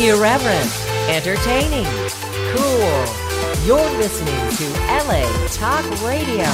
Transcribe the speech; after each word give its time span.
Irreverent, 0.00 0.70
entertaining, 1.08 1.84
cool. 2.54 3.04
You're 3.66 3.90
listening 3.98 4.48
to 4.56 4.64
LA 4.86 5.26
Talk 5.48 5.84
Radio. 6.06 6.44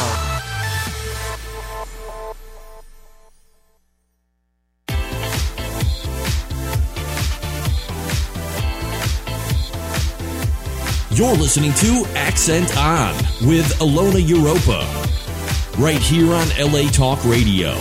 You're 11.11 11.37
listening 11.37 11.75
to 11.75 12.07
Accent 12.17 12.75
On 12.79 13.15
with 13.47 13.67
Ilona 13.79 14.27
Europa, 14.27 14.87
right 15.79 16.01
here 16.01 16.33
on 16.33 16.49
LA 16.59 16.89
Talk 16.91 17.23
Radio. 17.27 17.77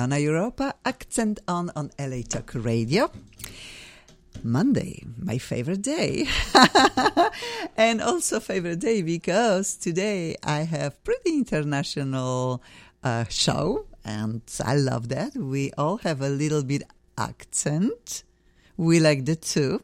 Ilona 0.00 0.18
Europa, 0.18 0.74
accent 0.86 1.40
on 1.46 1.70
on 1.76 1.90
LA 1.98 2.22
Talk 2.22 2.52
Radio. 2.54 3.10
Monday, 4.42 5.04
my 5.18 5.36
favorite 5.36 5.82
day. 5.82 6.26
and 7.76 8.00
also 8.00 8.40
favorite 8.40 8.78
day 8.78 9.02
because 9.02 9.76
today 9.76 10.36
I 10.42 10.60
have 10.60 11.04
pretty 11.04 11.36
international 11.36 12.62
uh, 13.04 13.24
show 13.28 13.88
and 14.02 14.40
I 14.64 14.76
love 14.76 15.10
that. 15.10 15.36
We 15.36 15.70
all 15.76 15.98
have 15.98 16.22
a 16.22 16.30
little 16.30 16.62
bit 16.62 16.82
accent. 17.18 18.24
We 18.78 19.00
like 19.00 19.26
the 19.26 19.36
two. 19.36 19.82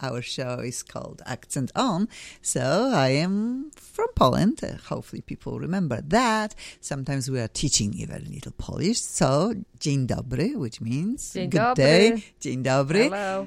Our 0.00 0.22
show 0.22 0.60
is 0.60 0.82
called 0.82 1.22
Accent 1.26 1.72
On. 1.74 2.08
So 2.42 2.90
I 2.94 3.08
am 3.10 3.70
from 3.76 4.08
Poland. 4.14 4.60
Uh, 4.62 4.76
hopefully 4.88 5.22
people 5.22 5.58
remember 5.58 6.00
that. 6.08 6.54
Sometimes 6.80 7.28
we 7.30 7.40
are 7.40 7.48
teaching 7.48 7.94
even 7.94 8.16
a 8.26 8.30
little 8.30 8.52
Polish. 8.58 9.00
So 9.00 9.52
dzień 9.80 10.06
dobry, 10.06 10.56
which 10.56 10.80
means 10.80 11.32
Dzień 11.32 11.50
good 11.50 11.60
dobry. 11.60 11.74
day. 11.84 12.22
Dzień 12.40 12.62
dobry. 12.62 13.02
Hello. 13.10 13.46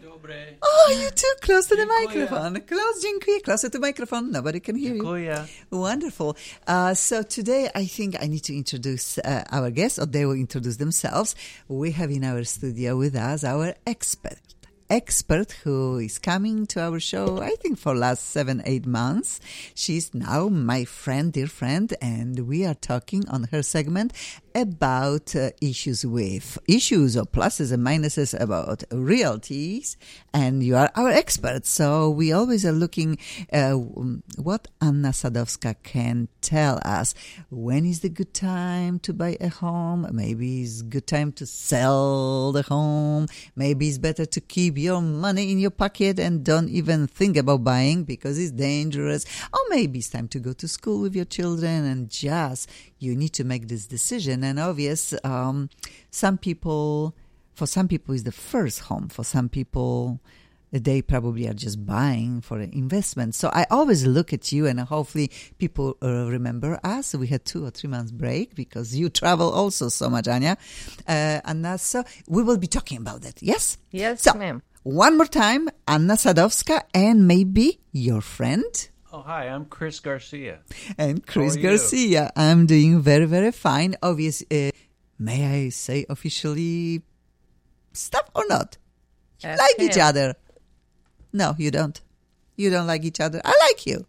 Oh, 0.62 0.92
you 0.92 1.10
too 1.12 1.36
close 1.42 1.68
to 1.68 1.76
the 1.76 1.86
microphone. 1.86 2.62
Close, 2.62 3.02
dziękuję. 3.02 3.42
Closer 3.42 3.70
to 3.70 3.80
the 3.80 3.88
microphone. 3.88 4.32
Nobody 4.32 4.62
can 4.62 4.76
hear 4.76 4.96
you. 4.96 5.04
Dziękuję. 5.04 5.46
Wonderful. 5.72 6.36
Uh, 6.68 6.94
so 6.96 7.24
today, 7.24 7.70
I 7.76 7.88
think 7.88 8.16
I 8.24 8.28
need 8.28 8.44
to 8.44 8.54
introduce 8.54 9.18
uh, 9.20 9.44
our 9.52 9.72
guests, 9.72 10.00
or 10.00 10.06
they 10.06 10.26
will 10.26 10.40
introduce 10.40 10.78
themselves. 10.78 11.36
We 11.68 11.92
have 11.92 12.12
in 12.12 12.24
our 12.24 12.44
studio 12.44 12.98
with 12.98 13.16
us 13.16 13.44
our 13.44 13.74
expert. 13.86 14.51
Expert 14.92 15.54
who 15.64 16.00
is 16.00 16.20
coming 16.20 16.66
to 16.68 16.82
our 16.82 17.00
show, 17.00 17.42
I 17.42 17.52
think 17.52 17.80
for 17.80 17.96
last 17.96 18.26
seven, 18.26 18.62
eight 18.66 18.86
months. 18.86 19.40
She's 19.74 20.14
now 20.14 20.50
my 20.50 20.84
friend, 20.84 21.32
dear 21.32 21.48
friend, 21.48 21.94
and 22.02 22.46
we 22.46 22.66
are 22.66 22.74
talking 22.74 23.26
on 23.30 23.46
her 23.54 23.64
segment 23.64 24.12
about 24.54 25.34
uh, 25.34 25.52
issues 25.62 26.06
with 26.06 26.58
issues 26.68 27.16
or 27.16 27.24
pluses 27.24 27.72
and 27.72 27.88
minuses 27.88 28.38
about 28.38 28.80
realties. 28.90 29.96
And 30.34 30.62
you 30.62 30.76
are 30.76 30.92
our 30.94 31.08
expert, 31.08 31.66
so 31.66 32.10
we 32.10 32.34
always 32.34 32.66
are 32.66 32.74
looking 32.74 33.18
uh, 33.54 33.72
what 33.72 34.68
Anna 34.82 35.14
Sadowska 35.14 35.76
can 35.84 36.28
tell 36.42 36.82
us. 36.84 37.14
When 37.50 37.86
is 37.86 38.02
the 38.02 38.10
good 38.10 38.34
time 38.34 39.00
to 39.00 39.14
buy 39.14 39.38
a 39.40 39.48
home? 39.48 40.06
Maybe 40.12 40.64
it's 40.64 40.82
good 40.82 41.08
time 41.08 41.32
to 41.34 41.46
sell 41.46 42.52
the 42.52 42.64
home. 42.64 43.28
Maybe 43.56 43.88
it's 43.88 43.98
better 43.98 44.26
to 44.26 44.42
keep 44.42 44.81
your 44.82 45.02
money 45.02 45.52
in 45.52 45.60
your 45.60 45.72
pocket 45.72 46.20
and 46.20 46.44
don't 46.44 46.70
even 46.70 47.08
think 47.08 47.38
about 47.38 47.64
buying 47.64 48.04
because 48.04 48.38
it's 48.40 48.52
dangerous. 48.52 49.26
Or 49.54 49.60
maybe 49.70 50.00
it's 50.00 50.10
time 50.10 50.28
to 50.30 50.40
go 50.40 50.54
to 50.54 50.68
school 50.68 51.02
with 51.02 51.16
your 51.16 51.26
children 51.26 51.86
and 51.86 52.10
just 52.10 52.70
you 53.00 53.16
need 53.16 53.34
to 53.34 53.44
make 53.44 53.68
this 53.68 53.86
decision. 53.86 54.44
And 54.44 54.60
obvious, 54.60 55.14
um, 55.24 55.70
some 56.10 56.38
people, 56.38 57.16
for 57.54 57.66
some 57.68 57.88
people, 57.88 58.14
is 58.14 58.24
the 58.24 58.32
first 58.32 58.80
home. 58.82 59.08
For 59.10 59.24
some 59.24 59.50
people, 59.50 60.20
they 60.72 61.02
probably 61.02 61.48
are 61.50 61.54
just 61.54 61.86
buying 61.86 62.40
for 62.40 62.58
an 62.60 62.72
investment. 62.72 63.36
So 63.36 63.50
I 63.54 63.66
always 63.70 64.06
look 64.08 64.32
at 64.32 64.54
you, 64.54 64.68
and 64.68 64.80
hopefully 64.80 65.30
people 65.58 65.98
uh, 66.02 66.30
remember 66.30 66.80
us. 66.84 67.14
We 67.14 67.28
had 67.28 67.44
two 67.44 67.66
or 67.66 67.72
three 67.72 67.90
months 67.90 68.12
break 68.12 68.56
because 68.56 68.96
you 68.96 69.10
travel 69.22 69.52
also 69.52 69.90
so 69.90 70.10
much, 70.10 70.28
Anya. 70.30 70.58
Uh, 71.08 71.42
Anna, 71.44 71.78
so 71.78 72.04
we 72.28 72.42
will 72.42 72.58
be 72.58 72.68
talking 72.68 73.00
about 73.00 73.22
that. 73.24 73.42
Yes. 73.44 73.78
Yes, 73.92 74.22
So 74.24 74.34
ma'am. 74.34 74.64
One 74.84 75.18
more 75.18 75.28
time, 75.28 75.70
Anna 75.88 76.14
Sadowska, 76.16 76.84
and 76.94 77.28
maybe 77.28 77.80
your 77.92 78.22
friend. 78.22 78.90
Oh, 79.14 79.22
hi, 79.22 79.48
I'm 79.48 79.66
Chris 79.66 80.00
Garcia. 80.00 80.60
And 80.98 81.26
Chris 81.26 81.56
are 81.56 81.60
you? 81.60 81.64
Garcia. 81.64 82.32
I'm 82.36 82.66
doing 82.66 83.02
very, 83.02 83.26
very 83.26 83.52
fine. 83.52 83.96
Obvious. 84.02 84.42
Uh, 84.50 84.72
may 85.20 85.66
I 85.66 85.70
say 85.70 86.06
officially 86.10 87.02
stuff 87.94 88.30
or 88.34 88.46
not? 88.48 88.78
You 89.42 89.50
Ask 89.50 89.62
like 89.62 89.80
each 89.90 89.98
other. 89.98 90.36
No, 91.34 91.56
you 91.58 91.72
don't. 91.72 92.00
You 92.56 92.70
don't 92.70 92.88
like 92.88 93.04
each 93.04 93.20
other. 93.20 93.42
I 93.44 93.54
like 93.68 93.86
you. 93.86 94.06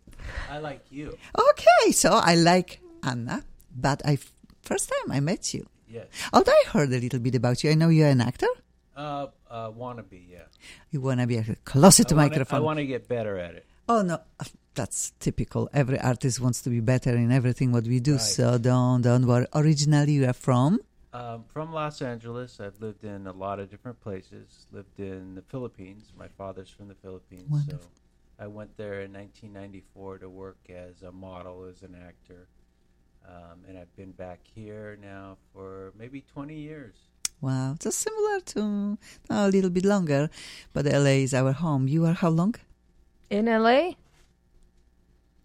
I 0.50 0.58
like 0.58 0.84
you. 0.90 1.16
Okay, 1.38 1.92
so 1.92 2.12
I 2.12 2.36
like 2.36 2.80
Anna, 3.02 3.42
but 3.74 4.02
I 4.04 4.18
first 4.62 4.88
time 4.88 5.10
I 5.12 5.20
met 5.20 5.52
you. 5.52 5.66
Yes. 5.88 6.06
Although 6.32 6.52
I 6.52 6.64
heard 6.68 6.92
a 6.92 6.98
little 6.98 7.20
bit 7.20 7.34
about 7.34 7.64
you, 7.64 7.70
I 7.70 7.74
know 7.74 7.88
you're 7.88 8.08
an 8.08 8.20
actor. 8.20 8.48
Uh, 8.96 9.26
uh, 9.52 9.70
wannabe, 9.70 10.20
yeah. 10.34 10.46
You 10.90 11.00
wanna 11.00 11.26
be 11.26 11.36
a 11.36 11.44
closer 11.64 12.04
to 12.04 12.14
I 12.14 12.16
wanna- 12.16 12.28
microphone. 12.30 12.56
I 12.56 12.62
want 12.68 12.78
to 12.78 12.86
get 12.86 13.02
better 13.16 13.34
at 13.38 13.54
it. 13.54 13.66
Oh 13.88 14.00
no, 14.02 14.16
that's 14.74 15.12
typical. 15.20 15.68
Every 15.72 15.98
artist 15.98 16.40
wants 16.40 16.62
to 16.62 16.70
be 16.70 16.80
better 16.80 17.14
in 17.24 17.30
everything 17.30 17.72
what 17.72 17.84
we 17.84 18.00
do. 18.00 18.12
Right. 18.12 18.20
So 18.36 18.58
don't 18.58 19.02
don't 19.02 19.26
worry. 19.26 19.46
Originally, 19.54 20.12
you 20.18 20.24
are 20.28 20.32
from. 20.48 20.80
Um, 21.14 21.44
from 21.54 21.74
Los 21.74 22.00
Angeles, 22.00 22.58
I've 22.58 22.80
lived 22.80 23.04
in 23.04 23.26
a 23.26 23.32
lot 23.32 23.60
of 23.60 23.68
different 23.70 24.00
places. 24.00 24.66
Lived 24.72 24.98
in 24.98 25.34
the 25.34 25.42
Philippines. 25.42 26.04
My 26.16 26.28
father's 26.38 26.70
from 26.70 26.88
the 26.88 26.94
Philippines, 27.04 27.44
Wonderful. 27.50 27.90
so 27.94 28.44
I 28.44 28.46
went 28.46 28.72
there 28.78 29.02
in 29.02 29.12
1994 29.12 30.18
to 30.24 30.30
work 30.30 30.56
as 30.70 31.02
a 31.02 31.12
model, 31.12 31.64
as 31.64 31.82
an 31.82 31.94
actor, 32.10 32.48
um, 33.28 33.58
and 33.68 33.76
I've 33.76 33.94
been 33.94 34.12
back 34.12 34.40
here 34.54 34.96
now 35.02 35.36
for 35.52 35.92
maybe 35.98 36.22
20 36.32 36.56
years. 36.56 36.94
Wow, 37.42 37.74
just 37.80 37.98
similar 37.98 38.38
to 38.54 38.98
uh, 39.28 39.34
a 39.34 39.50
little 39.50 39.68
bit 39.68 39.84
longer, 39.84 40.30
but 40.72 40.86
LA 40.86 41.26
is 41.26 41.34
our 41.34 41.50
home. 41.50 41.88
You 41.88 42.06
are 42.06 42.12
how 42.12 42.28
long? 42.28 42.54
In 43.30 43.46
LA? 43.46 43.94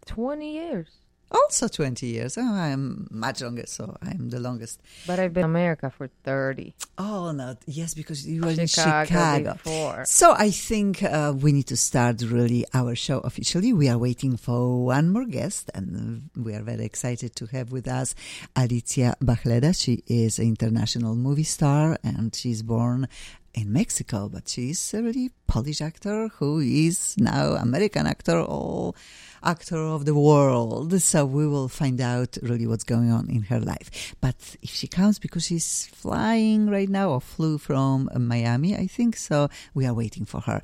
20 0.05 0.53
years. 0.53 0.89
Also 1.29 1.67
twenty 1.67 2.07
years. 2.07 2.37
Oh, 2.37 2.53
I'm 2.53 3.07
much 3.11 3.41
longer, 3.41 3.63
so 3.65 3.97
I'm 4.01 4.29
the 4.29 4.39
longest. 4.39 4.81
But 5.05 5.19
I've 5.19 5.33
been 5.33 5.43
in 5.43 5.49
America 5.49 5.89
for 5.89 6.07
30. 6.23 6.73
Oh 6.97 7.31
no, 7.31 7.55
yes, 7.65 7.93
because 7.93 8.25
you 8.25 8.41
were 8.41 8.51
in 8.51 8.67
Chicago 8.67 9.05
Chicago. 9.05 9.53
before. 9.53 10.05
So 10.05 10.33
I 10.37 10.51
think 10.51 11.03
uh, 11.03 11.33
we 11.35 11.51
need 11.51 11.67
to 11.67 11.77
start 11.77 12.21
really 12.21 12.65
our 12.73 12.95
show 12.95 13.19
officially. 13.19 13.73
We 13.73 13.89
are 13.89 13.97
waiting 13.97 14.37
for 14.37 14.85
one 14.85 15.09
more 15.09 15.25
guest, 15.25 15.69
and 15.73 16.29
we 16.35 16.53
are 16.53 16.63
very 16.63 16.85
excited 16.85 17.35
to 17.35 17.45
have 17.47 17.71
with 17.71 17.87
us 17.87 18.15
Alicia 18.55 19.15
Bachleda. 19.21 19.77
She 19.79 20.03
is 20.07 20.39
an 20.39 20.45
international 20.47 21.15
movie 21.15 21.43
star, 21.43 21.97
and 22.03 22.33
she's 22.33 22.61
born 22.63 23.07
in 23.53 23.73
Mexico, 23.73 24.29
but 24.29 24.47
she's 24.47 24.93
a 24.93 25.01
really 25.01 25.31
Polish 25.47 25.81
actor 25.81 26.27
who 26.27 26.59
is 26.59 27.15
now 27.17 27.53
American 27.53 28.05
actor 28.05 28.39
or 28.39 28.93
actor 29.43 29.77
of 29.77 30.05
the 30.05 30.13
world. 30.13 31.01
So 31.01 31.25
we 31.25 31.47
will 31.47 31.67
find 31.67 31.99
out 32.01 32.37
really 32.41 32.67
what's 32.67 32.83
going 32.83 33.11
on 33.11 33.29
in 33.29 33.43
her 33.43 33.59
life. 33.59 34.15
But 34.21 34.57
if 34.61 34.69
she 34.69 34.87
comes 34.87 35.19
because 35.19 35.45
she's 35.45 35.87
flying 35.87 36.69
right 36.69 36.89
now 36.89 37.09
or 37.09 37.21
flew 37.21 37.57
from 37.57 38.09
Miami, 38.15 38.75
I 38.75 38.87
think 38.87 39.15
so, 39.15 39.49
we 39.73 39.85
are 39.85 39.93
waiting 39.93 40.25
for 40.25 40.41
her. 40.41 40.61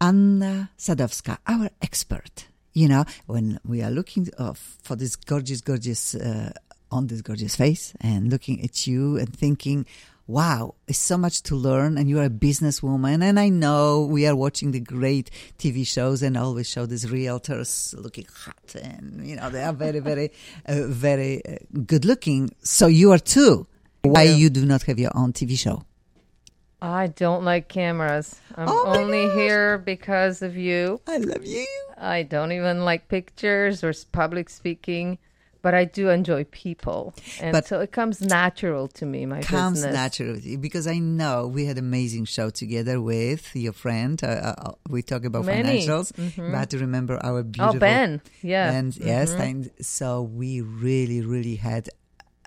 Anna 0.00 0.70
Sadowska, 0.76 1.38
our 1.46 1.70
expert. 1.80 2.46
You 2.72 2.88
know, 2.88 3.04
when 3.26 3.60
we 3.64 3.82
are 3.82 3.90
looking 3.90 4.28
uh, 4.36 4.52
for 4.54 4.96
this 4.96 5.14
gorgeous, 5.14 5.60
gorgeous, 5.60 6.16
uh, 6.16 6.52
on 6.90 7.06
this 7.06 7.22
gorgeous 7.22 7.56
face 7.56 7.94
and 8.00 8.30
looking 8.30 8.62
at 8.62 8.86
you 8.86 9.16
and 9.16 9.34
thinking, 9.34 9.86
wow, 10.26 10.74
it's 10.86 10.98
so 10.98 11.18
much 11.18 11.42
to 11.42 11.54
learn 11.54 11.98
and 11.98 12.08
you're 12.08 12.24
a 12.24 12.30
businesswoman. 12.30 13.22
And 13.22 13.38
I 13.38 13.48
know 13.48 14.06
we 14.10 14.26
are 14.26 14.34
watching 14.34 14.70
the 14.70 14.80
great 14.80 15.30
TV 15.58 15.86
shows 15.86 16.22
and 16.22 16.36
always 16.36 16.68
show 16.68 16.86
these 16.86 17.04
realtors 17.06 17.94
looking 18.00 18.26
hot 18.32 18.74
and, 18.82 19.26
you 19.26 19.36
know, 19.36 19.50
they 19.50 19.62
are 19.62 19.72
very, 19.72 20.00
very, 20.00 20.32
uh, 20.66 20.86
very 20.86 21.44
uh, 21.44 21.56
good 21.86 22.04
looking. 22.04 22.50
So 22.62 22.86
you 22.86 23.12
are 23.12 23.18
too. 23.18 23.66
Why 24.02 24.24
you 24.24 24.50
do 24.50 24.66
not 24.66 24.82
have 24.82 24.98
your 24.98 25.12
own 25.14 25.32
TV 25.32 25.58
show? 25.58 25.82
I 26.82 27.06
don't 27.06 27.44
like 27.44 27.68
cameras. 27.68 28.38
I'm 28.54 28.68
Oh 28.68 28.84
only 28.86 29.24
gosh. 29.26 29.36
here 29.36 29.78
because 29.78 30.42
of 30.42 30.54
you. 30.56 31.00
I 31.06 31.16
love 31.16 31.46
you. 31.46 31.66
I 31.96 32.22
don't 32.24 32.52
even 32.52 32.84
like 32.84 33.08
pictures 33.08 33.82
or 33.82 33.94
public 34.12 34.50
speaking, 34.50 35.16
but 35.64 35.72
I 35.74 35.84
do 35.98 36.04
enjoy 36.20 36.42
people, 36.66 37.00
and 37.40 37.52
But- 37.54 37.66
so 37.66 37.80
it 37.80 37.90
comes 37.98 38.16
natural 38.20 38.84
to 38.98 39.04
me. 39.12 39.20
My 39.26 39.40
Comes 39.42 39.78
business. 39.78 39.94
naturally 40.02 40.56
because 40.66 40.86
I 40.86 40.98
know 41.18 41.36
we 41.56 41.62
had 41.70 41.78
amazing 41.78 42.26
show 42.36 42.48
together 42.62 42.96
with 43.12 43.42
your 43.56 43.72
friend. 43.84 44.16
Uh, 44.22 44.26
uh, 44.26 44.72
we 44.94 45.00
talk 45.02 45.22
about 45.30 45.44
Many. 45.46 45.62
financials, 45.64 46.08
but 46.56 46.68
remember 46.86 47.14
our 47.28 47.42
beautiful 47.42 47.76
Oh, 47.76 47.86
Ben. 47.88 48.20
Yeah. 48.42 48.70
And 48.78 48.88
yes, 49.12 49.30
and 49.48 49.70
so 49.80 50.06
we 50.40 50.60
really, 50.60 51.20
really 51.34 51.56
had 51.56 51.88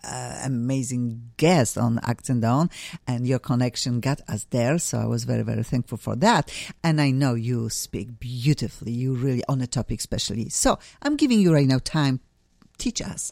uh, 0.04 0.40
amazing 0.46 1.06
guests 1.38 1.76
on 1.76 2.00
Accent 2.04 2.44
On, 2.46 2.70
and 3.08 3.28
your 3.28 3.40
connection 3.40 4.00
got 4.00 4.22
us 4.30 4.46
there. 4.52 4.78
So 4.78 5.00
I 5.00 5.06
was 5.06 5.26
very, 5.26 5.44
very 5.44 5.64
thankful 5.64 5.98
for 5.98 6.16
that. 6.18 6.44
And 6.84 7.02
I 7.02 7.10
know 7.12 7.34
you 7.34 7.68
speak 7.70 8.08
beautifully. 8.20 8.94
You 8.94 9.16
really 9.16 9.44
on 9.50 9.60
a 9.60 9.68
topic, 9.68 10.00
especially. 10.00 10.48
So 10.50 10.80
I'm 11.02 11.16
giving 11.18 11.40
you 11.42 11.52
right 11.54 11.68
now 11.68 11.80
time. 11.84 12.22
Teach 12.78 13.02
us. 13.02 13.32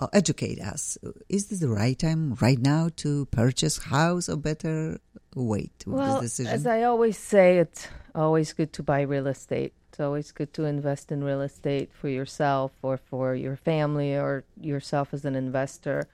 Or 0.00 0.08
educate 0.12 0.60
us. 0.60 0.98
Is 1.28 1.46
this 1.46 1.60
the 1.60 1.68
right 1.68 1.96
time 1.96 2.34
right 2.40 2.58
now 2.58 2.90
to 2.96 3.26
purchase 3.26 3.78
house 3.78 4.28
or 4.28 4.36
better 4.36 4.98
wait 5.34 5.70
Well, 5.86 6.20
this 6.20 6.36
decision? 6.36 6.52
as 6.52 6.66
I 6.66 6.82
always 6.82 7.16
say, 7.16 7.58
it's 7.58 7.86
always 8.14 8.52
good 8.52 8.72
to 8.74 8.82
buy 8.82 9.02
real 9.02 9.28
estate. 9.28 9.72
It's 9.88 10.00
always 10.00 10.32
good 10.32 10.52
to 10.54 10.64
invest 10.64 11.12
in 11.12 11.22
real 11.22 11.40
estate 11.40 11.90
for 11.92 12.08
yourself 12.08 12.72
or 12.82 12.96
for 12.96 13.34
your 13.36 13.54
family 13.56 14.14
or 14.16 14.44
yourself 14.60 15.12
as 15.14 15.24
an 15.24 15.36
investor. 15.36 16.08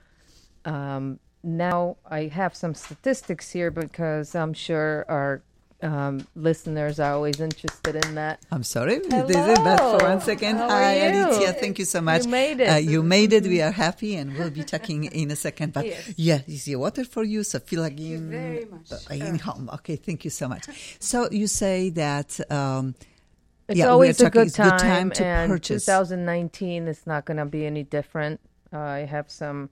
Um, 0.64 1.18
now, 1.42 1.96
I 2.04 2.24
have 2.26 2.54
some 2.54 2.74
statistics 2.74 3.52
here 3.52 3.70
because 3.70 4.34
I'm 4.34 4.52
sure 4.52 5.06
our 5.08 5.42
um, 5.82 6.26
listeners 6.34 6.98
are 6.98 7.12
always 7.14 7.40
interested 7.40 7.94
in 8.04 8.14
that. 8.16 8.40
I'm 8.50 8.64
sorry, 8.64 8.98
this 9.08 9.30
is 9.30 9.58
bad 9.58 9.78
for 9.78 10.04
one 10.04 10.20
second. 10.20 10.56
How 10.56 10.68
Hi, 10.68 11.08
you? 11.12 11.26
Alicia. 11.26 11.52
Thank 11.52 11.78
you 11.78 11.84
so 11.84 12.00
much. 12.00 12.24
You 12.24 12.28
made 12.30 12.60
it. 12.60 12.68
Uh, 12.68 12.76
you 12.76 13.02
made 13.02 13.32
it. 13.32 13.44
We 13.44 13.62
are 13.62 13.70
happy, 13.70 14.16
and 14.16 14.36
we'll 14.36 14.50
be 14.50 14.64
talking 14.64 15.04
in 15.22 15.30
a 15.30 15.36
second. 15.36 15.72
But 15.72 15.86
Yes. 15.86 16.12
yeah, 16.16 16.40
you 16.46 16.56
see 16.58 16.74
water 16.76 17.04
for 17.04 17.22
you, 17.24 17.44
so 17.44 17.58
feel 17.60 17.82
like 17.82 17.98
in, 18.00 18.30
very 18.30 18.64
much. 18.64 18.90
uh, 18.92 19.14
in 19.14 19.38
home. 19.38 19.70
Okay, 19.74 19.96
thank 19.96 20.24
you 20.24 20.30
so 20.30 20.48
much. 20.48 20.64
So 21.00 21.28
you 21.30 21.46
say 21.46 21.90
that. 21.90 22.38
Um, 22.50 22.94
It's 23.68 23.78
yeah, 23.78 23.88
always 23.92 24.18
a 24.20 24.30
good 24.30 24.46
it's 24.48 24.56
good 24.56 24.78
time, 24.80 24.80
time 24.80 25.10
to 25.10 25.24
and 25.26 25.50
purchase. 25.52 25.84
2019 25.84 26.88
is 26.88 27.06
not 27.06 27.26
going 27.26 27.36
to 27.36 27.44
be 27.44 27.66
any 27.66 27.84
different. 27.84 28.40
Uh, 28.72 28.78
I 28.78 29.00
have 29.04 29.30
some 29.30 29.68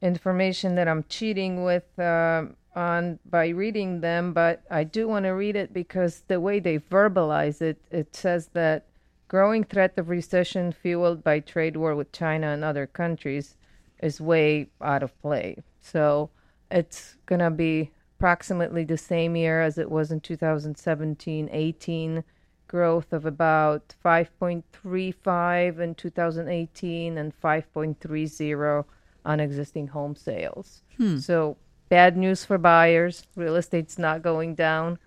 information 0.00 0.76
that 0.76 0.86
I'm 0.88 1.04
cheating 1.08 1.64
with 1.64 1.84
um 1.98 2.56
on 2.74 3.18
by 3.28 3.48
reading 3.48 4.00
them, 4.00 4.32
but 4.32 4.62
I 4.70 4.84
do 4.84 5.08
want 5.08 5.24
to 5.24 5.30
read 5.30 5.56
it 5.56 5.72
because 5.72 6.22
the 6.28 6.40
way 6.40 6.60
they 6.60 6.78
verbalize 6.78 7.60
it, 7.60 7.78
it 7.90 8.14
says 8.14 8.48
that 8.52 8.86
growing 9.28 9.64
threat 9.64 9.94
of 9.96 10.08
recession 10.08 10.72
fueled 10.72 11.22
by 11.22 11.40
trade 11.40 11.76
war 11.76 11.94
with 11.94 12.12
China 12.12 12.48
and 12.48 12.64
other 12.64 12.86
countries 12.86 13.56
is 14.02 14.20
way 14.20 14.68
out 14.80 15.02
of 15.02 15.20
play. 15.20 15.56
So 15.80 16.30
it's 16.70 17.16
going 17.26 17.40
to 17.40 17.50
be 17.50 17.90
approximately 18.18 18.84
the 18.84 18.98
same 18.98 19.34
year 19.36 19.62
as 19.62 19.78
it 19.78 19.90
was 19.90 20.12
in 20.12 20.20
2017 20.20 21.48
18 21.50 22.24
growth 22.68 23.12
of 23.12 23.26
about 23.26 23.94
5.35 24.04 25.80
in 25.80 25.94
2018 25.96 27.18
and 27.18 27.40
5.30 27.40 28.84
on 29.24 29.40
existing 29.40 29.88
home 29.88 30.14
sales. 30.14 30.82
Hmm. 30.96 31.18
So 31.18 31.56
bad 31.90 32.16
news 32.16 32.44
for 32.44 32.56
buyers, 32.56 33.26
real 33.36 33.56
estate's 33.56 33.98
not 33.98 34.22
going 34.22 34.54
down. 34.54 34.98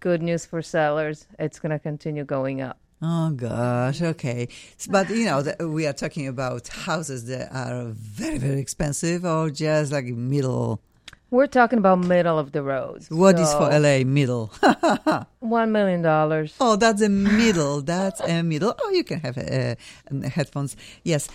Good 0.00 0.22
news 0.22 0.44
for 0.46 0.62
sellers, 0.62 1.26
it's 1.38 1.60
going 1.60 1.70
to 1.70 1.78
continue 1.78 2.24
going 2.24 2.60
up. 2.60 2.78
Oh 3.02 3.30
gosh, 3.30 4.02
okay. 4.02 4.48
But 4.88 5.08
you 5.08 5.24
know, 5.24 5.42
the, 5.42 5.68
we 5.68 5.86
are 5.86 5.92
talking 5.92 6.26
about 6.26 6.68
houses 6.68 7.26
that 7.26 7.50
are 7.52 7.92
very, 7.92 8.36
very 8.36 8.60
expensive, 8.60 9.24
or 9.24 9.48
just 9.50 9.90
like 9.92 10.04
middle. 10.04 10.82
We're 11.30 11.46
talking 11.46 11.78
about 11.78 12.00
middle 12.00 12.38
of 12.38 12.52
the 12.52 12.62
road. 12.62 13.06
What 13.08 13.38
is 13.38 13.52
for 13.54 13.70
LA 13.70 14.04
middle? 14.04 14.52
One 15.38 15.72
million 15.72 16.02
dollars. 16.02 16.54
Oh, 16.60 16.76
that's 16.76 17.00
a 17.00 17.08
middle. 17.08 17.80
That's 17.82 18.20
a 18.20 18.42
middle. 18.42 18.74
Oh, 18.78 18.90
you 18.90 19.04
can 19.04 19.20
have 19.20 19.38
uh, 19.38 19.76
headphones. 20.28 20.76
Yes. 21.04 21.28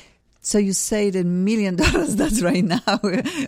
So 0.46 0.60
you 0.60 0.74
say 0.74 1.10
the 1.10 1.24
million 1.24 1.76
dollars. 1.84 2.16
That's 2.16 2.44
right 2.44 2.64
now 2.64 3.00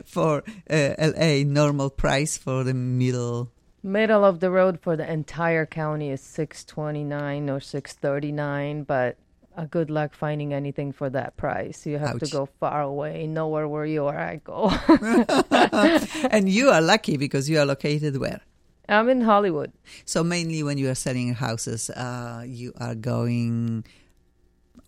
for 0.03 0.43
uh, 0.67 0.95
LA 0.97 1.43
normal 1.45 1.91
price 1.91 2.37
for 2.37 2.63
the 2.63 2.73
middle. 2.73 3.51
Middle 3.83 4.25
of 4.25 4.39
the 4.39 4.49
road 4.49 4.79
for 4.81 4.97
the 4.97 5.09
entire 5.09 5.67
county 5.67 6.09
is 6.09 6.21
six 6.21 6.65
twenty 6.65 7.03
nine 7.03 7.51
or 7.51 7.59
six 7.59 7.93
thirty 7.93 8.31
nine, 8.31 8.81
but 8.81 9.15
uh, 9.55 9.65
good 9.65 9.91
luck 9.91 10.15
finding 10.15 10.55
anything 10.55 10.91
for 10.91 11.07
that 11.11 11.37
price. 11.37 11.85
You 11.85 11.99
have 11.99 12.15
Ouch. 12.15 12.21
to 12.21 12.29
go 12.31 12.49
far 12.59 12.81
away, 12.81 13.27
nowhere 13.27 13.67
where 13.67 13.85
you 13.85 14.07
are. 14.07 14.17
I 14.17 14.37
go. 14.37 14.71
and 16.31 16.49
you 16.49 16.71
are 16.71 16.81
lucky 16.81 17.17
because 17.17 17.47
you 17.47 17.59
are 17.59 17.65
located 17.65 18.17
where? 18.17 18.41
I'm 18.89 19.07
in 19.09 19.21
Hollywood. 19.21 19.71
So 20.05 20.23
mainly 20.23 20.63
when 20.63 20.79
you 20.79 20.89
are 20.89 20.95
selling 20.95 21.35
houses, 21.35 21.91
uh, 21.91 22.43
you 22.47 22.73
are 22.79 22.95
going 22.95 23.85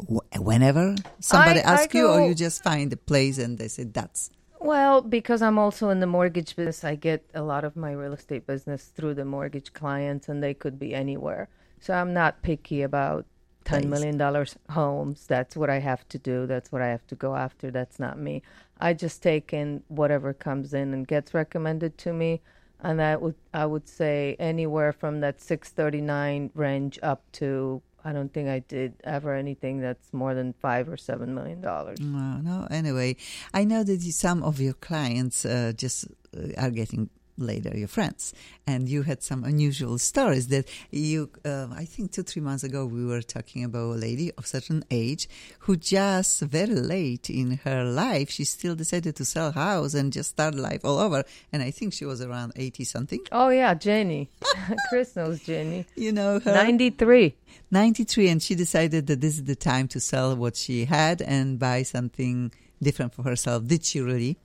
whenever 0.07 0.95
somebody 1.19 1.61
I- 1.61 1.69
I 1.69 1.73
asks 1.73 1.93
you, 1.93 2.07
or 2.07 2.27
you 2.27 2.35
just 2.35 2.63
find 2.63 2.91
a 2.93 2.97
place 2.97 3.37
and 3.37 3.57
they 3.57 3.67
say 3.67 3.83
that's. 3.83 4.29
Well, 4.61 5.01
because 5.01 5.41
I'm 5.41 5.57
also 5.57 5.89
in 5.89 5.99
the 6.01 6.07
mortgage 6.07 6.55
business, 6.55 6.83
I 6.83 6.95
get 6.95 7.23
a 7.33 7.41
lot 7.41 7.63
of 7.63 7.75
my 7.77 7.91
real 7.93 8.13
estate 8.13 8.45
business 8.45 8.85
through 8.85 9.13
the 9.13 9.23
mortgage 9.25 9.71
clients, 9.73 10.27
and 10.27 10.43
they 10.43 10.53
could 10.53 10.77
be 10.77 10.93
anywhere. 10.93 11.47
So 11.79 11.93
I'm 11.93 12.13
not 12.13 12.41
picky 12.41 12.81
about 12.81 13.25
ten 13.63 13.89
million 13.89 14.17
dollars 14.17 14.57
homes. 14.69 15.25
That's 15.27 15.55
what 15.55 15.69
I 15.69 15.79
have 15.79 16.07
to 16.09 16.17
do. 16.17 16.45
That's 16.45 16.71
what 16.73 16.81
I 16.81 16.87
have 16.87 17.07
to 17.07 17.15
go 17.15 17.35
after. 17.35 17.71
That's 17.71 17.99
not 17.99 18.19
me. 18.19 18.41
I 18.79 18.93
just 18.93 19.23
take 19.23 19.53
in 19.53 19.83
whatever 19.87 20.33
comes 20.33 20.73
in 20.73 20.93
and 20.93 21.07
gets 21.07 21.33
recommended 21.33 21.97
to 21.99 22.11
me, 22.13 22.41
and 22.81 23.01
I 23.01 23.15
would 23.15 23.35
I 23.53 23.65
would 23.65 23.87
say 23.87 24.35
anywhere 24.39 24.91
from 24.91 25.21
that 25.21 25.39
six 25.39 25.69
thirty 25.69 26.01
nine 26.01 26.51
range 26.53 26.99
up 27.01 27.23
to 27.33 27.81
I 28.09 28.11
don't 28.11 28.33
think 28.33 28.49
I 28.49 28.59
did 28.59 28.95
ever 29.03 29.35
anything 29.35 29.81
that's 29.81 30.11
more 30.11 30.33
than 30.33 30.53
five 30.53 30.89
or 30.89 30.97
seven 30.97 31.35
million 31.35 31.61
dollars. 31.61 31.99
No, 31.99 32.37
no. 32.41 32.67
Anyway, 32.71 33.17
I 33.53 33.63
know 33.65 33.83
that 33.83 34.01
some 34.01 34.41
of 34.41 34.59
your 34.59 34.73
clients 34.73 35.45
uh, 35.45 35.73
just 35.75 36.07
uh, 36.35 36.47
are 36.57 36.71
getting 36.71 37.11
later 37.39 37.75
your 37.75 37.87
friends, 37.87 38.33
and 38.67 38.87
you 38.89 39.03
had 39.03 39.23
some 39.23 39.43
unusual 39.43 39.97
stories 39.97 40.47
that 40.47 40.67
you. 40.91 41.29
Uh, 41.45 41.67
I 41.73 41.85
think 41.85 42.11
two 42.11 42.23
three 42.23 42.41
months 42.41 42.63
ago 42.63 42.85
we 42.85 43.05
were 43.05 43.21
talking 43.21 43.63
about 43.63 43.95
a 43.95 43.99
lady 43.99 44.31
of 44.37 44.45
certain 44.45 44.83
age 44.91 45.27
who 45.59 45.75
just 45.75 46.41
very 46.41 46.75
late 46.75 47.29
in 47.29 47.59
her 47.63 47.83
life 47.83 48.29
she 48.29 48.43
still 48.43 48.75
decided 48.75 49.15
to 49.15 49.25
sell 49.25 49.51
house 49.51 49.93
and 49.93 50.13
just 50.13 50.29
start 50.29 50.55
life 50.55 50.81
all 50.83 50.99
over. 50.99 51.23
And 51.51 51.63
I 51.63 51.71
think 51.71 51.93
she 51.93 52.05
was 52.05 52.21
around 52.21 52.53
eighty 52.55 52.83
something. 52.83 53.19
Oh 53.31 53.49
yeah, 53.49 53.73
Jenny. 53.73 54.29
Chris 54.89 55.15
knows 55.15 55.41
Jenny. 55.41 55.85
You 55.95 56.11
know 56.11 56.39
her. 56.39 56.53
93. 56.53 57.35
93 57.71 58.29
and 58.29 58.41
she 58.41 58.55
decided 58.55 59.07
that 59.07 59.21
this 59.21 59.35
is 59.35 59.43
the 59.43 59.55
time 59.55 59.87
to 59.89 59.99
sell 59.99 60.35
what 60.35 60.55
she 60.55 60.85
had 60.85 61.21
and 61.21 61.59
buy 61.59 61.83
something 61.83 62.51
different 62.81 63.13
for 63.13 63.23
herself 63.23 63.65
did 63.67 63.83
she 63.85 63.99
really 63.99 64.37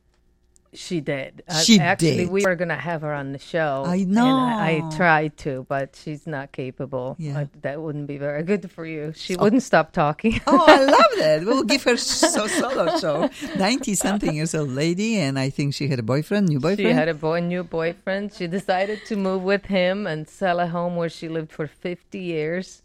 She 0.74 1.00
did. 1.00 1.42
Uh, 1.48 1.60
She 1.60 1.78
Actually, 1.78 2.16
did. 2.16 2.30
we 2.30 2.44
were 2.44 2.56
going 2.56 2.68
to 2.68 2.74
have 2.76 3.02
her 3.02 3.12
on 3.12 3.32
the 3.32 3.38
show. 3.38 3.84
I 3.86 3.96
and 3.96 4.18
I, 4.18 4.78
know. 4.78 4.88
I 4.90 4.96
tried 4.96 5.36
to, 5.38 5.64
but 5.68 5.94
she's 5.94 6.26
not 6.26 6.52
capable. 6.52 7.16
Yeah. 7.18 7.40
Uh, 7.42 7.46
that 7.62 7.80
wouldn't 7.80 8.06
be 8.08 8.18
very 8.18 8.42
good 8.42 8.70
for 8.70 8.84
you. 8.84 9.12
She 9.14 9.36
wouldn't 9.36 9.62
stop 9.62 9.92
talking. 9.92 10.40
oh 10.46 10.64
i 10.66 10.84
love 10.84 11.12
that 11.18 11.44
we'll 11.44 11.62
give 11.64 11.82
her 11.84 11.96
so 11.96 12.46
solo 12.46 12.98
show 12.98 13.30
90 13.56 13.94
something 13.94 14.34
years 14.34 14.54
old 14.54 14.70
lady 14.70 15.16
and 15.18 15.38
i 15.38 15.48
think 15.50 15.74
she 15.74 15.88
had 15.88 15.98
a 15.98 16.02
boyfriend 16.02 16.48
new 16.48 16.58
boyfriend. 16.60 16.78
she 16.88 16.92
had 16.92 17.08
a 17.08 17.14
boy, 17.14 17.40
new 17.40 17.62
boyfriend. 17.64 18.32
She 18.32 18.46
decided 18.46 19.04
to 19.06 19.16
move 19.16 19.42
with 19.42 19.66
him 19.66 20.06
and 20.06 20.28
sell 20.28 20.60
a 20.60 20.66
home 20.66 20.96
where 20.96 21.08
she 21.08 21.28
lived 21.28 21.52
for 21.52 21.66
50 21.66 22.18
years. 22.18 22.82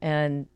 And 0.00 0.46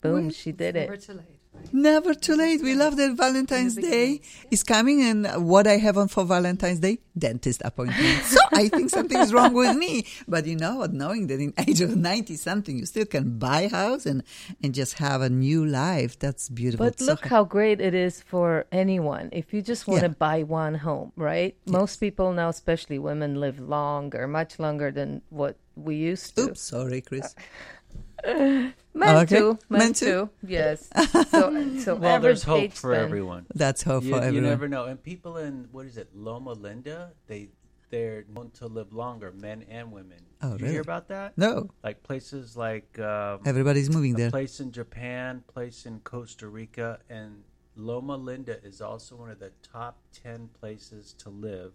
boom, 0.00 0.30
she 0.30 0.52
did 0.52 0.74
Never 0.74 0.94
it. 0.94 1.10
Too 1.52 1.58
late. 1.58 1.64
right? 1.64 1.74
never 1.74 2.14
too 2.14 2.36
late 2.36 2.60
we 2.62 2.74
love 2.74 2.96
that 2.96 3.16
valentine's 3.16 3.76
day 3.76 4.20
is 4.50 4.62
coming 4.62 5.02
and 5.02 5.46
what 5.48 5.66
i 5.66 5.76
have 5.76 5.96
on 5.98 6.08
for 6.08 6.24
valentine's 6.24 6.80
day 6.80 6.98
dentist 7.16 7.60
appointment 7.64 8.22
so 8.24 8.38
i 8.52 8.68
think 8.68 8.90
something's 8.90 9.32
wrong 9.32 9.52
with 9.52 9.76
me 9.76 10.04
but 10.26 10.46
you 10.46 10.56
know 10.56 10.76
what 10.76 10.92
knowing 10.92 11.26
that 11.26 11.40
in 11.40 11.52
age 11.66 11.80
of 11.80 11.94
90 11.96 12.36
something 12.36 12.76
you 12.78 12.86
still 12.86 13.04
can 13.06 13.38
buy 13.38 13.62
a 13.62 13.68
house 13.68 14.06
and 14.06 14.22
and 14.62 14.74
just 14.74 14.94
have 14.94 15.20
a 15.20 15.28
new 15.30 15.64
life 15.64 16.18
that's 16.18 16.48
beautiful 16.48 16.86
But 16.86 16.98
So 16.98 17.06
look 17.06 17.26
how 17.26 17.44
great 17.44 17.80
it 17.80 17.94
is 17.94 18.20
for 18.22 18.66
anyone. 18.72 19.28
If 19.32 19.52
you 19.52 19.60
just 19.62 19.86
want 19.86 20.00
to 20.02 20.08
Yeah. 20.08 20.14
buy 20.18 20.42
one 20.44 20.74
home, 20.74 21.12
right? 21.16 21.54
Most 21.66 21.96
people 22.00 22.32
now, 22.32 22.48
especially 22.48 22.98
women, 22.98 23.40
live 23.40 23.58
longer, 23.60 24.26
much 24.26 24.58
longer 24.58 24.90
than 24.90 25.22
what 25.30 25.56
we 25.76 25.96
used 25.96 26.36
to. 26.36 26.42
Oops, 26.50 26.60
sorry, 26.60 27.00
Chris. 27.00 27.34
Men 28.94 29.16
Okay. 29.22 29.38
too. 29.38 29.58
Men, 29.68 29.78
Men 29.78 29.92
too. 29.94 30.06
too. 30.06 30.30
Yes. 30.46 30.88
So, 31.30 31.78
so 31.80 31.94
Well, 31.96 32.20
there's 32.20 32.42
hope 32.42 32.72
for 32.72 32.92
span- 32.94 33.04
everyone. 33.04 33.46
That's 33.54 33.82
hope 33.82 34.04
You, 34.04 34.10
for 34.12 34.16
everyone. 34.18 34.34
you 34.34 34.40
never 34.42 34.68
know. 34.68 34.84
And 34.84 35.02
people 35.02 35.38
in 35.38 35.68
what 35.72 35.86
is 35.86 35.96
it, 35.96 36.10
Loma 36.14 36.52
Linda? 36.52 37.12
They 37.26 37.48
they're 37.90 38.24
known 38.28 38.50
to 38.52 38.66
live 38.68 38.92
longer, 38.92 39.32
men 39.32 39.64
and 39.68 39.92
women. 39.92 40.18
Oh, 40.40 40.52
Did 40.56 40.60
you 40.66 40.72
hear 40.72 40.80
about 40.80 41.08
that? 41.08 41.36
No, 41.36 41.68
Like 41.84 42.02
places 42.02 42.56
like 42.56 42.98
um, 42.98 43.40
everybody's 43.44 43.90
moving 43.90 44.14
a 44.14 44.16
there. 44.16 44.30
place 44.30 44.60
in 44.60 44.72
Japan, 44.72 45.42
place 45.46 45.84
in 45.84 46.00
Costa 46.00 46.48
Rica, 46.48 47.00
and 47.10 47.42
Loma 47.76 48.16
Linda 48.16 48.62
is 48.64 48.80
also 48.80 49.16
one 49.16 49.30
of 49.30 49.38
the 49.38 49.52
top 49.62 49.98
ten 50.22 50.48
places 50.58 51.14
to 51.18 51.28
live 51.30 51.72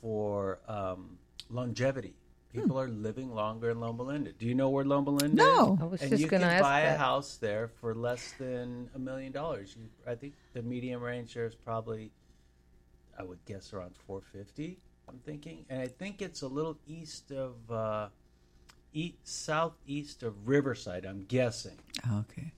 for 0.00 0.60
um, 0.68 1.18
longevity. 1.50 2.14
People 2.54 2.78
are 2.78 2.88
living 2.88 3.34
longer 3.34 3.70
in 3.70 3.80
Loma 3.80 4.02
Linda. 4.04 4.30
Do 4.32 4.46
you 4.46 4.54
know 4.54 4.70
where 4.70 4.84
Loma 4.84 5.10
Linda 5.10 5.36
No. 5.42 5.74
is? 5.74 5.80
I 5.82 5.84
was 5.86 6.02
and 6.02 6.10
just 6.10 6.22
you 6.22 6.28
gonna 6.28 6.44
can 6.44 6.52
ask 6.54 6.62
buy 6.62 6.80
a 6.80 6.90
that. 6.90 6.98
house 6.98 7.36
there 7.36 7.68
for 7.80 7.94
less 7.94 8.32
than 8.38 8.88
a 8.94 8.98
million 8.98 9.32
dollars. 9.32 9.74
You, 9.76 9.88
I 10.06 10.14
think 10.14 10.34
the 10.52 10.62
medium 10.62 11.02
range 11.02 11.34
there 11.34 11.46
is 11.46 11.54
probably, 11.56 12.12
I 13.18 13.24
would 13.24 13.44
guess, 13.44 13.72
around 13.72 13.94
four 14.06 14.20
fifty. 14.32 14.78
I'm 15.08 15.18
thinking, 15.26 15.64
and 15.68 15.82
I 15.82 15.86
think 15.88 16.22
it's 16.22 16.42
a 16.42 16.46
little 16.48 16.78
east 16.86 17.30
of, 17.32 17.54
uh, 17.70 18.08
east 18.94 19.16
southeast 19.24 20.22
of 20.22 20.46
Riverside. 20.48 21.04
I'm 21.04 21.24
guessing. 21.24 21.76
Okay. 22.20 22.52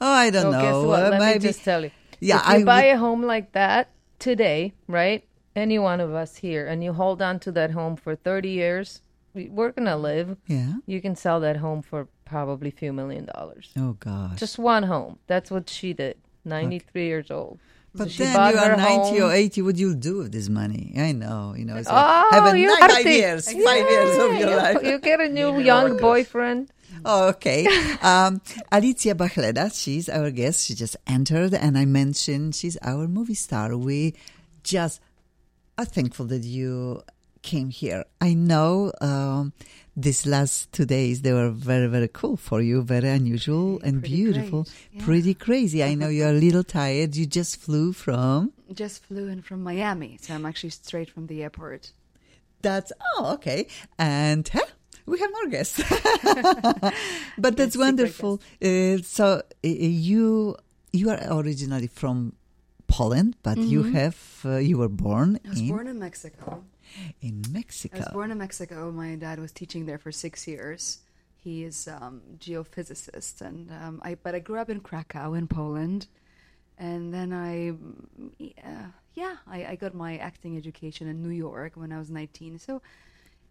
Oh, 0.00 0.10
I 0.12 0.30
don't 0.30 0.42
So 0.42 0.50
know. 0.50 0.60
guess 0.62 0.86
what? 0.88 1.02
Uh, 1.04 1.10
Let 1.10 1.20
maybe 1.20 1.38
me 1.40 1.44
just 1.46 1.62
tell 1.64 1.84
you. 1.84 1.90
Yeah, 2.20 2.38
if 2.40 2.46
you 2.48 2.62
I 2.62 2.64
buy 2.64 2.86
would- 2.86 2.92
a 2.94 2.98
home 2.98 3.22
like 3.22 3.52
that 3.52 3.90
today, 4.18 4.72
right? 4.88 5.24
Any 5.54 5.78
one 5.78 6.00
of 6.00 6.12
us 6.14 6.36
here, 6.36 6.66
and 6.66 6.82
you 6.82 6.92
hold 6.94 7.20
on 7.22 7.38
to 7.40 7.52
that 7.52 7.70
home 7.70 7.96
for 7.96 8.14
30 8.16 8.48
years, 8.50 9.00
we- 9.00 9.05
we're 9.50 9.72
gonna 9.72 9.96
live. 9.96 10.36
yeah. 10.46 10.74
You 10.86 11.00
can 11.00 11.14
sell 11.16 11.40
that 11.40 11.56
home 11.56 11.82
for 11.82 12.08
probably 12.24 12.68
a 12.68 12.72
few 12.72 12.92
million 12.92 13.26
dollars. 13.34 13.70
Oh 13.78 13.92
gosh. 14.00 14.38
Just 14.38 14.58
one 14.58 14.82
home. 14.84 15.18
That's 15.26 15.50
what 15.50 15.68
she 15.70 15.92
did. 15.92 16.16
93 16.44 17.06
years 17.06 17.30
old. 17.30 17.58
But 17.94 18.10
she 18.10 18.24
then 18.24 18.34
you 18.52 18.58
are 18.58 18.70
her 18.70 18.76
90 18.76 19.20
or 19.22 19.32
80. 19.32 19.62
What 19.62 19.74
do 19.76 19.80
you 19.80 19.94
do 19.94 20.18
with 20.18 20.32
this 20.32 20.48
money? 20.50 20.92
I 20.98 21.12
know. 21.12 21.54
You 21.56 21.64
know. 21.64 21.76
It's 21.76 21.88
Oh, 21.88 21.94
like 21.94 22.32
have 22.34 22.54
nice 22.54 22.78
party. 22.78 22.94
five 22.94 23.06
years. 23.06 23.44
Five 23.52 23.90
years 23.90 24.18
of 24.18 24.30
your 24.40 24.50
you, 24.50 24.56
life. 24.56 24.82
You 24.82 24.98
get 24.98 25.20
a 25.20 25.28
new 25.28 25.58
young 25.58 25.96
boyfriend. 25.96 26.70
Oh, 27.04 27.28
okay. 27.28 27.66
Um, 28.02 28.40
Alicia 28.70 29.14
Bachleda, 29.14 29.70
she's 29.72 30.08
our 30.08 30.30
guest. 30.30 30.66
She 30.66 30.74
just 30.74 30.96
entered, 31.06 31.52
and 31.54 31.76
I 31.76 31.84
mentioned 31.84 32.54
she's 32.54 32.76
our 32.82 33.08
movie 33.08 33.34
star. 33.34 33.76
We 33.76 34.14
just 34.62 35.00
are 35.78 35.84
thankful 35.84 36.26
that 36.26 36.44
you 36.44 37.02
came 37.46 37.70
here. 37.70 38.04
I 38.20 38.34
know 38.34 38.92
um, 39.00 39.52
these 39.96 40.26
last 40.26 40.72
two 40.72 40.84
days 40.84 41.22
they 41.22 41.32
were 41.32 41.50
very, 41.50 41.86
very 41.86 42.10
cool 42.20 42.36
for 42.36 42.60
you, 42.60 42.82
very 42.82 43.08
unusual 43.08 43.80
and 43.86 43.94
Pretty 44.00 44.16
beautiful, 44.16 44.66
yeah. 44.92 45.04
pretty 45.04 45.34
crazy. 45.46 45.82
I 45.90 45.94
know 45.94 46.08
you're 46.08 46.34
a 46.38 46.40
little 46.46 46.64
tired. 46.64 47.16
You 47.16 47.24
just 47.24 47.52
flew 47.64 47.92
from. 47.92 48.52
Just 48.82 49.04
flew 49.06 49.28
in 49.28 49.40
from 49.42 49.62
Miami, 49.62 50.18
so 50.20 50.34
I'm 50.34 50.44
actually 50.44 50.74
straight 50.84 51.08
from 51.14 51.28
the 51.28 51.42
airport. 51.44 51.92
That's 52.62 52.90
oh 53.08 53.34
okay, 53.34 53.68
and 53.98 54.42
huh, 54.52 54.66
we 55.06 55.20
have 55.20 55.30
more 55.38 55.48
guests. 55.56 55.78
but 57.44 57.56
that's 57.56 57.76
wonderful. 57.76 58.40
Uh, 58.60 58.98
so 59.16 59.24
uh, 59.26 59.68
you 60.12 60.56
you 60.92 61.10
are 61.10 61.20
originally 61.30 61.86
from 61.86 62.32
Poland, 62.88 63.36
but 63.42 63.58
you 63.58 63.84
have 63.98 64.18
uh, 64.44 64.56
you 64.56 64.78
were 64.78 64.88
born 64.88 65.38
I 65.44 65.48
was 65.50 65.60
in 65.60 65.68
born 65.68 65.86
in 65.86 65.98
Mexico. 65.98 66.64
In 67.20 67.42
Mexico. 67.50 67.96
I 67.96 68.00
was 68.00 68.08
born 68.08 68.30
in 68.30 68.38
Mexico. 68.38 68.90
My 68.90 69.14
dad 69.16 69.38
was 69.38 69.52
teaching 69.52 69.86
there 69.86 69.98
for 69.98 70.12
six 70.12 70.46
years. 70.46 70.98
He 71.36 71.62
is 71.64 71.86
um, 71.88 72.22
geophysicist, 72.38 73.40
and 73.40 73.70
um, 73.70 74.00
I. 74.04 74.16
But 74.16 74.34
I 74.34 74.40
grew 74.40 74.58
up 74.58 74.68
in 74.68 74.80
Krakow 74.80 75.34
in 75.34 75.46
Poland, 75.46 76.08
and 76.78 77.12
then 77.14 77.32
I, 77.32 77.70
uh, 78.66 78.86
yeah, 79.14 79.36
I, 79.46 79.64
I 79.66 79.76
got 79.76 79.94
my 79.94 80.16
acting 80.18 80.56
education 80.56 81.06
in 81.08 81.22
New 81.22 81.30
York 81.30 81.72
when 81.76 81.92
I 81.92 81.98
was 81.98 82.10
19. 82.10 82.58
So, 82.58 82.82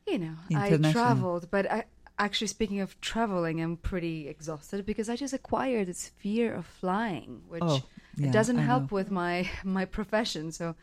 you 0.06 0.20
know, 0.20 0.36
I 0.54 0.78
traveled. 0.92 1.50
But 1.50 1.72
I 1.72 1.86
actually, 2.20 2.48
speaking 2.48 2.82
of 2.82 3.00
traveling, 3.02 3.62
I'm 3.62 3.78
pretty 3.78 4.28
exhausted 4.28 4.86
because 4.86 5.10
I 5.10 5.16
just 5.16 5.34
acquired 5.34 5.88
this 5.88 6.10
fear 6.10 6.54
of 6.54 6.66
flying, 6.66 7.44
which 7.48 7.64
Oh, 7.64 7.82
yeah, 8.18 8.28
it 8.28 8.32
doesn't 8.32 8.60
I 8.60 8.64
help 8.64 8.92
know. 8.92 8.96
with 8.96 9.10
my 9.10 9.50
my 9.64 9.86
profession. 9.86 10.52
So 10.52 10.76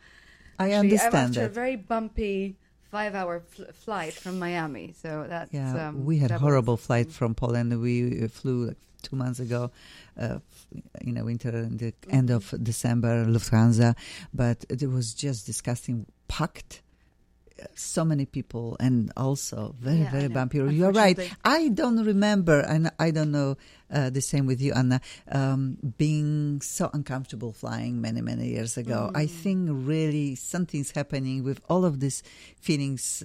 I 0.59 0.71
Actually, 0.71 0.73
I'm 0.75 0.79
understand 0.81 1.37
after 1.37 1.45
a 1.45 1.49
very 1.49 1.75
bumpy 1.75 2.55
five-hour 2.91 3.41
fl- 3.41 3.71
flight 3.73 4.13
from 4.13 4.37
Miami, 4.39 4.93
so 5.01 5.25
that's 5.27 5.51
Yeah, 5.53 5.89
um, 5.89 6.05
we 6.05 6.17
had 6.19 6.29
double 6.29 6.41
horrible 6.47 6.77
flight 6.77 7.11
from 7.11 7.33
Poland. 7.35 7.73
We 7.81 8.23
uh, 8.23 8.27
flew 8.27 8.67
like 8.67 8.77
two 9.01 9.15
months 9.15 9.39
ago, 9.39 9.71
uh, 10.17 10.39
in 11.01 11.17
a 11.17 11.23
winter, 11.25 11.49
in 11.49 11.77
the 11.77 11.93
end 12.09 12.29
of 12.29 12.45
Mm-hmm. 12.45 12.63
December, 12.63 13.25
Lufthansa, 13.25 13.95
but 14.33 14.63
it 14.69 14.85
was 14.87 15.13
just 15.13 15.45
disgusting, 15.45 16.05
packed. 16.27 16.81
uh, 17.59 17.65
So 17.75 18.05
many 18.05 18.25
people, 18.25 18.77
and 18.79 19.11
also 19.17 19.75
very, 19.79 19.99
Yeah, 20.05 20.11
very 20.11 20.27
bumpy. 20.29 20.57
You're 20.57 20.91
right. 20.93 21.17
I 21.43 21.69
don't 21.69 22.05
remember, 22.05 22.59
and 22.61 22.91
I 22.99 23.11
don't 23.11 23.31
know 23.31 23.57
uh, 23.93 24.09
the 24.09 24.21
same 24.21 24.45
with 24.45 24.59
you, 24.61 24.73
Anna. 24.73 24.99
Um, 25.31 25.77
being 25.97 26.61
so 26.61 26.89
uncomfortable 26.93 27.53
flying 27.53 28.01
many, 28.01 28.21
many 28.21 28.47
years 28.49 28.75
ago. 28.77 29.11
I 29.15 29.25
Mm. 29.25 29.29
think 29.43 29.59
really 29.71 30.35
something's 30.35 30.91
happening 30.91 31.43
with 31.43 31.59
all 31.69 31.85
of 31.85 31.99
these 31.99 32.23
feelings. 32.59 33.23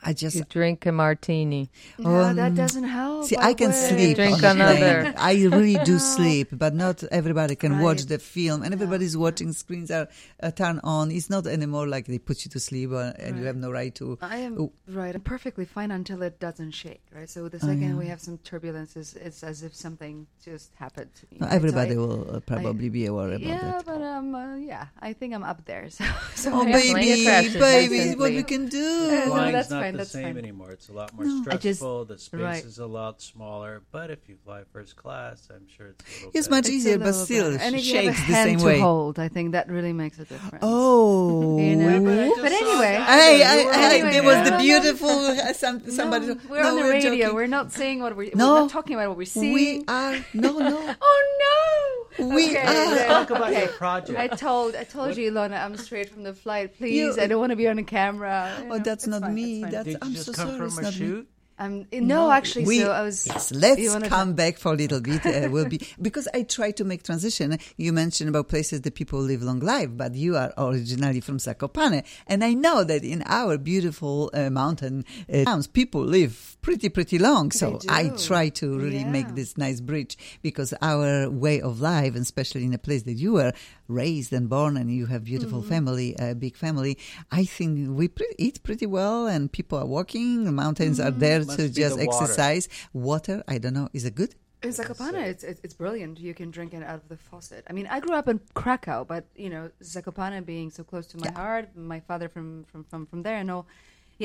I 0.00 0.12
just 0.12 0.36
You 0.36 0.44
drink 0.48 0.86
a 0.86 0.92
martini. 0.92 1.70
No, 1.98 2.32
that 2.32 2.50
Um, 2.50 2.54
doesn't 2.54 2.84
help. 2.84 3.24
See, 3.26 3.36
I 3.36 3.52
can 3.52 3.70
would. 3.74 3.88
sleep. 3.90 4.14
Drink 4.16 4.40
on 4.44 4.60
another. 4.60 5.12
I 5.30 5.32
really 5.58 5.76
do 5.84 5.98
sleep, 6.16 6.48
but 6.52 6.72
not 6.84 7.02
everybody 7.10 7.56
can 7.56 7.80
watch 7.86 8.02
the 8.06 8.20
film, 8.20 8.62
and 8.62 8.70
everybody's 8.72 9.16
watching. 9.24 9.52
Screens 9.52 9.90
are 9.90 10.06
uh, 10.40 10.52
turned 10.60 10.80
on. 10.84 11.10
It's 11.10 11.28
not 11.28 11.48
anymore 11.48 11.86
like 11.94 12.06
they 12.06 12.20
put 12.30 12.44
you 12.44 12.50
to 12.56 12.60
sleep, 12.68 12.92
uh, 12.92 13.12
and 13.24 13.38
you 13.38 13.44
have 13.50 13.56
no 13.56 13.70
right 13.72 13.92
to. 13.96 14.16
I 14.22 14.38
am 14.46 14.54
Oh. 14.62 14.72
right. 15.00 15.14
I'm 15.16 15.26
perfectly 15.34 15.64
fine 15.76 15.90
until 15.90 16.22
it 16.22 16.38
doesn't 16.46 16.74
shake. 16.82 17.02
Right. 17.12 17.28
So 17.28 17.48
the 17.48 17.58
Oh, 17.58 17.66
second 17.70 17.90
yeah. 17.90 18.02
we 18.02 18.06
have 18.06 18.20
some 18.28 18.38
turbulences, 18.38 19.16
it's 19.16 19.42
as 19.42 19.64
if 19.66 19.72
something 19.74 20.07
just 20.44 20.74
happened 20.76 21.10
to 21.18 21.22
me. 21.30 21.38
No, 21.40 21.46
right? 21.46 21.52
So 21.52 21.56
everybody 21.56 21.94
I- 21.94 21.98
will 22.02 22.36
uh, 22.36 22.40
probably 22.40 22.88
be 22.88 23.06
aware 23.06 23.28
about 23.28 23.40
Yeah, 23.40 23.78
it. 23.78 23.84
but 23.86 24.00
um, 24.02 24.34
uh, 24.34 24.56
yeah, 24.56 24.86
I 25.00 25.12
think 25.12 25.34
I'm 25.34 25.42
up 25.44 25.64
there. 25.64 25.88
So, 25.98 26.04
so 26.34 26.50
Oh, 26.54 26.62
I- 26.62 26.72
baby, 26.72 27.24
baby, 27.58 28.14
what 28.20 28.30
we 28.32 28.42
can 28.42 28.68
do? 28.68 28.78
Yeah, 28.78 29.24
no, 29.28 29.52
that's 29.52 29.70
not 29.70 29.82
fine, 29.82 29.92
the 29.92 29.98
that's 29.98 30.10
same 30.10 30.24
fine. 30.34 30.38
anymore. 30.38 30.70
It's 30.72 30.88
a 30.88 30.92
lot 30.92 31.12
more 31.14 31.26
I 31.26 31.56
just- 31.56 31.80
stressful. 31.80 32.04
the 32.06 32.18
space 32.18 32.40
right. 32.40 32.64
is 32.64 32.78
a 32.78 32.86
lot 32.86 33.20
smaller. 33.20 33.82
But 33.90 34.10
if 34.10 34.28
you 34.28 34.36
fly 34.44 34.62
first 34.72 34.96
class, 34.96 35.48
I'm 35.54 35.66
sure 35.68 35.88
it's 35.88 36.04
a 36.04 36.08
little. 36.14 36.30
It's 36.34 36.48
better. 36.48 36.56
much 36.56 36.66
It's 36.66 36.68
a 36.68 36.72
easier, 36.76 36.98
but 36.98 37.12
still, 37.14 37.50
better. 37.52 37.62
and 37.64 37.74
it 37.74 37.78
if 37.78 37.86
you 37.86 37.94
have 37.96 38.04
a 38.04 38.06
shakes 38.14 38.18
the 38.26 38.32
hand 38.34 38.48
same 38.50 38.58
to 38.60 38.64
way. 38.66 38.80
hold, 38.80 39.18
I 39.18 39.28
think 39.28 39.52
that 39.52 39.68
really 39.68 39.92
makes 39.92 40.18
a 40.18 40.24
difference. 40.24 40.62
Oh, 40.62 41.58
You 41.68 41.76
know, 41.76 42.00
But 42.00 42.42
But 42.42 42.52
anyway- 42.52 42.96
guy 42.98 43.16
Hey, 43.18 43.38
there. 43.38 43.72
I, 43.72 44.08
I, 44.08 44.12
there 44.12 44.22
was 44.22 44.40
the 44.50 44.56
beautiful 44.58 45.08
uh, 45.10 45.52
somebody. 45.52 46.26
We're 46.48 46.64
on 46.64 46.76
the 46.76 46.82
radio. 46.88 47.34
We're 47.34 47.46
not 47.58 47.72
saying 47.72 48.00
what 48.00 48.16
we're, 48.16 48.30
No. 48.34 48.54
we're 48.54 48.60
not 48.60 48.70
talking 48.70 48.94
about 48.96 49.08
what 49.10 49.18
we're 49.18 49.24
seeing. 49.26 49.84
We 49.98 50.16
are 50.16 50.24
no, 50.34 50.58
no. 50.58 50.94
Oh 51.00 52.08
no! 52.18 52.26
We 52.36 52.48
okay, 52.48 52.56
are- 52.58 52.64
then- 52.94 53.08
Talk 53.08 53.30
about 53.30 53.50
okay. 53.50 53.64
your 53.64 53.72
project. 53.72 54.18
I 54.18 54.26
told 54.28 54.74
I 54.74 54.84
told 54.84 55.16
you, 55.16 55.30
Ilona, 55.32 55.64
I'm 55.64 55.76
straight 55.76 56.10
from 56.10 56.22
the 56.24 56.34
flight. 56.34 56.76
Please, 56.76 56.96
You- 57.16 57.16
I 57.22 57.26
don't 57.26 57.40
want 57.40 57.50
to 57.50 57.56
be 57.56 57.68
on 57.68 57.78
a 57.78 57.84
camera. 57.84 58.50
Oh, 58.60 58.64
know, 58.64 58.78
that's 58.78 59.04
it's 59.04 59.06
not 59.06 59.22
fine, 59.22 59.34
me. 59.34 59.62
That's 59.64 59.84
Did 59.84 59.98
I'm 60.02 60.12
just 60.12 60.26
so 60.26 60.32
come 60.32 60.48
sorry. 60.48 60.66
it's 60.66 60.74
from 60.74 60.84
a 60.84 60.90
not 60.90 61.00
me. 61.00 61.24
Um, 61.58 61.86
no, 61.92 62.30
actually, 62.30 62.64
we, 62.66 62.80
so 62.80 62.92
I 62.92 63.02
was. 63.02 63.26
yes 63.26 63.52
let's 63.52 64.08
come 64.08 64.34
back 64.34 64.58
for 64.58 64.72
a 64.72 64.76
little 64.76 65.00
bit 65.00 65.26
uh, 65.26 65.50
will 65.50 65.68
be 65.68 65.80
because 66.00 66.28
i 66.32 66.42
try 66.42 66.70
to 66.72 66.84
make 66.84 67.02
transition. 67.02 67.58
You 67.76 67.92
mentioned 67.92 68.28
about 68.28 68.48
places 68.48 68.82
that 68.82 68.94
people 68.94 69.18
live 69.20 69.42
long 69.42 69.60
life 69.60 69.88
but 69.92 70.14
you 70.14 70.36
are 70.36 70.52
originally 70.56 71.20
from 71.20 71.38
zakopane 71.38 72.04
and 72.26 72.44
i 72.44 72.54
know 72.54 72.84
that 72.84 73.02
in 73.04 73.22
our 73.26 73.58
beautiful 73.58 74.30
uh, 74.34 74.50
mountain 74.50 75.04
uh, 75.32 75.44
towns 75.44 75.66
people 75.66 76.02
live 76.02 76.56
pretty 76.62 76.88
pretty 76.88 77.18
long. 77.18 77.50
So 77.50 77.78
i 77.88 78.08
try 78.10 78.50
to 78.50 78.78
really 78.78 79.04
make 79.04 79.34
this 79.34 79.56
nice 79.58 79.80
bridge 79.80 80.16
because 80.42 80.72
our 80.80 81.28
way 81.28 81.60
of 81.60 81.80
life 81.80 82.14
and 82.14 82.22
especially 82.22 82.64
in 82.64 82.74
a 82.74 82.78
place 82.78 83.02
that 83.04 83.14
you 83.14 83.32
were 83.32 83.52
raised 83.88 84.32
and 84.32 84.48
born 84.48 84.76
and 84.76 84.90
you 84.92 85.06
have 85.06 85.24
beautiful 85.24 85.60
Mm-hmm. 85.60 85.68
family 85.74 86.14
a 86.18 86.34
big 86.34 86.54
family 86.56 86.96
i 87.32 87.44
think 87.44 87.70
we 87.98 88.06
pre- 88.08 88.34
eat 88.38 88.62
pretty 88.62 88.86
well 88.86 89.26
and 89.26 89.50
people 89.50 89.76
are 89.78 89.86
walking 89.86 90.44
the 90.44 90.52
mountains 90.52 91.00
are 91.00 91.10
there 91.10 91.40
Must 91.44 91.56
to 91.58 91.68
just 91.70 91.96
the 91.98 92.04
water. 92.06 92.24
exercise 92.24 92.68
water 92.92 93.42
i 93.48 93.56
don't 93.58 93.72
know 93.74 93.88
is 93.92 94.04
it 94.04 94.14
good 94.14 94.34
In 94.66 94.70
Zakopane, 94.78 95.22
it's, 95.32 95.44
it's 95.50 95.60
it's 95.64 95.76
brilliant. 95.82 96.14
You 96.28 96.34
can 96.40 96.48
drink 96.56 96.70
it 96.78 96.82
out 96.90 96.98
of 97.02 97.06
the 97.12 97.18
faucet. 97.28 97.62
I 97.70 97.72
mean, 97.76 97.86
I 97.96 97.98
grew 98.04 98.16
up 98.20 98.26
in 98.32 98.38
Krakow, 98.60 98.98
but 99.12 99.22
you 99.44 99.50
know, 99.54 99.64
Zakopane 99.92 100.38
being 100.54 100.68
so 100.76 100.82
close 100.90 101.06
to 101.12 101.16
my 101.24 101.30
heart, 101.40 101.66
my 101.94 102.00
father 102.08 102.28
from 102.34 102.46
from 102.70 102.80
from 102.90 103.00
from 103.10 103.20
there, 103.26 103.38
and 103.42 103.48
all. 103.54 103.64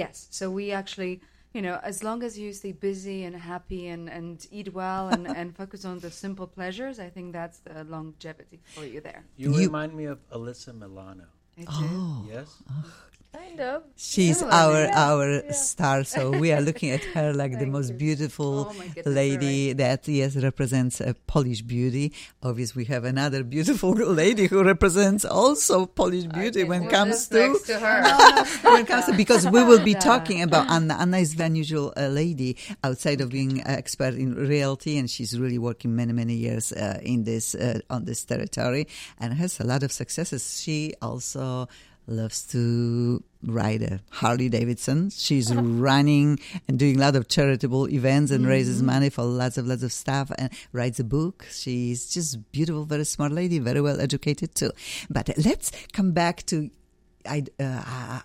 Yes, 0.01 0.15
so 0.37 0.43
we 0.59 0.65
actually, 0.81 1.13
you 1.53 1.61
know, 1.61 1.79
as 1.83 2.03
long 2.03 2.23
as 2.23 2.37
you 2.37 2.51
stay 2.53 2.71
busy 2.71 3.23
and 3.23 3.35
happy 3.35 3.87
and 3.87 4.09
and 4.09 4.45
eat 4.51 4.73
well 4.73 5.09
and 5.09 5.27
and 5.39 5.55
focus 5.55 5.85
on 5.85 5.99
the 5.99 6.09
simple 6.11 6.47
pleasures, 6.47 6.99
I 6.99 7.09
think 7.09 7.33
that's 7.33 7.59
the 7.59 7.83
longevity 7.83 8.59
for 8.75 8.85
you 8.85 9.01
there. 9.01 9.23
You, 9.37 9.51
You- 9.51 9.57
remind 9.65 9.93
me 9.93 10.05
of 10.05 10.19
Alyssa 10.31 10.73
Milano. 10.73 11.25
I 11.57 11.61
do. 11.61 11.69
oh 11.71 12.25
Yes. 12.27 12.49
Kind 13.33 13.61
of. 13.61 13.83
She's 13.95 14.39
Similar, 14.39 14.53
our 14.55 14.81
yeah. 14.83 15.09
our 15.09 15.53
star, 15.53 16.03
so 16.03 16.29
we 16.29 16.51
are 16.51 16.61
looking 16.61 16.91
at 16.91 17.03
her 17.15 17.33
like 17.33 17.57
the 17.57 17.65
most 17.65 17.93
you. 17.93 17.97
beautiful 17.97 18.69
Oh 18.69 18.73
goodness, 18.73 19.07
lady 19.07 19.73
that 19.73 20.07
yes 20.07 20.35
represents 20.35 21.01
a 21.01 21.15
Polish 21.25 21.63
beauty. 21.63 22.13
Obviously, 22.43 22.81
we 22.81 22.85
have 22.93 23.05
another 23.05 23.43
beautiful 23.43 23.91
lady 24.23 24.45
who 24.45 24.63
represents 24.63 25.25
also 25.25 25.87
Polish 25.87 26.25
beauty 26.25 26.63
when 26.63 26.83
it 26.83 26.91
comes 26.91 27.27
to 27.29 27.57
to 27.65 27.79
her. 27.79 28.03
when 28.69 28.81
it 28.81 28.87
comes 28.87 29.05
to 29.05 29.13
because 29.13 29.47
we 29.55 29.63
will 29.63 29.83
be 29.83 29.95
talking 29.95 30.43
about 30.43 30.69
Anna. 30.75 30.93
Anna 30.99 31.17
is 31.17 31.33
very 31.33 31.47
unusual 31.47 31.91
uh, 31.97 32.07
lady 32.07 32.55
outside 32.83 33.19
of 33.19 33.29
being 33.31 33.61
an 33.61 33.67
expert 33.81 34.13
in 34.13 34.35
reality, 34.35 34.97
and 34.97 35.09
she's 35.09 35.39
really 35.39 35.57
working 35.57 35.95
many 35.95 36.13
many 36.13 36.35
years 36.35 36.71
uh, 36.71 36.99
in 37.01 37.23
this 37.23 37.55
uh, 37.55 37.79
on 37.89 38.05
this 38.05 38.23
territory 38.25 38.87
and 39.19 39.33
has 39.33 39.59
a 39.59 39.63
lot 39.63 39.81
of 39.81 39.91
successes. 39.91 40.61
She 40.61 40.93
also 41.01 41.67
loves 42.07 42.43
to 42.47 43.23
ride 43.45 43.81
a 43.81 43.99
Harley 44.11 44.49
Davidson. 44.49 45.09
She's 45.09 45.53
running 45.55 46.39
and 46.67 46.77
doing 46.79 46.97
a 46.97 46.99
lot 46.99 47.15
of 47.15 47.27
charitable 47.27 47.89
events 47.89 48.31
and 48.31 48.45
raises 48.47 48.81
money 48.81 49.09
for 49.09 49.23
lots 49.23 49.57
of 49.57 49.67
lots 49.67 49.83
of 49.83 49.91
stuff 49.91 50.31
and 50.37 50.49
writes 50.71 50.99
a 50.99 51.03
book. 51.03 51.45
She's 51.51 52.09
just 52.09 52.51
beautiful, 52.51 52.85
very 52.85 53.05
smart 53.05 53.31
lady, 53.31 53.59
very 53.59 53.81
well 53.81 53.99
educated 54.01 54.55
too. 54.55 54.71
But 55.09 55.29
let's 55.37 55.71
come 55.93 56.11
back 56.11 56.45
to 56.47 56.69
I 57.25 57.43
uh, 57.59 58.19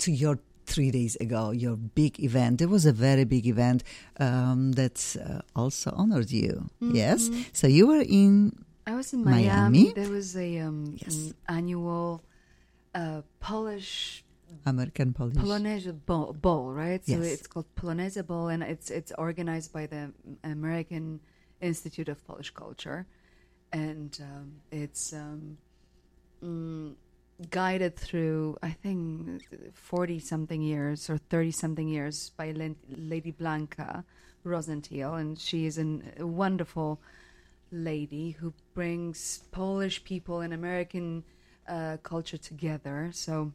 to 0.00 0.12
your 0.12 0.38
three 0.66 0.90
days 0.90 1.16
ago, 1.16 1.50
your 1.50 1.76
big 1.76 2.20
event. 2.20 2.58
There 2.58 2.68
was 2.68 2.86
a 2.86 2.92
very 2.92 3.24
big 3.24 3.46
event 3.46 3.82
um, 4.20 4.72
that 4.72 5.16
uh, 5.24 5.40
also 5.56 5.92
honored 5.96 6.30
you. 6.30 6.68
Yes, 6.80 7.28
so 7.52 7.66
you 7.66 7.86
were 7.86 8.04
in 8.06 8.52
I 8.86 8.94
was 8.94 9.12
in 9.12 9.24
Miami? 9.24 9.44
Miami. 9.46 9.92
There 9.92 10.10
was 10.10 10.36
a 10.36 10.58
um, 10.60 10.96
Yes. 11.00 11.14
an 11.16 11.34
annual 11.48 12.22
uh, 12.94 13.22
Polish 13.40 14.24
American 14.66 15.12
Polish. 15.12 15.36
Polonaise 15.36 15.90
ball, 16.06 16.32
ball, 16.32 16.72
right? 16.72 17.04
So 17.04 17.18
Yes. 17.18 17.26
it's 17.40 17.46
called 17.46 17.66
Polonaise 17.74 18.24
Ball, 18.26 18.48
and 18.48 18.62
it's 18.62 18.90
it's 18.90 19.12
organized 19.16 19.72
by 19.72 19.86
the 19.86 20.12
American 20.44 21.20
Institute 21.60 22.08
of 22.08 22.24
Polish 22.26 22.50
Culture, 22.50 23.06
and 23.72 24.18
um, 24.22 24.60
it's 24.70 25.12
um, 25.12 25.56
mm, 26.44 26.94
guided 27.50 27.96
through 27.96 28.58
I 28.62 28.70
think 28.70 29.42
forty 29.74 30.18
something 30.18 30.60
years 30.60 31.08
or 31.08 31.16
thirty 31.18 31.50
something 31.50 31.88
years 31.88 32.30
by 32.36 32.52
Lady 32.88 33.32
Blanka 33.32 34.04
Rosenstiel, 34.44 35.18
and 35.18 35.38
she 35.38 35.66
is 35.66 35.78
an, 35.78 36.12
a 36.18 36.26
wonderful 36.26 37.00
lady 37.70 38.32
who 38.32 38.52
brings 38.74 39.44
Polish 39.50 40.04
people 40.04 40.40
and 40.40 40.52
American 40.52 41.24
uh, 41.68 41.96
culture 42.02 42.36
together. 42.38 43.10
So. 43.12 43.52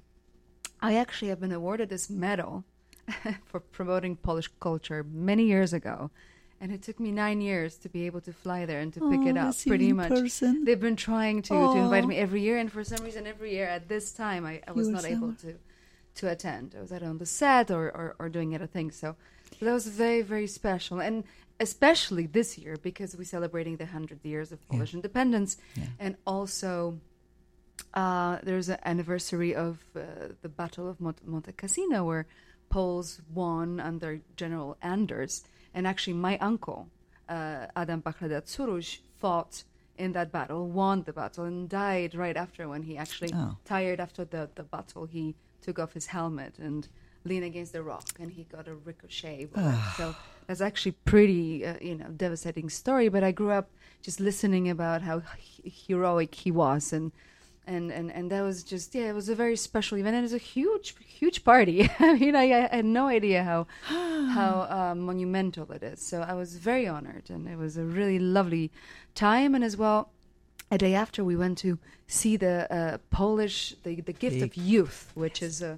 I 0.80 0.96
actually 0.96 1.30
have 1.30 1.40
been 1.40 1.52
awarded 1.52 1.90
this 1.90 2.08
medal 2.08 2.64
for 3.46 3.60
promoting 3.60 4.16
Polish 4.16 4.48
culture 4.60 5.04
many 5.04 5.46
years 5.46 5.74
ago. 5.74 6.12
And 6.62 6.72
it 6.72 6.84
took 6.84 7.00
me 7.00 7.12
nine 7.12 7.42
years 7.42 7.78
to 7.78 7.90
be 7.90 8.06
able 8.06 8.22
to 8.22 8.32
fly 8.34 8.66
there 8.66 8.80
and 8.80 8.94
to 8.94 9.00
pick 9.12 9.22
Oh, 9.22 9.28
it 9.28 9.38
up. 9.38 9.56
Pretty 9.66 9.92
much, 9.94 10.10
person. 10.10 10.66
they've 10.66 10.80
been 10.80 10.96
trying 10.96 11.42
to, 11.44 11.50
to 11.54 11.78
invite 11.78 12.04
Oh. 12.04 12.08
me 12.08 12.18
every 12.18 12.42
year, 12.42 12.58
and 12.58 12.72
for 12.72 12.84
some 12.84 13.04
reason, 13.04 13.26
every 13.28 13.52
year 13.54 13.66
at 13.66 13.88
this 13.88 14.12
time, 14.12 14.46
I, 14.46 14.62
I 14.68 14.72
was 14.72 14.88
not 14.88 15.06
able 15.06 15.34
to 15.42 15.56
to 16.16 16.30
attend. 16.32 16.74
I 16.76 16.82
was 16.82 16.92
either 16.92 17.06
on 17.06 17.20
the 17.20 17.28
set 17.28 17.70
or, 17.70 17.86
or, 18.00 18.16
or 18.18 18.28
doing 18.28 18.56
other 18.56 18.66
things. 18.66 18.96
So, 18.96 19.16
so 19.60 19.66
that 19.66 19.72
was 19.74 19.88
very 19.88 20.24
very 20.24 20.48
special, 20.48 21.00
and 21.00 21.24
especially 21.60 22.26
this 22.28 22.58
year 22.58 22.76
because 22.82 23.16
we're 23.16 23.24
celebrating 23.24 23.78
the 23.78 23.86
hundred 23.86 24.20
years 24.24 24.52
of 24.52 24.60
Polish 24.68 24.94
independence, 24.96 25.58
and 26.00 26.16
also 26.26 27.00
uh, 27.94 28.38
there's 28.44 28.70
an 28.70 28.78
anniversary 28.86 29.56
of 29.56 29.80
uh, 29.96 30.00
the 30.42 30.50
Battle 30.50 30.90
of 30.90 31.00
Mont- 31.00 31.26
Monte 31.28 31.52
Cassino, 31.54 32.04
where 32.04 32.26
Poles 32.70 33.22
won 33.34 33.80
under 33.80 34.20
General 34.36 34.78
Anders, 34.82 35.44
and 35.74 35.88
actually 35.88 36.14
my 36.14 36.38
uncle 36.40 36.88
uh, 37.30 37.68
Adam 37.76 38.02
Bachleda-Curuś 38.02 39.00
fought 39.18 39.64
in 39.98 40.12
that 40.14 40.32
battle, 40.32 40.68
won 40.68 41.04
the 41.04 41.14
battle, 41.14 41.46
and 41.46 41.68
died 41.70 42.14
right 42.16 42.38
after. 42.38 42.68
When 42.70 42.84
he 42.84 42.98
actually 42.98 43.32
Oh. 43.34 43.58
tired 43.66 44.00
after 44.00 44.26
the, 44.26 44.50
the 44.56 44.64
battle, 44.64 45.06
he 45.06 45.36
took 45.62 45.80
off 45.80 45.94
his 45.94 46.08
helmet 46.08 46.60
and 46.60 46.88
leaned 47.26 47.46
against 47.46 47.74
the 47.74 47.82
rock, 47.82 48.08
and 48.20 48.32
he 48.32 48.44
got 48.44 48.68
a 48.68 48.76
ricochet. 48.76 49.48
so 49.98 50.16
that's 50.46 50.62
actually 50.62 50.94
pretty, 51.04 51.66
uh, 51.66 51.76
you 51.82 51.96
know, 51.96 52.06
devastating 52.16 52.70
story. 52.70 53.10
But 53.10 53.24
I 53.24 53.32
grew 53.32 53.50
up 53.52 53.70
just 54.02 54.20
listening 54.20 54.70
about 54.70 55.02
how 55.02 55.22
he- 55.38 55.74
heroic 55.88 56.36
he 56.36 56.52
was, 56.52 56.94
and 56.94 57.12
and 57.68 57.92
and 57.92 58.12
and 58.12 58.32
that 58.32 58.42
was 58.42 58.64
just 58.64 58.96
yeah, 58.96 59.10
it 59.10 59.14
was 59.16 59.30
a 59.30 59.36
very 59.36 59.56
special 59.56 59.98
event, 59.98 60.16
and 60.16 60.24
it 60.24 60.32
was 60.32 60.34
a 60.34 60.38
huge, 60.56 60.96
huge 61.20 61.44
party. 61.44 61.90
I 62.00 62.14
mean, 62.14 62.36
I, 62.36 62.46
I 62.72 62.76
had 62.78 62.86
no 62.86 63.08
idea 63.08 63.44
how 63.44 63.68
how 64.34 64.68
uh, 64.70 64.96
monumental 64.96 65.72
it 65.74 65.84
is. 65.84 66.02
So 66.02 66.22
I 66.22 66.34
was 66.34 66.56
very 66.58 66.88
honored, 66.88 67.30
and 67.30 67.48
it 67.48 67.58
was 67.58 67.78
a 67.78 67.84
really 67.84 68.20
lovely 68.20 68.72
time. 69.16 69.56
And 69.56 69.64
as 69.64 69.76
well, 69.78 70.10
a 70.72 70.78
day 70.78 70.96
after, 70.96 71.24
we 71.24 71.36
went 71.36 71.58
to 71.60 71.78
see 72.08 72.38
the 72.38 72.68
uh, 72.74 72.98
Polish 73.10 73.76
the 73.84 74.02
the 74.02 74.14
gift 74.14 74.42
of 74.42 74.56
youth, 74.56 75.12
which 75.16 75.42
is 75.42 75.62
a 75.62 75.78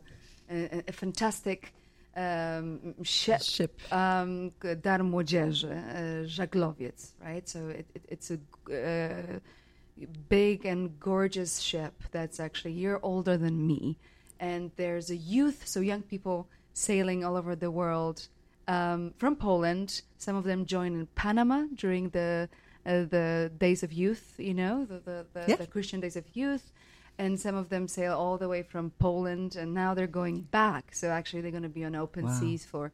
a, 0.50 0.84
a 0.88 0.92
fantastic. 0.92 1.74
Um, 2.16 2.96
ship, 3.04 3.42
Ship. 3.44 3.72
um, 3.94 4.52
Dar 4.82 5.04
Młodzieży, 5.04 5.70
uh, 5.72 6.26
Żaglowiec, 6.26 7.14
right? 7.22 7.50
So 7.50 7.60
it, 7.70 7.86
it, 7.96 8.02
it's 8.10 8.32
a 8.32 8.34
uh, 8.34 9.40
big 10.30 10.66
and 10.66 11.00
gorgeous 11.00 11.60
ship 11.60 11.94
that's 12.12 12.40
actually 12.40 12.72
a 12.72 12.76
year 12.76 13.00
older 13.04 13.38
than 13.38 13.66
me. 13.68 13.98
And 14.40 14.72
there's 14.78 15.10
a 15.10 15.16
youth, 15.16 15.68
so 15.68 15.80
young 15.82 16.02
people 16.04 16.48
sailing 16.74 17.26
all 17.26 17.36
over 17.36 17.56
the 17.56 17.72
world 17.72 18.28
um, 18.68 19.14
from 19.18 19.36
Poland. 19.36 20.02
Some 20.18 20.36
of 20.36 20.44
them 20.46 20.66
join 20.66 20.94
in 20.96 21.08
Panama 21.16 21.66
during 21.76 22.10
the 22.10 22.48
uh, 22.86 23.04
the 23.04 23.52
days 23.58 23.84
of 23.84 23.92
youth, 23.92 24.36
you 24.38 24.54
know, 24.54 24.86
the 24.86 25.00
the, 25.00 25.26
the, 25.34 25.44
Yeah. 25.48 25.56
the 25.58 25.68
Christian 25.68 26.00
days 26.00 26.16
of 26.16 26.24
youth. 26.34 26.72
And 27.18 27.38
some 27.38 27.56
of 27.56 27.68
them 27.68 27.90
sail 27.90 28.14
all 28.18 28.38
the 28.38 28.48
way 28.48 28.64
from 28.64 28.92
Poland, 28.92 29.58
and 29.58 29.74
now 29.74 29.94
they're 29.94 30.08
going 30.22 30.48
back. 30.52 30.96
So 30.96 31.10
actually, 31.10 31.42
they're 31.42 31.52
going 31.60 31.64
to 31.64 31.68
be 31.82 31.84
on 31.84 31.94
open 31.94 32.24
Wow. 32.26 32.40
seas 32.40 32.64
for 32.64 32.94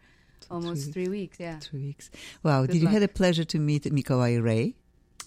almost 0.49 0.91
three 0.93 1.05
three 1.05 1.07
weeks. 1.09 1.39
Yeah. 1.39 1.59
Three 1.59 1.81
weeks. 1.85 2.09
Wow. 2.41 2.61
Good 2.61 2.71
Did 2.71 2.77
you 2.81 2.85
luck. 2.85 2.93
had 2.93 3.03
a 3.03 3.07
pleasure 3.07 3.43
to 3.45 3.59
meet 3.59 3.83
Mikołaj 3.83 4.41
Ray? 4.43 4.73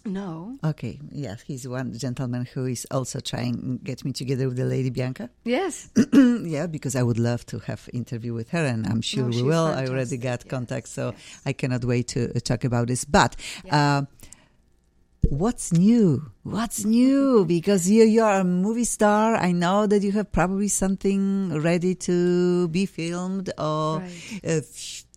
No. 0.05 0.59
Okay. 0.65 0.99
Yes, 1.11 1.43
he's 1.43 1.67
one 1.69 1.93
gentleman 1.99 2.47
who 2.55 2.67
is 2.67 2.87
also 2.91 3.21
trying 3.21 3.81
get 3.83 4.05
me 4.05 4.13
together 4.13 4.49
with 4.49 4.57
the 4.57 4.65
lady 4.65 4.91
Bianca. 4.91 5.31
Yes. 5.45 5.91
yeah, 6.13 6.67
because 6.67 6.97
I 6.97 7.03
would 7.03 7.19
love 7.19 7.45
to 7.47 7.59
have 7.61 7.89
interview 7.93 8.33
with 8.35 8.51
her, 8.51 8.65
and 8.65 8.87
I'm 8.87 9.01
sure 9.03 9.23
No, 9.25 9.29
we 9.29 9.33
she's 9.35 9.43
will. 9.43 9.67
I 9.67 9.87
already 9.87 10.17
got 10.17 10.45
Yes, 10.45 10.51
contact, 10.51 10.89
so 10.89 11.13
yes, 11.13 11.41
I 11.47 11.53
cannot 11.53 11.85
wait 11.85 12.09
to 12.09 12.31
uh, 12.35 12.41
talk 12.41 12.65
about 12.65 12.87
this. 12.89 13.05
But 13.05 13.37
uh, 13.71 14.03
what's 15.29 15.73
new? 15.73 16.31
What's 16.43 16.85
new? 16.85 17.45
Because 17.45 17.89
you 17.91 18.05
you 18.05 18.23
are 18.23 18.41
a 18.41 18.45
movie 18.45 18.85
star. 18.85 19.35
I 19.37 19.53
know 19.53 19.87
that 19.87 20.03
you 20.03 20.13
have 20.13 20.33
probably 20.33 20.69
something 20.69 21.53
ready 21.61 21.95
to 22.09 22.69
be 22.69 22.87
filmed, 22.87 23.51
or 23.59 24.01
Right. 24.01 24.41
uh, 24.47 24.61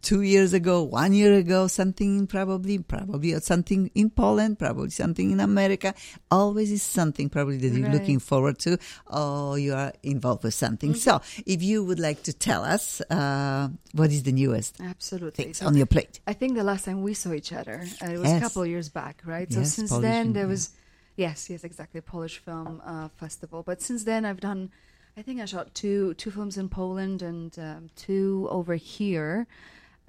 two 0.02 0.22
years 0.22 0.54
ago, 0.54 0.82
one 0.84 1.14
year 1.14 1.34
ago, 1.38 1.68
something 1.68 2.28
probably, 2.28 2.80
probably 2.80 3.40
something 3.40 3.92
in 3.96 4.10
Poland, 4.10 4.58
probably 4.60 4.90
something 4.90 5.32
in 5.32 5.40
America. 5.40 5.94
Always 6.30 6.72
is 6.72 6.82
something 6.84 7.30
probably 7.30 7.58
that 7.58 7.70
you're 7.72 7.84
Right. 7.88 7.94
looking 7.94 8.20
forward 8.20 8.58
to, 8.60 8.78
or 9.08 9.58
you 9.60 9.74
are 9.74 9.94
involved 10.04 10.44
with 10.44 10.54
something. 10.54 10.94
So, 10.96 11.22
if 11.46 11.62
you 11.64 11.84
would 11.84 12.00
like 12.00 12.24
to 12.24 12.34
tell 12.34 12.64
us 12.64 13.02
uh, 13.10 13.70
what 13.94 14.12
is 14.12 14.24
the 14.24 14.32
newest 14.32 14.80
Absolutely. 14.82 15.44
things 15.46 15.58
So 15.58 15.68
on 15.68 15.76
your 15.76 15.86
plate. 15.86 16.20
I 16.28 16.34
think 16.34 16.56
the 16.56 16.64
last 16.64 16.86
time 16.86 17.02
we 17.04 17.14
saw 17.14 17.32
each 17.34 17.54
other, 17.54 17.82
uh, 18.02 18.08
it 18.08 18.18
was 18.20 18.30
Yes. 18.30 18.42
a 18.42 18.46
couple 18.46 18.62
of 18.64 18.68
years 18.70 18.90
back, 18.90 19.22
right? 19.26 19.52
So 19.52 19.60
Yes, 19.60 19.74
since 19.76 19.90
Polish 19.92 20.04
then 20.04 20.24
film, 20.26 20.34
there 20.34 20.48
was, 20.48 20.70
yes, 21.18 21.50
yes, 21.50 21.64
exactly, 21.64 22.02
Polish 22.02 22.40
Film 22.40 22.82
uh, 22.86 23.10
Festival. 23.10 23.64
But 23.64 23.82
since 23.82 24.04
then 24.04 24.26
I've 24.26 24.40
done, 24.40 24.72
I 25.18 25.22
think 25.22 25.42
I 25.42 25.46
shot 25.46 25.76
two 25.76 26.14
two 26.16 26.32
films 26.32 26.58
in 26.58 26.70
Poland 26.70 27.22
and 27.22 27.52
um, 27.60 27.90
two 27.96 28.48
over 28.50 28.76
here. 28.76 29.46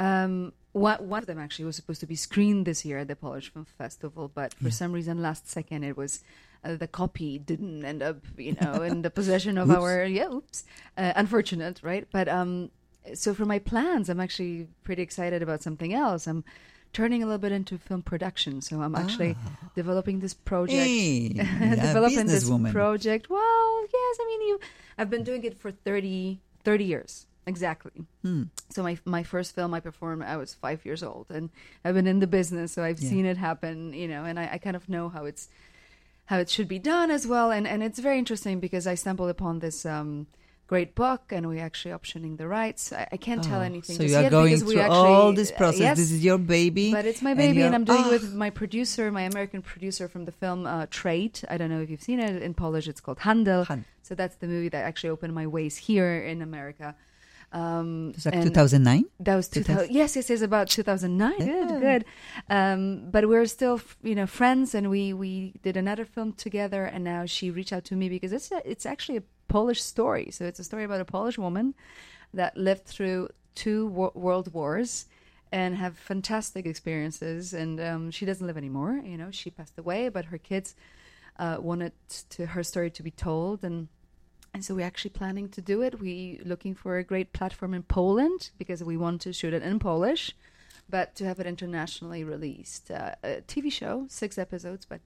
Um, 0.03 0.53
one, 0.73 1.09
one 1.09 1.21
of 1.21 1.27
them 1.27 1.39
actually 1.39 1.67
was 1.67 1.77
supposed 1.77 2.01
to 2.01 2.07
be 2.07 2.17
screened 2.17 2.67
this 2.67 2.85
year 2.85 2.99
at 2.99 3.09
the 3.09 3.15
Polish 3.15 3.53
Film 3.53 3.67
Festival, 3.79 4.31
but 4.35 4.53
for 4.55 4.71
some 4.71 4.93
reason, 4.93 5.23
last 5.23 5.49
second, 5.49 5.85
it 5.85 5.97
was 5.97 6.25
uh, 6.65 6.75
the 6.75 6.89
copy 6.89 7.39
didn't 7.39 7.85
end 7.85 8.03
up, 8.03 8.17
you 8.37 8.57
know, 8.61 8.83
in 8.91 9.03
the 9.03 9.11
possession 9.11 9.59
of 9.59 9.71
Oops. 9.71 9.79
our 9.79 10.05
yeah, 10.05 10.29
oops, 10.29 10.65
uh, 10.99 11.13
unfortunate, 11.15 11.81
right? 11.85 12.09
But 12.11 12.29
um, 12.29 12.71
so 13.15 13.33
for 13.33 13.45
my 13.45 13.61
plans, 13.61 14.09
I'm 14.09 14.19
actually 14.19 14.67
pretty 14.83 15.03
excited 15.03 15.41
about 15.41 15.63
something 15.63 15.95
else. 15.95 16.27
I'm 16.27 16.43
turning 16.93 17.23
a 17.23 17.27
little 17.27 17.39
bit 17.39 17.53
into 17.53 17.79
film 17.79 18.03
production, 18.03 18.61
so 18.61 18.83
I'm 18.83 18.97
actually 18.97 19.37
developing 19.77 20.19
this 20.19 20.35
project. 20.35 20.81
Ah. 20.81 20.85
Hey, 20.85 21.29
developing 21.29 22.27
this 22.27 22.49
businesswoman. 22.49 22.73
project. 22.73 23.31
Well, 23.31 23.83
yes, 23.83 24.19
I 24.21 24.25
mean, 24.27 24.49
you. 24.49 24.61
I've 24.99 25.11
been 25.11 25.23
doing 25.23 25.45
it 25.45 25.59
for 25.59 25.71
30, 25.71 26.41
30 26.65 26.85
years 26.85 27.27
exactly. 27.47 27.93
Hmm. 28.23 28.45
So 28.71 28.83
my 28.83 28.99
my 29.05 29.23
first 29.23 29.55
film 29.55 29.75
I 29.75 29.81
performed, 29.81 30.23
I 30.25 30.37
was 30.37 30.55
five 30.55 30.85
years 30.85 31.03
old, 31.03 31.27
and 31.31 31.51
I've 31.85 31.95
been 31.95 32.07
in 32.07 32.21
the 32.21 32.27
business, 32.27 32.73
so 32.73 32.83
I've 32.83 33.01
Yeah. 33.01 33.11
seen 33.11 33.27
it 33.27 33.37
happen, 33.37 33.93
you 33.93 34.09
know, 34.09 34.25
and 34.25 34.39
I, 34.39 34.49
I 34.55 34.59
kind 34.59 34.77
of 34.77 34.89
know 34.89 35.09
how 35.09 35.25
it's 35.25 35.49
how 36.27 36.39
it 36.39 36.49
should 36.49 36.69
be 36.69 36.79
done 36.79 37.11
as 37.11 37.27
well, 37.27 37.51
and 37.51 37.67
and 37.67 37.83
it's 37.83 37.99
very 37.99 38.19
interesting 38.19 38.61
because 38.61 38.87
I 38.87 38.95
stumbled 38.95 39.31
upon 39.31 39.59
this 39.59 39.85
um, 39.85 40.27
great 40.69 40.95
book, 40.95 41.23
and 41.31 41.47
we're 41.49 41.63
actually 41.63 41.93
optioning 41.93 42.39
the 42.39 42.47
rights. 42.49 42.93
I, 42.95 43.07
I 43.13 43.17
can't 43.19 43.43
tell 43.45 43.61
Oh, 43.61 43.65
anything. 43.65 43.97
So 43.97 44.05
you 44.05 44.17
are 44.17 44.31
going 44.31 44.53
because 44.55 44.65
we 44.65 44.75
through 44.75 44.83
actually, 44.83 45.09
all 45.13 45.33
this 45.35 45.51
uh, 45.53 45.57
process. 45.57 45.81
yes, 45.81 45.97
This 45.99 46.13
is 46.13 46.25
your 46.25 46.39
baby, 46.39 46.93
but 46.93 47.05
it's 47.05 47.21
my 47.21 47.35
baby, 47.35 47.49
and, 47.49 47.57
you're- 47.59 47.75
I'm 47.75 47.85
doing 47.85 48.05
Ah, 48.07 48.11
with 48.11 48.33
my 48.33 48.49
producer, 48.51 49.11
my 49.11 49.23
American 49.33 49.61
producer 49.61 50.09
from 50.09 50.25
the 50.25 50.33
film 50.33 50.65
uh, 50.65 50.87
Trade. 50.89 51.41
I 51.51 51.59
don't 51.59 51.69
know 51.69 51.81
if 51.83 51.91
you've 51.91 52.01
seen 52.11 52.21
it 52.21 52.41
in 52.41 52.55
Polish. 52.55 52.89
It's 52.89 53.01
called 53.03 53.19
Handel. 53.19 53.65
Han- 53.65 53.85
So 54.03 54.15
that's 54.15 54.37
the 54.37 54.47
movie 54.47 54.71
that 54.71 54.83
actually 54.85 55.11
opened 55.11 55.35
my 55.35 55.47
ways 55.47 55.77
here 55.89 56.13
in 56.33 56.41
America. 56.41 56.95
Um, 57.53 58.13
It's 58.15 58.25
like 58.27 58.43
2009. 58.43 59.05
That 59.21 59.37
was 59.37 59.49
2000 59.49 59.75
2000. 59.89 59.95
Yes, 59.95 60.17
yes, 60.17 60.31
yes, 60.31 60.41
about 60.43 60.69
2009. 60.69 61.35
Yeah. 61.39 61.67
Good, 61.69 61.81
good. 61.81 62.05
Um, 62.49 63.11
but 63.11 63.29
we're 63.29 63.47
still, 63.47 63.81
you 64.03 64.15
know, 64.15 64.27
friends, 64.27 64.75
and 64.75 64.89
we 64.91 65.13
we 65.13 65.53
did 65.63 65.77
another 65.77 66.05
film 66.05 66.33
together. 66.33 66.85
And 66.85 67.05
now 67.05 67.27
she 67.27 67.51
reached 67.51 67.73
out 67.73 67.85
to 67.85 67.95
me 67.95 68.09
because 68.09 68.33
it's 68.33 68.51
a, 68.53 68.61
it's 68.65 68.87
actually 68.87 69.19
a 69.19 69.23
Polish 69.49 69.83
story. 69.83 70.31
So 70.31 70.45
it's 70.47 70.59
a 70.61 70.65
story 70.65 70.85
about 70.85 71.01
a 71.01 71.05
Polish 71.05 71.37
woman 71.39 71.75
that 72.35 72.57
lived 72.57 72.85
through 72.87 73.29
two 73.55 73.87
wo- 73.89 74.13
world 74.15 74.53
wars 74.55 75.07
and 75.53 75.77
have 75.77 75.99
fantastic 75.99 76.65
experiences. 76.65 77.53
And 77.53 77.79
um, 77.81 78.11
she 78.11 78.25
doesn't 78.25 78.47
live 78.47 78.57
anymore. 78.57 79.03
You 79.05 79.19
know, 79.19 79.31
she 79.31 79.51
passed 79.51 79.79
away, 79.79 80.09
but 80.09 80.25
her 80.27 80.39
kids 80.39 80.75
uh, 81.39 81.57
wanted 81.61 81.93
to 82.31 82.47
her 82.47 82.63
story 82.63 82.91
to 82.91 83.03
be 83.03 83.11
told 83.11 83.63
and 83.63 83.89
and 84.55 84.65
so 84.65 84.75
we're 84.75 84.87
actually 84.87 85.11
planning 85.11 85.49
to 85.51 85.63
do 85.63 85.83
it. 85.83 86.01
We're 86.01 86.43
looking 86.45 86.75
for 86.75 86.99
a 86.99 87.05
great 87.05 87.33
platform 87.33 87.73
in 87.75 87.83
Poland 87.83 88.51
because 88.59 88.85
we 88.85 88.97
want 88.97 89.21
to 89.23 89.33
shoot 89.33 89.55
it 89.55 89.63
in 89.63 89.79
Polish, 89.79 90.35
but 90.89 91.15
to 91.17 91.25
have 91.25 91.41
it 91.41 91.47
internationally 91.47 92.23
released. 92.23 92.91
Uh, 92.91 93.15
a 93.25 93.43
TV 93.47 93.73
show, 93.73 94.07
six 94.09 94.37
episodes, 94.37 94.85
but 94.85 95.01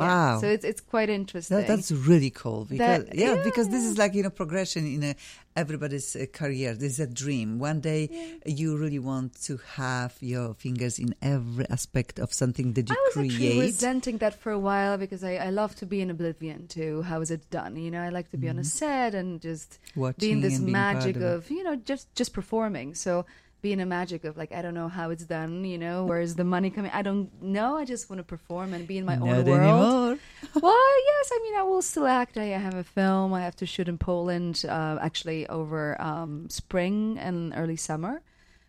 yeah. 0.00 0.34
Wow. 0.34 0.40
So 0.40 0.46
it's 0.48 0.64
it's 0.64 0.80
quite 0.80 1.08
interesting. 1.10 1.56
That, 1.58 1.66
that's 1.66 1.90
really 1.92 2.30
cool 2.30 2.64
because 2.64 3.04
That- 3.04 3.14
yeah, 3.14 3.34
yeah, 3.34 3.42
because 3.44 3.68
this 3.68 3.84
is 3.84 3.98
like 3.98 4.14
you 4.14 4.22
know 4.22 4.30
progression 4.30 4.86
in 4.86 5.02
a, 5.04 5.14
everybody's 5.56 6.16
uh, 6.16 6.26
career. 6.32 6.74
This 6.74 6.92
is 6.94 7.00
a 7.00 7.06
dream. 7.06 7.58
One 7.58 7.80
day 7.80 8.08
you 8.46 8.76
really 8.76 8.98
want 8.98 9.40
to 9.42 9.58
have 9.74 10.16
your 10.20 10.54
fingers 10.54 10.98
in 10.98 11.14
every 11.22 11.66
aspect 11.70 12.18
of 12.18 12.32
something 12.32 12.72
that 12.74 12.88
you 12.88 12.96
create. 13.12 13.16
I 13.16 13.20
was 13.20 13.32
actually 13.32 13.36
create. 13.36 13.60
resenting 13.60 14.18
that 14.18 14.34
for 14.34 14.52
a 14.52 14.58
while 14.58 14.96
because 14.98 15.22
I, 15.22 15.36
I 15.36 15.50
love 15.50 15.74
to 15.76 15.86
be 15.86 16.00
in 16.00 16.10
oblivion 16.10 16.66
to 16.68 17.02
how 17.02 17.20
is 17.20 17.30
it 17.30 17.50
done. 17.50 17.76
You 17.76 17.90
know, 17.90 18.00
I 18.02 18.08
like 18.08 18.30
to 18.30 18.36
be 18.36 18.48
on 18.48 18.58
a 18.58 18.64
set 18.64 19.14
and 19.14 19.40
just 19.40 19.78
Mm-hmm. 19.80 20.00
Watching 20.00 20.20
being 20.20 20.40
this 20.40 20.56
and 20.56 20.66
being 20.66 20.74
part 20.76 20.96
magic 20.96 21.16
of 21.16 21.22
of 21.22 21.50
you 21.50 21.62
know 21.62 21.76
just 21.76 22.14
just 22.14 22.32
performing. 22.32 22.94
So 22.94 23.26
being 23.62 23.80
a 23.80 23.86
magic 23.86 24.24
of 24.24 24.36
like 24.36 24.52
I 24.52 24.62
don't 24.62 24.74
know 24.74 24.88
how 24.88 25.10
it's 25.10 25.24
done. 25.24 25.64
You 25.64 25.78
know, 25.78 26.04
where 26.04 26.20
is 26.20 26.34
the 26.34 26.44
money 26.44 26.70
coming? 26.70 26.90
I 26.94 27.02
don't 27.02 27.30
know. 27.42 27.76
I 27.76 27.84
just 27.84 28.08
want 28.10 28.18
to 28.18 28.24
perform 28.24 28.72
and 28.74 28.86
be 28.86 28.98
in 28.98 29.04
my 29.04 29.16
Not 29.16 29.28
own 29.28 29.44
world. 29.44 29.48
anymore. 29.48 30.18
well, 30.62 31.04
yes. 31.06 31.30
I 31.32 31.40
mean, 31.42 31.54
I 31.56 31.62
will 31.62 31.82
still 31.82 32.06
act. 32.06 32.36
I 32.36 32.44
have 32.44 32.74
a 32.74 32.84
film 32.84 33.32
I 33.34 33.42
have 33.42 33.56
to 33.56 33.66
shoot 33.66 33.88
in 33.88 33.98
Poland, 33.98 34.64
uh, 34.68 34.98
actually 35.00 35.46
over 35.48 36.00
um, 36.00 36.48
spring 36.48 37.18
and 37.18 37.52
early 37.56 37.76
summer. 37.76 38.22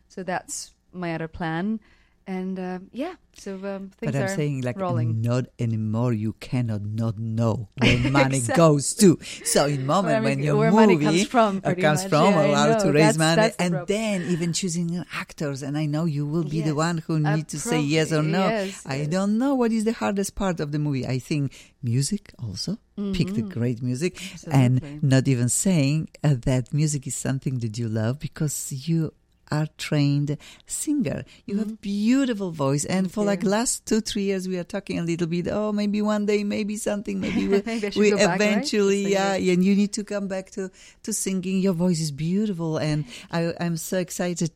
So 0.08 0.24
that's 0.24 0.72
my 0.94 1.16
other 1.16 1.28
plan. 1.28 1.80
And 2.28 2.60
uh, 2.60 2.80
yeah, 2.92 3.16
so 3.34 3.56
um, 3.56 3.90
things 3.98 4.12
But 4.12 4.16
I'm 4.16 4.24
are 4.24 4.36
saying 4.36 4.62
like 4.62 4.78
rolling. 4.80 5.22
not 5.22 5.46
anymore. 5.60 6.14
You 6.14 6.34
cannot 6.34 6.84
not 6.86 7.18
know 7.18 7.70
where 7.82 7.98
money 8.12 8.38
Exactly. 8.38 8.56
goes 8.62 8.94
to. 8.96 9.18
So 9.44 9.66
in 9.66 9.86
moment 9.86 10.24
when 10.24 10.36
money- 10.38 10.46
your 10.46 10.56
where 10.58 10.72
movie 10.72 10.96
money 10.96 11.06
comes 11.06 11.28
from, 11.28 11.62
uh, 11.64 11.74
comes 11.74 12.02
much. 12.04 12.10
from, 12.10 12.34
Yeah, 12.34 12.56
how 12.56 12.80
to 12.80 12.92
raise 12.92 13.18
That's- 13.18 13.18
money, 13.18 13.36
that's 13.42 13.58
the 13.58 13.64
and 13.64 13.88
then 13.88 14.22
even 14.30 14.54
choosing 14.54 15.04
actors. 15.14 15.64
And 15.64 15.78
I 15.78 15.86
know 15.88 16.06
you 16.06 16.26
will 16.26 16.44
be 16.44 16.62
the 16.62 16.76
one 16.76 17.00
who 17.00 17.20
need 17.20 17.48
to 17.50 17.60
say 17.60 17.80
yes 17.80 18.12
or 18.14 18.22
no. 18.24 18.48
yes, 18.48 18.84
I 18.86 18.96
yes. 18.98 19.08
don't 19.08 19.38
know 19.38 19.56
what 19.56 19.72
is 19.72 19.84
the 19.84 19.94
hardest 19.94 20.36
part 20.36 20.60
of 20.60 20.72
the 20.72 20.80
movie. 20.80 21.06
I 21.08 21.20
think 21.20 21.52
music 21.84 22.34
also. 22.42 22.78
Pick 23.14 23.34
the 23.34 23.42
great 23.42 23.82
music, 23.82 24.22
and 24.52 24.80
Mm-hmm. 24.80 25.08
Not 25.10 25.28
even 25.28 25.50
saying 25.50 26.10
uh, 26.24 26.36
that 26.46 26.72
music 26.72 27.08
is 27.08 27.16
something 27.16 27.58
that 27.60 27.80
you 27.80 27.90
love 27.90 28.20
because 28.20 28.72
you 28.88 29.12
are 29.52 29.68
trained 29.78 30.38
singer. 30.66 31.24
You 31.46 31.58
have 31.58 31.82
beautiful 31.82 32.52
voice, 32.52 32.86
and 32.86 33.02
Mm-hmm. 33.02 33.04
Thank 33.04 33.14
for 33.14 33.24
like 33.26 33.44
last 33.44 33.86
two 33.86 34.02
three 34.02 34.24
years, 34.24 34.48
we 34.48 34.58
are 34.58 34.64
talking 34.64 35.00
a 35.00 35.04
little 35.04 35.28
bit. 35.28 35.48
Oh, 35.50 35.72
maybe 35.72 36.02
one 36.02 36.26
day, 36.26 36.44
maybe 36.44 36.78
something, 36.78 37.20
maybe 37.20 37.48
we, 37.48 37.62
we 37.98 38.12
go 38.12 38.18
back, 38.18 38.28
right, 38.28 38.36
eventually, 38.36 39.12
yeah, 39.12 39.34
and 39.34 39.64
you 39.64 39.76
need 39.76 39.94
to 39.94 40.04
come 40.04 40.28
back 40.28 40.52
to 40.52 40.72
to 41.04 41.14
singing. 41.14 41.60
Your 41.60 41.74
voice 41.74 42.00
is 42.00 42.12
beautiful, 42.12 42.78
and 42.78 43.06
I, 43.32 43.54
I'm 43.60 43.78
so 43.78 43.98
excited 43.98 44.52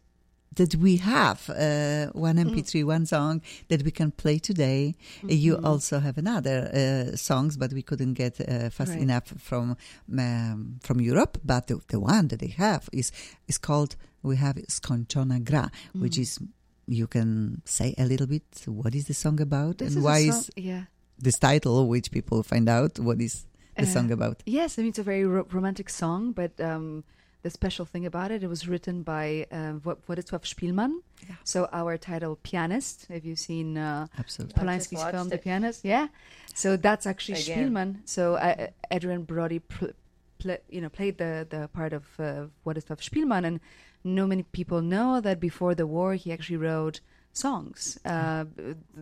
that 0.56 0.76
we 0.76 0.98
have 0.98 1.50
uh, 1.50 2.12
one 2.14 2.36
Mm. 2.38 2.50
MP3, 2.52 2.84
one 2.86 3.06
song 3.06 3.42
that 3.68 3.84
we 3.84 3.92
can 3.92 4.12
play 4.12 4.40
today. 4.40 4.96
Uh, 5.24 5.28
You 5.34 5.58
also 5.64 6.00
have 6.00 6.18
another 6.18 6.70
uh, 6.74 7.16
songs, 7.18 7.58
but 7.58 7.72
we 7.74 7.82
couldn't 7.82 8.14
get 8.14 8.40
uh, 8.40 8.70
fast 8.70 8.92
Right. 8.92 9.02
enough 9.02 9.34
from 9.38 9.76
um, 10.18 10.80
from 10.82 11.00
Europe. 11.02 11.38
But 11.44 11.68
the, 11.68 11.80
the 11.88 12.00
one 12.00 12.28
that 12.30 12.40
they 12.40 12.54
have 12.58 12.90
is 12.92 13.12
is 13.48 13.58
called 13.58 13.96
we 14.24 14.36
have 14.38 14.56
Skończona 14.68 15.40
gra, 15.44 15.70
Mm. 15.94 16.02
which 16.02 16.18
is 16.18 16.40
you 16.88 17.08
can 17.08 17.62
say 17.66 17.94
a 17.98 18.06
little 18.06 18.28
bit 18.28 18.44
what 18.68 18.94
is 18.96 19.06
the 19.06 19.14
song 19.14 19.42
about 19.42 19.78
This 19.78 19.88
and 19.90 19.98
is 19.98 20.04
why 20.04 20.20
is 20.20 20.50
yeah. 20.56 20.84
this 21.24 21.38
title, 21.40 21.88
which 21.88 22.12
people 22.12 22.44
find 22.44 22.70
out 22.70 23.00
what 23.00 23.20
is 23.22 23.46
the 23.78 23.84
Uh, 23.84 23.94
song 23.94 24.12
about. 24.12 24.42
Yes, 24.46 24.78
I 24.78 24.82
mean 24.82 24.90
it's 24.90 25.00
a 25.00 25.04
very 25.04 25.26
ro- 25.26 25.48
romantic 25.52 25.90
song, 25.90 26.32
but 26.34 26.52
um, 26.62 27.04
the 27.46 27.52
special 27.52 27.86
thing 27.86 28.06
about 28.08 28.32
it, 28.32 28.44
it 28.44 28.48
was 28.50 28.68
written 28.68 29.04
by 29.04 29.46
uh, 29.52 29.74
Wo- 29.84 29.98
Władysław 30.08 30.46
Szpilman. 30.48 30.92
Yeah. 31.28 31.36
So 31.44 31.68
our 31.72 31.98
title, 31.98 32.36
Pianist. 32.44 33.06
Have 33.10 33.24
you 33.24 33.36
seen 33.36 33.78
uh, 33.78 34.08
Absolutely. 34.18 34.56
Polanski's 34.60 35.00
watched 35.00 35.16
film, 35.16 35.30
The. 35.30 35.38
Pianist? 35.38 35.86
Yeah. 35.86 36.08
So 36.56 36.76
that's 36.78 37.06
actually 37.06 37.40
Again. 37.42 37.58
Szpilman. 37.70 37.96
So 38.06 38.34
uh, 38.36 38.68
Adrien 38.92 39.24
Brody, 39.26 39.60
pl- 39.60 39.94
pl- 40.40 40.58
you 40.70 40.82
know, 40.82 40.90
played 40.90 41.18
the 41.18 41.46
the 41.50 41.68
part 41.68 41.94
of 41.94 42.04
uh, 42.20 42.48
Władysław 42.66 43.00
Szpilman, 43.00 43.46
and 43.46 43.60
no 44.04 44.26
many 44.28 44.44
people 44.44 44.82
know 44.82 45.22
that 45.22 45.40
before 45.40 45.76
the 45.76 45.86
war 45.86 46.16
he 46.16 46.34
actually 46.34 46.58
wrote 46.58 47.00
songs, 47.34 48.00
uh, 48.06 48.46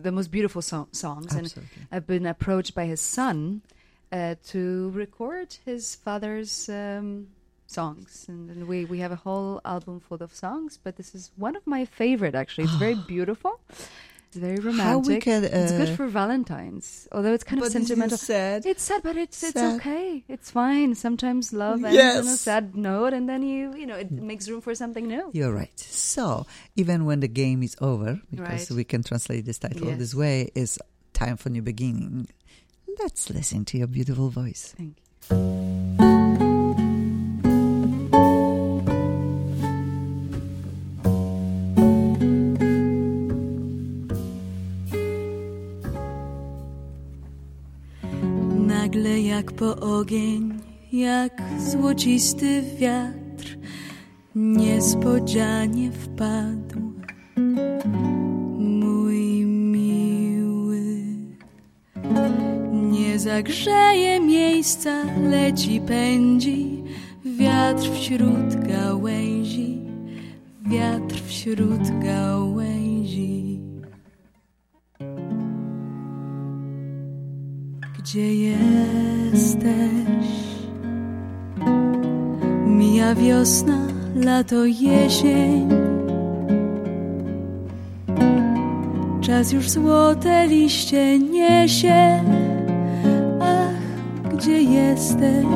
the 0.02 0.10
most 0.12 0.30
beautiful 0.30 0.60
so- 0.62 0.88
songs, 0.92 1.32
and 1.34 1.46
Absolutely. 1.46 1.86
I've 1.92 2.06
been 2.06 2.26
approached 2.26 2.74
by 2.74 2.84
his 2.86 3.00
son 3.00 3.62
uh, 4.12 4.34
to 4.52 4.90
record 4.94 5.56
his 5.64 5.94
father's 6.04 6.68
um, 6.68 7.28
songs, 7.78 8.26
and, 8.28 8.50
and 8.50 8.60
we 8.70 8.78
we 8.92 8.98
have 9.04 9.12
a 9.18 9.20
whole 9.26 9.60
album 9.64 10.00
full 10.06 10.20
of 10.26 10.30
songs. 10.44 10.78
But 10.84 10.92
this 10.96 11.14
is 11.18 11.22
one 11.36 11.54
of 11.60 11.64
my 11.66 11.82
favorite. 12.00 12.34
Actually, 12.42 12.64
it's 12.68 12.78
very 12.86 12.94
beautiful. 13.14 13.54
It's 14.34 14.40
very 14.48 14.56
How 14.56 14.98
we 14.98 15.14
romantic. 15.14 15.22
can, 15.22 15.44
it's 15.44 15.72
uh, 15.72 15.78
good 15.78 15.92
for 15.98 16.06
Valentine's, 16.08 17.06
although 17.14 17.32
it's 17.36 17.44
kind 17.44 17.60
But 17.60 17.66
of 17.66 17.72
sentimental. 17.78 18.18
sad. 18.18 18.66
It's 18.66 18.82
sad, 18.82 19.00
but 19.06 19.16
it's 19.16 19.38
it's 19.44 19.52
Sad. 19.60 19.76
okay. 19.78 20.24
It's 20.26 20.50
fine. 20.50 20.94
Sometimes 20.96 21.52
love 21.52 21.84
ends 21.84 22.18
on 22.26 22.26
a 22.34 22.36
sad 22.36 22.74
note, 22.74 23.12
and 23.14 23.28
then 23.30 23.42
you 23.46 23.74
you 23.80 23.86
know 23.86 23.94
it 24.04 24.10
makes 24.10 24.48
room 24.50 24.60
for 24.60 24.74
something 24.74 25.06
new. 25.06 25.30
You're 25.32 25.54
right. 25.54 25.78
So 25.78 26.46
even 26.74 27.04
when 27.08 27.20
the 27.20 27.28
game 27.42 27.62
is 27.62 27.76
over, 27.80 28.18
because 28.30 28.70
Right. 28.70 28.76
we 28.78 28.84
can 28.84 29.02
translate 29.04 29.44
this 29.46 29.58
title 29.58 29.86
Yes. 29.88 29.98
this 30.02 30.14
way, 30.14 30.50
is 30.54 30.78
time 31.12 31.36
for 31.38 31.48
new 31.50 31.62
beginning. 31.62 32.26
Let's 32.98 33.30
listen 33.30 33.64
to 33.70 33.78
your 33.78 33.86
beautiful 33.88 34.30
voice. 34.30 34.74
Thank 34.76 34.94
you. 35.30 35.73
Jak 49.36 49.52
po 49.52 49.76
ogień, 49.76 50.60
jak 50.92 51.42
złocisty 51.58 52.62
wiatr, 52.78 53.58
niespodzianie 54.34 55.92
wpadł 55.92 56.80
mój 58.58 59.44
miły. 59.46 60.86
Nie 62.72 63.18
zagrzeje 63.18 64.20
miejsca, 64.20 65.04
leci, 65.30 65.80
pędzi 65.80 66.82
wiatr 67.24 67.90
wśród 67.94 68.66
gałęzi, 68.68 69.80
wiatr 70.66 71.22
wśród 71.26 72.00
gałęzi. 72.04 72.83
Gdzie 78.04 78.34
jesteś? 78.34 79.64
Mija 82.66 83.14
wiosna, 83.14 83.78
lato, 84.14 84.64
jesień. 84.64 85.68
Czas 89.20 89.52
już 89.52 89.70
złote 89.70 90.46
liście 90.46 91.18
niesie. 91.18 92.22
Ach, 93.40 94.34
gdzie 94.34 94.62
jesteś? 94.62 95.46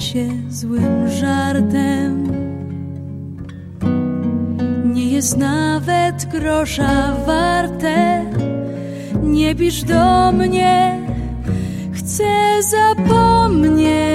Się 0.00 0.28
złym 0.50 1.08
żartem. 1.08 2.28
Nie 4.84 5.10
jest 5.10 5.36
nawet 5.36 6.24
grosza 6.24 7.16
warte. 7.26 8.24
Nie 9.22 9.54
pisz 9.54 9.82
do 9.82 10.32
mnie, 10.32 11.00
chcę 11.92 12.62
zapomnieć. 12.62 14.07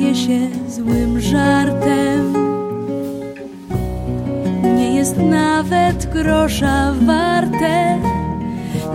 Staje 0.00 0.14
się 0.14 0.48
złym 0.68 1.20
żartem. 1.20 2.34
Nie 4.76 4.94
jest 4.94 5.16
nawet 5.16 6.06
grosza 6.12 6.94
warte. 7.06 7.98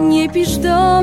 Nie 0.02 0.30
pisz 0.30 0.58
do 0.58 0.95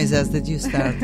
promise 0.00 0.12
us 0.20 0.28
that 0.28 0.46
you 0.46 0.58
start. 0.70 0.96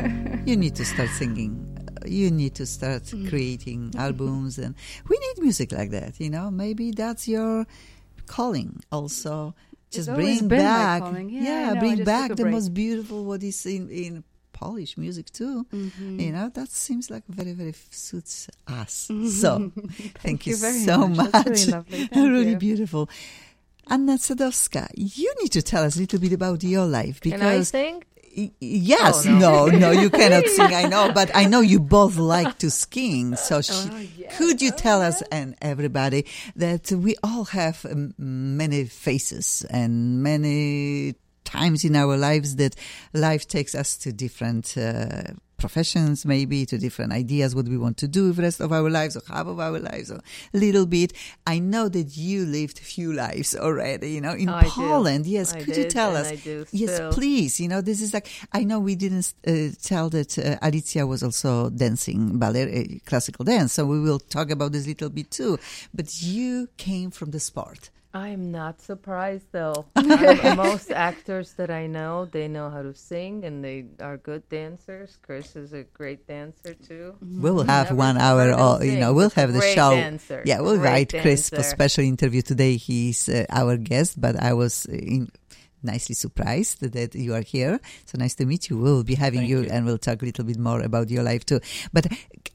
You 0.47 0.57
need 0.57 0.75
to 0.77 0.85
start 0.85 1.11
singing. 1.11 1.79
Uh, 1.89 2.07
you 2.07 2.31
need 2.31 2.55
to 2.57 2.67
start 2.67 3.03
mm. 3.05 3.29
creating 3.29 3.91
mm-hmm. 3.91 4.01
albums, 4.01 4.59
and 4.59 4.75
we 5.09 5.19
need 5.19 5.43
music 5.43 5.73
like 5.73 5.91
that. 5.91 6.21
You 6.21 6.31
know, 6.31 6.51
maybe 6.51 6.91
that's 6.93 7.29
your 7.29 7.67
calling. 8.27 8.81
Also, 8.91 9.55
just 9.91 10.09
always 10.09 10.41
bring 10.41 10.49
back. 10.49 11.03
Yeah, 11.29 11.75
know, 11.75 11.81
bring 11.81 12.05
back 12.05 12.31
the 12.31 12.43
break. 12.43 12.55
most 12.55 12.75
beautiful 12.75 13.25
what 13.25 13.43
is 13.43 13.67
in 13.67 13.91
in 13.91 14.25
Polish 14.53 14.97
music 14.97 15.31
too. 15.31 15.67
Mm-hmm. 15.73 16.21
You 16.21 16.33
know, 16.33 16.49
that 16.55 16.71
seems 16.71 17.11
like 17.11 17.25
very 17.29 17.53
very 17.53 17.75
suits 17.91 18.49
us. 18.67 19.11
So, 19.27 19.73
thank, 20.23 20.47
you 20.47 20.57
very 20.57 20.81
so 20.81 21.09
much. 21.09 21.33
much. 21.33 21.45
Really 21.47 21.67
lovely. 21.67 22.09
Really 22.15 22.51
you. 22.51 22.57
beautiful. 22.57 23.11
Anna 23.89 24.15
Sadowska, 24.19 24.89
you 24.97 25.33
need 25.41 25.53
to 25.53 25.63
tell 25.63 25.85
us 25.85 25.95
a 25.95 26.01
little 26.01 26.19
bit 26.19 26.33
about 26.33 26.65
your 26.65 26.87
life 26.87 27.21
because 27.21 27.71
Can 27.71 27.81
I? 27.81 27.93
Y- 27.93 28.03
Yes, 28.61 29.25
Oh, 29.27 29.31
no. 29.31 29.67
no. 29.67 29.79
no, 29.79 29.91
you 29.93 30.11
cannot 30.11 30.47
sing. 30.57 30.75
I 30.75 30.85
know, 30.89 31.11
but 31.13 31.31
I 31.35 31.47
know 31.47 31.61
you 31.61 31.81
both 31.81 32.17
like 32.17 32.59
to 32.59 32.71
skiing. 32.71 33.35
So, 33.37 33.63
sh- 33.63 33.71
Oh, 33.73 34.01
could 34.37 34.61
you 34.61 34.71
tell 34.73 35.01
us 35.01 35.23
and 35.33 35.57
everybody 35.63 36.27
that 36.57 36.93
we 36.93 37.15
all 37.23 37.45
have 37.47 37.85
um, 37.91 38.13
many 38.19 38.85
faces 38.85 39.65
and 39.71 40.23
many 40.23 41.15
times 41.45 41.85
in 41.85 41.97
our 41.97 42.17
lives 42.17 42.57
that 42.57 42.75
life 43.15 43.47
takes 43.49 43.75
us 43.75 43.97
to 43.99 44.13
different 44.13 44.77
uh, 44.77 45.23
professions, 45.57 46.25
maybe 46.25 46.67
to 46.67 46.79
different 46.79 47.13
ideas 47.13 47.55
what 47.55 47.67
we 47.67 47.79
want 47.79 47.97
to 47.99 48.09
do 48.09 48.27
with 48.29 48.37
the 48.37 48.43
rest 48.43 48.61
of 48.61 48.73
our 48.73 48.91
lives 48.91 49.17
or 49.17 49.23
half 49.29 49.47
of 49.47 49.59
our 49.59 49.79
lives 49.79 50.11
or 50.11 50.21
a 50.55 50.59
little 50.59 50.87
bit. 50.87 51.13
I 51.47 51.59
know 51.59 51.89
that 51.89 52.17
you 52.17 52.45
lived 52.45 52.79
few 52.79 53.13
lives 53.13 53.55
already, 53.55 54.11
you 54.11 54.21
know, 54.21 54.33
in 54.33 54.49
do. 54.49 54.69
Poland. 54.69 55.27
Yes, 55.27 55.53
I 55.53 55.63
could 55.63 55.77
you 55.77 55.89
tell 55.89 56.17
us? 56.17 56.29
I 56.29 56.37
do 56.37 56.67
yes, 56.73 56.95
still. 56.95 57.13
please. 57.13 57.61
You 57.61 57.69
know, 57.69 57.81
this 57.81 58.01
is 58.01 58.13
like 58.13 58.29
I 58.53 58.65
know 58.65 58.79
we 58.79 58.95
didn't 58.95 59.33
uh, 59.47 59.75
tell 59.83 60.11
that 60.11 60.39
uh, 60.39 60.57
Alicia 60.63 61.07
was 61.07 61.23
also 61.23 61.71
dancing 61.71 62.39
ballet, 62.39 62.65
uh, 62.81 62.99
classical 63.09 63.45
dance, 63.45 63.73
so 63.73 63.87
we 63.87 64.01
will 64.01 64.19
talk 64.19 64.51
about 64.51 64.73
this 64.73 64.85
a 64.85 64.89
little 64.89 65.11
bit 65.11 65.31
too. 65.31 65.59
But 65.95 66.23
you 66.23 66.69
came 66.77 67.11
from 67.11 67.31
the 67.31 67.41
sport. 67.41 67.91
I'm 68.17 68.51
not 68.51 68.81
surprised 68.81 69.49
though. 69.53 69.85
Most 70.57 70.91
actors 70.91 71.53
that 71.55 71.71
I 71.71 71.87
know, 71.87 72.25
they 72.25 72.49
know 72.49 72.71
how 72.71 72.81
to 72.81 72.95
sing 72.95 73.45
and 73.45 73.63
they 73.63 73.85
are 74.01 74.17
good 74.17 74.49
dancers. 74.49 75.19
Chris 75.21 75.55
is 75.55 75.75
a 75.75 75.83
great 75.85 76.27
dancer 76.27 76.73
too. 76.73 77.17
We 77.21 77.51
will 77.51 77.65
have 77.65 77.89
Never 77.89 77.97
one 77.97 78.17
hour, 78.17 78.49
him 78.49 78.59
or, 78.59 78.83
you 78.83 78.99
know, 78.99 79.13
we'll 79.13 79.31
have 79.31 79.53
the 79.53 79.59
Great 79.59 79.75
show. 79.75 79.91
dancer. 79.91 80.43
Yeah, 80.47 80.61
we'll 80.61 80.79
Great 80.79 81.13
invite 81.13 81.23
Chris 81.23 81.51
for 81.51 81.63
special 81.63 82.05
interview 82.05 82.41
today. 82.41 82.77
He's 82.77 83.29
uh, 83.29 83.45
our 83.51 83.77
guest, 83.77 84.19
but 84.19 84.35
I 84.43 84.55
was 84.55 84.87
uh, 84.89 84.95
in, 84.95 85.29
nicely 85.87 86.15
surprised 86.15 86.83
that 86.83 87.15
you 87.15 87.35
are 87.35 87.41
here. 87.41 87.81
So 88.05 88.19
nice 88.19 88.35
to 88.37 88.47
meet 88.47 88.69
you. 88.69 88.77
We'll 88.79 89.05
be 89.05 89.15
having 89.15 89.45
you, 89.45 89.63
you. 89.63 89.71
and 89.71 89.87
we'll 89.87 89.99
talk 89.99 90.23
a 90.23 90.25
little 90.25 90.45
bit 90.45 90.59
more 90.59 90.81
about 90.81 91.11
your 91.11 91.23
life 91.23 91.47
too. 91.47 91.61
But 91.93 92.07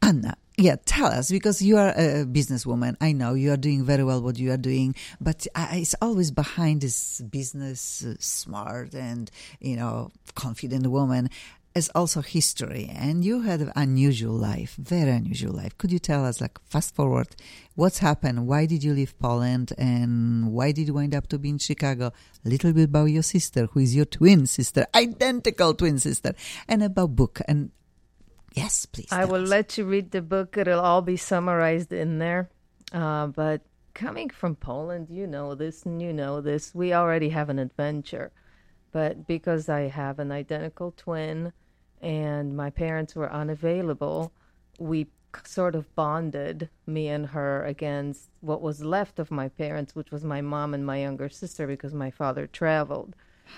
Anna, 0.01 0.35
yeah, 0.57 0.75
tell 0.85 1.07
us 1.07 1.31
because 1.31 1.61
you 1.61 1.77
are 1.77 1.89
a 1.89 2.25
businesswoman. 2.25 2.95
I 3.01 3.13
know 3.13 3.33
you 3.33 3.51
are 3.51 3.57
doing 3.57 3.83
very 3.83 4.03
well 4.03 4.21
what 4.21 4.37
you 4.37 4.51
are 4.51 4.57
doing, 4.57 4.95
but 5.19 5.47
I, 5.55 5.77
it's 5.77 5.95
always 6.01 6.29
behind 6.29 6.81
this 6.81 7.21
business, 7.21 8.05
uh, 8.05 8.15
smart 8.19 8.93
and 8.93 9.31
you 9.59 9.75
know 9.75 10.11
confident 10.35 10.85
woman. 10.87 11.29
As 11.73 11.89
also 11.95 12.21
history, 12.21 12.91
and 12.93 13.23
you 13.23 13.41
had 13.41 13.61
an 13.61 13.71
unusual 13.75 14.33
life, 14.33 14.75
very 14.77 15.11
unusual 15.11 15.53
life. 15.53 15.77
Could 15.77 15.91
you 15.91 15.99
tell 15.99 16.25
us, 16.25 16.41
like, 16.41 16.59
fast 16.65 16.93
forward, 16.93 17.27
what's 17.75 17.99
happened? 17.99 18.45
Why 18.47 18.65
did 18.65 18.83
you 18.83 18.93
leave 18.93 19.17
Poland, 19.19 19.71
and 19.77 20.51
why 20.51 20.73
did 20.73 20.87
you 20.87 20.93
wind 20.93 21.15
up 21.15 21.27
to 21.27 21.39
be 21.39 21.49
in 21.49 21.59
Chicago? 21.59 22.11
A 22.45 22.49
little 22.49 22.73
bit 22.73 22.85
about 22.85 23.05
your 23.05 23.23
sister, 23.23 23.67
who 23.67 23.79
is 23.79 23.95
your 23.95 24.05
twin 24.05 24.47
sister, 24.47 24.85
identical 24.93 25.73
twin 25.73 25.97
sister, 25.97 26.33
and 26.67 26.83
about 26.83 27.15
book. 27.15 27.39
And 27.47 27.71
yes, 28.53 28.85
please. 28.85 29.07
I 29.11 29.23
will 29.25 29.43
us. 29.43 29.49
let 29.49 29.77
you 29.77 29.85
read 29.85 30.11
the 30.11 30.21
book. 30.21 30.57
It'll 30.57 30.81
all 30.81 31.01
be 31.01 31.17
summarized 31.17 31.93
in 31.93 32.19
there. 32.19 32.49
Uh, 32.91 33.27
but 33.27 33.61
coming 33.93 34.29
from 34.29 34.55
Poland, 34.55 35.07
you 35.09 35.25
know 35.25 35.55
this 35.55 35.83
and 35.83 36.01
you 36.01 36.11
know 36.11 36.41
this. 36.41 36.75
We 36.75 36.93
already 36.93 37.29
have 37.29 37.49
an 37.49 37.59
adventure. 37.59 38.31
But 38.91 39.25
because 39.25 39.69
I 39.69 39.87
have 39.87 40.19
an 40.19 40.33
identical 40.33 40.91
twin 40.91 41.53
and 42.01 42.55
my 42.55 42.69
parents 42.69 43.15
were 43.15 43.31
unavailable, 43.31 44.31
we 44.79 45.07
sort 45.45 45.75
of 45.75 45.93
bonded, 45.95 46.69
me 46.85 47.07
and 47.07 47.27
her, 47.27 47.63
against 47.65 48.29
what 48.41 48.61
was 48.61 48.83
left 48.83 49.19
of 49.19 49.31
my 49.31 49.47
parents, 49.47 49.95
which 49.95 50.11
was 50.11 50.23
my 50.23 50.41
mom 50.41 50.73
and 50.73 50.85
my 50.85 51.01
younger 51.01 51.29
sister 51.29 51.67
because 51.67 51.93
my 51.93 52.11
father 52.11 52.47
traveled. 52.47 53.15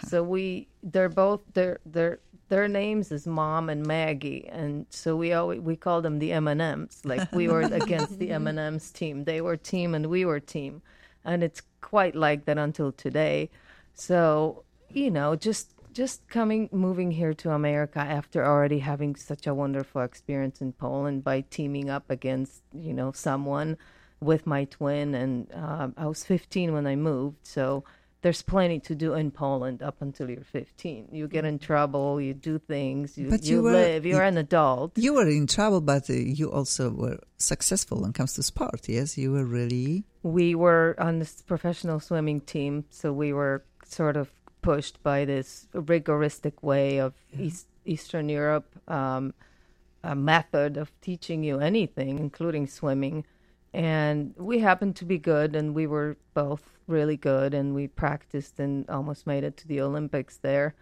So 0.07 0.23
we, 0.23 0.67
they're 0.81 1.09
both, 1.09 1.41
their 1.53 1.79
their 1.85 2.19
their 2.49 2.67
names 2.67 3.11
is 3.11 3.25
Mom 3.25 3.69
and 3.69 3.85
Maggie, 3.85 4.47
and 4.49 4.85
so 4.89 5.15
we 5.15 5.33
always 5.33 5.59
we 5.59 5.75
call 5.75 6.01
them 6.01 6.19
the 6.19 6.31
M 6.31 6.47
and 6.47 6.61
M's. 6.61 7.01
Like 7.03 7.31
we 7.31 7.47
were 7.47 7.61
against 7.81 8.19
the 8.19 8.31
M 8.31 8.47
and 8.47 8.59
M's 8.59 8.91
team, 8.91 9.23
they 9.23 9.41
were 9.41 9.57
team 9.57 9.95
and 9.95 10.07
we 10.07 10.25
were 10.25 10.39
team, 10.39 10.81
and 11.25 11.43
it's 11.43 11.61
quite 11.81 12.15
like 12.15 12.45
that 12.45 12.57
until 12.57 12.91
today. 12.91 13.49
So 13.93 14.63
you 14.89 15.09
know, 15.09 15.35
just 15.35 15.72
just 15.93 16.27
coming 16.27 16.69
moving 16.71 17.11
here 17.11 17.33
to 17.35 17.51
America 17.51 17.99
after 17.99 18.43
already 18.45 18.79
having 18.79 19.15
such 19.15 19.47
a 19.47 19.53
wonderful 19.53 20.01
experience 20.01 20.61
in 20.61 20.73
Poland 20.73 21.23
by 21.23 21.41
teaming 21.49 21.89
up 21.89 22.09
against 22.09 22.63
you 22.73 22.93
know 22.93 23.11
someone 23.11 23.77
with 24.19 24.47
my 24.47 24.63
twin, 24.65 25.13
and 25.15 25.51
uh, 25.53 25.89
I 25.97 26.05
was 26.07 26.23
15 26.23 26.71
when 26.73 26.87
I 26.87 26.95
moved, 26.95 27.39
so 27.43 27.83
there's 28.21 28.41
plenty 28.41 28.79
to 28.79 28.95
do 28.95 29.13
in 29.15 29.31
Poland 29.31 29.83
up 29.83 30.01
until 30.01 30.29
you're 30.29 30.45
15. 30.45 31.09
You 31.11 31.27
get 31.27 31.43
in 31.43 31.59
trouble, 31.59 32.21
you 32.21 32.33
do 32.33 32.57
things, 32.57 33.17
you, 33.17 33.29
But 33.29 33.43
you, 33.43 33.57
you 33.57 33.61
were- 33.63 33.73
live, 33.73 34.05
you're 34.05 34.23
an 34.23 34.37
adult. 34.37 34.97
You 34.97 35.13
were 35.15 35.27
in 35.27 35.45
trouble, 35.45 35.81
but 35.81 36.09
uh, 36.09 36.13
you 36.13 36.49
also 36.49 36.89
were 36.89 37.19
successful 37.37 37.99
when 37.99 38.11
it 38.11 38.15
comes 38.15 38.33
to 38.35 38.43
sport. 38.43 38.87
Yes, 38.87 39.17
you 39.17 39.33
were 39.33 39.43
really. 39.45 40.05
we 40.23 40.55
were 40.55 40.95
on 40.97 41.19
this 41.19 41.41
professional 41.41 41.99
swimming 41.99 42.39
team, 42.39 42.85
so 42.89 43.11
we 43.11 43.33
were 43.33 43.65
sort 43.85 44.15
of 44.15 44.29
pushed 44.63 45.03
by 45.03 45.25
this 45.25 45.67
rigoristic 45.73 46.63
way 46.63 46.97
of 46.97 47.13
East, 47.37 47.67
Eastern 47.85 48.29
Europe 48.29 48.65
um, 48.87 49.33
a 50.03 50.15
method 50.15 50.77
of 50.77 50.91
teaching 51.01 51.43
you 51.43 51.59
anything, 51.59 52.17
including 52.17 52.67
swimming. 52.67 53.25
And 53.73 54.33
we 54.37 54.59
happened 54.59 54.95
to 54.97 55.05
be 55.05 55.17
good, 55.17 55.55
and 55.55 55.73
we 55.73 55.87
were 55.87 56.17
both 56.33 56.63
really 56.87 57.17
good, 57.17 57.53
and 57.53 57.73
we 57.73 57.87
practiced 57.87 58.59
and 58.59 58.89
almost 58.89 59.25
made 59.25 59.43
it 59.43 59.57
to 59.57 59.67
the 59.67 59.81
Olympics 59.81 60.37
there. 60.37 60.75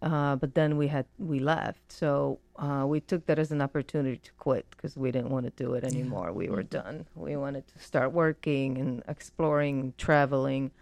Uh, 0.00 0.34
but 0.34 0.54
then 0.54 0.76
we 0.76 0.88
had 0.88 1.06
we 1.18 1.38
left, 1.38 1.92
so 1.92 2.40
uh, 2.56 2.84
we 2.84 2.98
took 2.98 3.24
that 3.26 3.38
as 3.38 3.52
an 3.52 3.62
opportunity 3.62 4.16
to 4.16 4.32
quit 4.32 4.66
because 4.70 4.96
we 4.96 5.12
didn't 5.12 5.30
want 5.30 5.46
to 5.46 5.52
do 5.64 5.74
it 5.74 5.84
anymore. 5.84 6.32
We 6.32 6.48
were 6.48 6.64
done. 6.64 7.06
We 7.14 7.36
wanted 7.36 7.68
to 7.68 7.78
start 7.78 8.10
working 8.10 8.78
and 8.78 9.04
exploring, 9.06 9.94
traveling, 9.98 10.72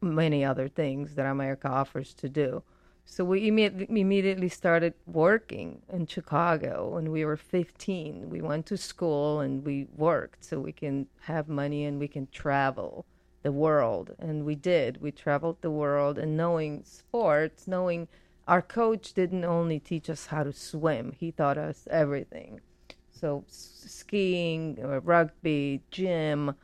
many 0.00 0.44
other 0.44 0.68
things 0.68 1.14
that 1.14 1.26
America 1.26 1.68
offers 1.68 2.14
to 2.14 2.28
do. 2.28 2.62
So 3.04 3.24
we 3.24 3.48
imme- 3.50 3.88
immediately 3.88 4.48
started 4.48 4.94
working 5.06 5.82
in 5.92 6.06
Chicago 6.06 6.90
when 6.94 7.12
we 7.12 7.24
were 7.24 7.36
15. 7.36 8.28
We 8.28 8.40
went 8.40 8.66
to 8.66 8.76
school 8.76 9.40
and 9.40 9.64
we 9.64 9.86
worked 9.96 10.44
so 10.44 10.58
we 10.58 10.72
can 10.72 11.06
have 11.20 11.48
money 11.48 11.84
and 11.84 12.00
we 12.00 12.08
can 12.08 12.26
travel 12.32 13.06
the 13.42 13.52
world. 13.52 14.10
And 14.18 14.44
we 14.44 14.56
did. 14.56 15.00
We 15.00 15.12
traveled 15.12 15.58
the 15.60 15.70
world 15.70 16.18
and 16.18 16.36
knowing 16.36 16.82
sports, 16.84 17.68
knowing 17.68 18.08
our 18.48 18.62
coach 18.62 19.12
didn't 19.12 19.44
only 19.44 19.78
teach 19.78 20.08
us 20.10 20.26
how 20.26 20.44
to 20.44 20.52
swim, 20.52 21.12
he 21.18 21.32
taught 21.32 21.58
us 21.58 21.88
everything. 21.90 22.60
So 23.10 23.44
s- 23.48 23.84
skiing, 23.86 24.78
uh, 24.82 25.00
rugby, 25.00 25.82
gym, 25.90 26.54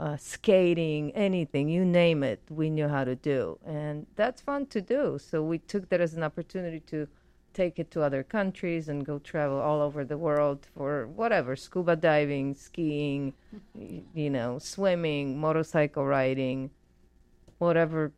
uh, 0.00 0.16
skating, 0.16 1.12
anything, 1.12 1.68
you 1.68 1.84
name 1.84 2.22
it, 2.22 2.40
we 2.48 2.70
knew 2.70 2.88
how 2.88 3.04
to 3.04 3.14
do. 3.14 3.58
And 3.66 4.06
that's 4.16 4.40
fun 4.40 4.66
to 4.66 4.80
do. 4.80 5.18
So 5.18 5.42
we 5.42 5.58
took 5.58 5.90
that 5.90 6.00
as 6.00 6.14
an 6.14 6.22
opportunity 6.22 6.80
to 6.86 7.06
take 7.52 7.78
it 7.78 7.90
to 7.90 8.00
other 8.00 8.22
countries 8.22 8.88
and 8.88 9.04
go 9.04 9.18
travel 9.18 9.60
all 9.60 9.82
over 9.82 10.04
the 10.04 10.16
world 10.16 10.66
for 10.74 11.06
whatever 11.08 11.54
scuba 11.54 11.96
diving, 11.96 12.54
skiing, 12.54 13.34
you 14.14 14.30
know, 14.30 14.58
swimming, 14.58 15.38
motorcycle 15.38 16.06
riding, 16.06 16.70
whatever 17.58 18.12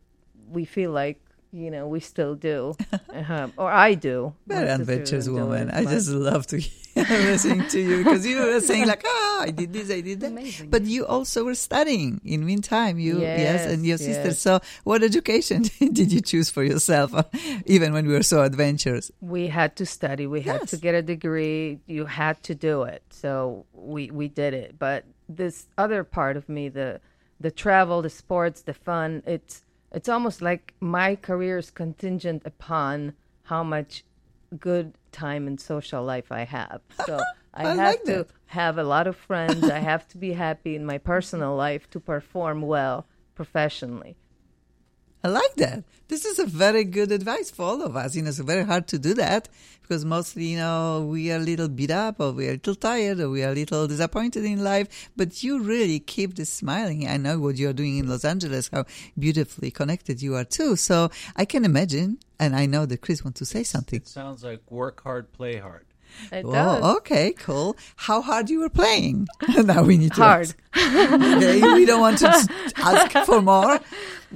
we 0.49 0.63
feel 0.63 0.91
like. 0.91 1.19
You 1.53 1.69
know, 1.69 1.87
we 1.87 1.99
still 1.99 2.33
do, 2.33 2.75
uh, 3.13 3.47
or 3.57 3.69
I 3.69 3.93
do. 3.93 4.33
Very 4.47 4.67
sister 4.67 4.81
adventurous 4.81 5.25
doesn't 5.25 5.33
do 5.35 5.39
it 5.39 5.43
woman. 5.43 5.69
I 5.69 5.83
just 5.85 6.09
love 6.09 6.47
to 6.47 6.57
hear 6.59 7.05
listening 7.05 7.67
to 7.67 7.79
you 7.79 7.97
because 8.03 8.25
you 8.25 8.39
were 8.39 8.59
saying 8.59 8.87
like, 8.87 9.03
ah, 9.05 9.41
I 9.41 9.51
did 9.51 9.71
this, 9.71 9.91
I 9.91 10.01
did 10.01 10.19
that. 10.21 10.31
Amazing. 10.31 10.71
But 10.71 10.83
you 10.83 11.05
also 11.05 11.43
were 11.43 11.53
studying 11.53 12.21
in 12.25 12.43
meantime. 12.43 12.97
You 12.97 13.21
yes, 13.21 13.67
and 13.71 13.85
your 13.85 13.97
Yes, 13.97 14.05
sister. 14.05 14.33
So, 14.33 14.61
what 14.83 15.03
education 15.03 15.61
did 15.79 16.11
you 16.11 16.21
choose 16.21 16.49
for 16.49 16.63
yourself? 16.63 17.13
uh, 17.13 17.23
even 17.67 17.93
when 17.93 18.07
we 18.07 18.13
were 18.13 18.23
so 18.23 18.41
adventurous. 18.41 19.11
we 19.21 19.47
had 19.47 19.75
to 19.75 19.85
study 19.85 20.25
we 20.25 20.41
had 20.41 20.67
to 20.69 20.77
get 20.77 20.95
a 20.95 21.01
degree 21.03 21.79
you 21.85 22.05
had 22.05 22.41
to 22.43 22.55
do 22.55 22.81
it 22.83 23.03
so 23.09 23.65
we 23.73 24.09
we 24.09 24.27
did 24.27 24.53
it 24.53 24.77
but 24.79 25.05
this 25.29 25.67
other 25.77 26.03
part 26.03 26.35
of 26.37 26.49
me 26.49 26.67
the 26.69 26.99
the 27.39 27.51
travel 27.51 28.01
the 28.01 28.09
sports 28.09 28.61
the 28.63 28.73
fun 28.73 29.21
it's 29.25 29.61
it's 29.93 30.09
almost 30.09 30.41
like 30.41 30.73
my 30.79 31.15
career 31.15 31.57
is 31.57 31.71
contingent 31.71 32.43
upon 32.45 33.13
how 33.43 33.63
much 33.63 34.03
good 34.59 34.93
time 35.11 35.47
and 35.47 35.59
social 35.59 36.03
life 36.03 36.31
i 36.31 36.43
have. 36.43 36.81
So 37.05 37.19
i, 37.53 37.63
I 37.63 37.69
have 37.69 37.77
like 37.77 38.03
to 38.05 38.11
that. 38.11 38.27
have 38.47 38.77
a 38.77 38.83
lot 38.83 39.07
of 39.07 39.15
friends. 39.15 39.69
I 39.69 39.79
have 39.91 40.07
to 40.09 40.17
be 40.17 40.33
happy 40.33 40.75
in 40.75 40.85
my 40.85 40.97
personal 40.97 41.55
life 41.55 41.89
to 41.91 41.99
perform 41.99 42.61
well 42.61 43.05
professionally 43.35 44.15
I 45.25 45.29
like 45.29 45.55
that. 45.55 45.85
This 46.09 46.25
is 46.25 46.37
a 46.37 46.45
very 46.45 46.83
good 46.83 47.09
advice 47.11 47.49
for 47.49 47.63
all 47.63 47.81
of 47.81 47.95
us. 47.95 48.13
You 48.13 48.23
know, 48.23 48.29
it's 48.29 48.39
very 48.39 48.65
hard 48.65 48.87
to 48.87 48.99
do 48.99 49.13
that 49.13 49.47
because 49.81 50.03
mostly, 50.03 50.47
you 50.47 50.57
know, 50.57 51.07
we 51.09 51.31
are 51.31 51.37
a 51.37 51.39
little 51.39 51.69
beat 51.69 51.91
up 51.91 52.19
or 52.19 52.33
we 52.33 52.47
are 52.47 52.51
a 52.51 52.53
little 52.53 52.75
tired 52.75 53.21
or 53.21 53.29
we 53.29 53.41
are 53.41 53.51
a 53.51 53.55
little 53.55 53.87
disappointed 53.87 54.43
in 54.43 54.61
life. 54.61 55.09
But 55.15 55.41
you 55.41 55.61
really 55.61 56.01
keep 56.01 56.35
this 56.35 56.49
smiling. 56.49 57.07
I 57.07 57.15
know 57.15 57.39
what 57.39 57.55
you're 57.55 57.71
doing 57.71 57.99
in 57.99 58.09
Los 58.09 58.25
Angeles, 58.25 58.69
how 58.73 58.83
beautifully 59.17 59.71
connected 59.71 60.21
you 60.21 60.35
are 60.35 60.43
too. 60.43 60.75
So 60.75 61.09
I 61.37 61.45
can 61.45 61.63
imagine, 61.63 62.19
and 62.37 62.53
I 62.53 62.65
know 62.65 62.85
that 62.85 62.99
Chris 62.99 63.23
wants 63.23 63.39
to 63.39 63.45
say 63.45 63.63
something. 63.63 64.01
It 64.01 64.07
sounds 64.09 64.43
like 64.43 64.69
work 64.69 65.03
hard, 65.03 65.31
play 65.31 65.55
hard. 65.55 65.85
It 66.31 66.43
does 66.43 66.79
Oh, 66.83 66.97
okay, 66.97 67.33
cool. 67.33 67.75
How 67.95 68.21
hard 68.21 68.49
you 68.49 68.59
were 68.59 68.69
playing? 68.69 69.27
now 69.57 69.83
we 69.83 69.97
need 69.97 70.13
to 70.13 70.21
Hard. 70.21 70.53
okay, 70.77 71.61
we 71.73 71.85
don't 71.85 72.01
want 72.01 72.17
to 72.19 72.27
ask 72.77 73.25
for 73.25 73.41
more. 73.41 73.79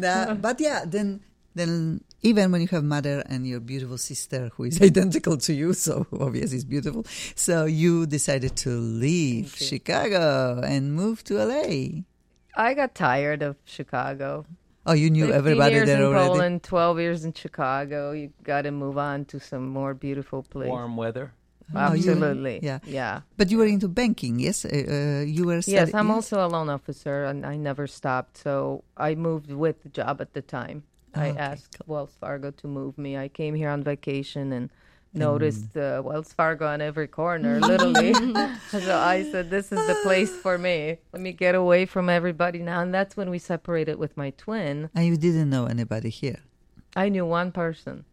Uh, 0.01 0.33
but 0.35 0.59
yeah, 0.59 0.83
then 0.85 1.21
then 1.55 2.01
even 2.21 2.51
when 2.51 2.61
you 2.61 2.67
have 2.67 2.83
mother 2.83 3.23
and 3.29 3.47
your 3.47 3.59
beautiful 3.59 3.97
sister 3.97 4.51
who 4.55 4.65
is 4.65 4.81
identical 4.91 5.37
to 5.37 5.53
you, 5.53 5.73
so 5.73 6.05
obviously 6.19 6.57
it's 6.57 6.65
beautiful. 6.65 7.05
So 7.35 7.65
you 7.65 8.05
decided 8.05 8.55
to 8.57 8.69
leave 8.69 9.55
Chicago 9.57 10.61
and 10.63 10.93
move 10.93 11.23
to 11.25 11.33
LA. 11.43 12.03
i 12.55 12.73
got 12.73 12.95
tired 12.95 13.41
of 13.43 13.55
chicago 13.65 14.45
Oh, 14.89 14.93
you 14.93 15.09
knew 15.09 15.25
15 15.25 15.37
everybody 15.37 15.75
years 15.75 15.87
there 15.87 15.97
in 15.97 16.03
already. 16.07 16.27
Poland, 16.29 16.63
12 16.63 16.99
years 16.99 17.25
in 17.25 17.33
Chicago. 17.33 18.13
You 18.13 18.31
got 18.43 18.61
to 18.61 18.71
move 18.71 18.97
on 18.97 19.25
to 19.25 19.37
some 19.37 19.67
more 19.67 19.93
beautiful 19.93 20.43
place. 20.43 20.69
Warm 20.69 20.95
weather. 20.95 21.33
Oh, 21.75 21.79
Absolutely. 21.79 22.59
yeah. 22.63 22.79
Yeah. 22.85 23.21
But 23.35 23.51
you 23.51 23.57
were 23.57 23.65
into 23.65 23.87
banking, 23.89 24.39
yes? 24.39 24.63
Uh, 24.65 24.69
uh, 24.69 25.23
you 25.25 25.45
were. 25.45 25.61
Yes, 25.65 25.93
I'm 25.93 26.09
also 26.11 26.45
a 26.45 26.47
loan 26.47 26.69
officer 26.69 27.25
and 27.25 27.45
I 27.45 27.57
never 27.57 27.87
stopped. 27.87 28.37
So 28.37 28.83
I 28.95 29.15
moved 29.15 29.51
with 29.51 29.83
the 29.83 29.89
job 29.89 30.21
at 30.21 30.33
the 30.33 30.41
time. 30.41 30.83
I 31.13 31.27
Oh, 31.27 31.31
okay, 31.31 31.39
asked 31.39 31.77
Wells 31.85 32.15
Fargo 32.19 32.51
to 32.51 32.67
move 32.67 32.97
me. 32.97 33.17
I 33.17 33.27
came 33.27 33.53
here 33.55 33.69
on 33.69 33.83
vacation 33.83 34.53
and 34.53 34.69
noticed 35.13 35.75
uh, 35.75 36.01
Wells 36.05 36.31
Fargo 36.31 36.67
on 36.67 36.79
every 36.79 37.07
corner, 37.07 37.59
literally. 37.71 38.13
so 38.69 38.97
I 38.99 39.27
said, 39.31 39.49
This 39.49 39.71
is 39.71 39.85
the 39.87 39.97
place 40.03 40.29
for 40.29 40.57
me. 40.57 40.99
Let 41.11 41.21
me 41.21 41.31
get 41.33 41.55
away 41.55 41.85
from 41.85 42.07
everybody 42.09 42.59
now. 42.59 42.81
And 42.81 42.93
that's 42.93 43.17
when 43.17 43.29
we 43.29 43.39
separated 43.39 43.97
with 43.97 44.15
my 44.15 44.29
twin. 44.31 44.89
And 44.95 45.05
you 45.05 45.17
didn't 45.17 45.49
know 45.49 45.65
anybody 45.65 46.09
here. 46.09 46.39
I 46.95 47.09
knew 47.09 47.25
one 47.25 47.51
person. 47.51 48.05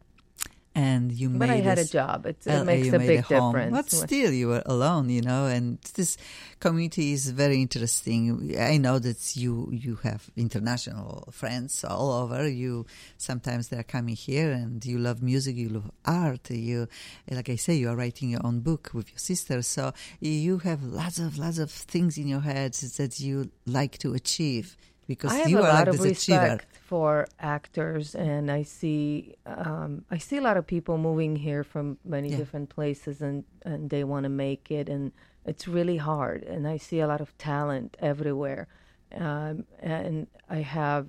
And 0.75 1.13
you 1.13 1.29
But 1.29 1.49
made 1.49 1.51
I 1.51 1.61
had 1.61 1.79
a 1.79 1.85
job. 1.85 2.27
LA, 2.47 2.53
it 2.53 2.65
makes 2.65 2.93
a 2.93 2.99
big 2.99 3.21
home. 3.21 3.53
difference. 3.53 3.73
But 3.73 3.91
still, 3.91 4.33
you 4.33 4.49
were 4.49 4.63
alone, 4.67 5.09
you 5.09 5.23
know. 5.23 5.47
And 5.47 5.79
this 5.95 6.17
community 6.59 7.13
is 7.13 7.31
very 7.31 7.61
interesting. 7.63 8.57
I 8.59 8.77
know 8.79 8.99
that 8.99 9.37
you 9.37 9.69
you 9.73 9.97
have 10.03 10.31
international 10.37 11.29
friends 11.31 11.85
all 11.85 12.13
over. 12.13 12.49
You 12.49 12.87
sometimes 13.19 13.69
they 13.69 13.79
are 13.79 13.85
coming 13.85 14.17
here, 14.17 14.51
and 14.51 14.85
you 14.85 14.99
love 14.99 15.23
music, 15.23 15.57
you 15.57 15.69
love 15.69 15.91
art. 16.05 16.51
You, 16.51 16.89
like 17.31 17.49
I 17.49 17.57
say, 17.57 17.75
you 17.75 17.89
are 17.89 17.97
writing 17.97 18.31
your 18.31 18.45
own 18.45 18.61
book 18.61 18.91
with 18.93 19.11
your 19.11 19.19
sister, 19.19 19.63
so 19.63 19.93
you 20.21 20.59
have 20.59 20.83
lots 20.83 21.19
of 21.19 21.39
lots 21.39 21.59
of 21.59 21.71
things 21.71 22.19
in 22.19 22.27
your 22.27 22.41
head 22.41 22.73
that 22.75 23.21
you 23.21 23.51
like 23.67 23.99
to 23.99 24.15
achieve 24.15 24.77
because 25.07 25.33
I 25.33 25.37
have 25.37 25.51
you 25.51 25.59
a 25.59 25.63
are 25.63 25.69
lot 25.69 25.87
like 25.87 25.89
of 25.89 26.01
respect 26.01 26.67
for 26.87 27.27
actors, 27.39 28.15
and 28.15 28.51
I 28.51 28.63
see 28.63 29.35
um, 29.47 30.05
I 30.11 30.19
see 30.19 30.37
a 30.37 30.41
lot 30.41 30.57
of 30.57 30.67
people 30.67 30.99
moving 30.99 31.37
here 31.37 31.65
from 31.65 31.99
many 32.05 32.31
Yeah. 32.31 32.37
different 32.37 32.69
places, 32.69 33.21
and 33.23 33.45
and 33.65 33.91
they 33.91 34.05
want 34.05 34.25
to 34.25 34.29
make 34.31 34.71
it, 34.71 34.89
and 34.89 35.13
it's 35.45 35.67
really 35.69 35.97
hard. 35.99 36.43
And 36.43 36.67
I 36.67 36.77
see 36.79 37.01
a 37.01 37.07
lot 37.07 37.21
of 37.21 37.37
talent 37.39 37.97
everywhere, 38.01 38.69
um, 39.15 39.65
and 39.81 40.27
I 40.49 40.59
have 40.59 41.07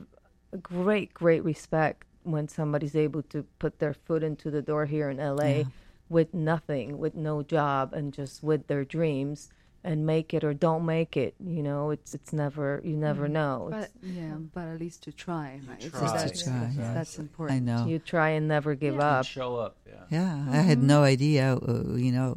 a 0.52 0.58
great, 0.58 1.14
great 1.14 1.43
respect 1.43 2.06
when 2.24 2.48
somebody's 2.48 2.96
able 2.96 3.22
to 3.24 3.43
put 3.60 3.80
their 3.80 3.93
foot 3.93 4.24
into 4.24 4.50
the 4.50 4.62
door 4.62 4.86
here 4.86 5.10
in 5.10 5.18
LA 5.20 5.43
Yeah. 5.60 5.64
with 6.10 6.34
nothing, 6.34 6.98
with 6.98 7.16
no 7.16 7.43
job, 7.43 7.93
and 7.93 8.14
just 8.14 8.43
with 8.43 8.68
their 8.68 8.84
dreams. 8.84 9.50
And 9.86 9.97
make 10.05 10.33
it 10.33 10.43
or 10.43 10.53
don't 10.67 10.83
make 10.83 11.13
it. 11.15 11.36
You 11.55 11.61
know, 11.61 11.91
it's 11.95 12.11
it's 12.17 12.33
never 12.33 12.81
you 12.83 12.97
never 12.97 13.27
know. 13.39 13.67
But 13.69 13.91
yeah, 14.01 14.33
but 14.55 14.65
at 14.73 14.79
least 14.79 15.03
to 15.05 15.11
try, 15.11 15.61
right? 15.69 15.77
So 15.83 15.89
try. 15.89 16.17
that's, 16.17 16.41
To 16.41 16.49
try, 16.49 16.71
yeah. 16.75 16.93
that's 16.97 17.15
important. 17.25 17.55
I 17.55 17.59
know. 17.69 17.86
you 17.86 17.99
try 17.99 18.29
and 18.38 18.47
never 18.47 18.73
give 18.73 18.95
And 18.95 19.03
up. 19.03 19.25
show 19.29 19.51
up. 19.65 19.73
Yeah. 19.86 19.93
Yeah, 20.17 20.33
I 20.49 20.61
had 20.65 20.81
no 20.81 21.03
idea, 21.15 21.53
uh, 21.55 21.93
you 22.05 22.11
know, 22.17 22.29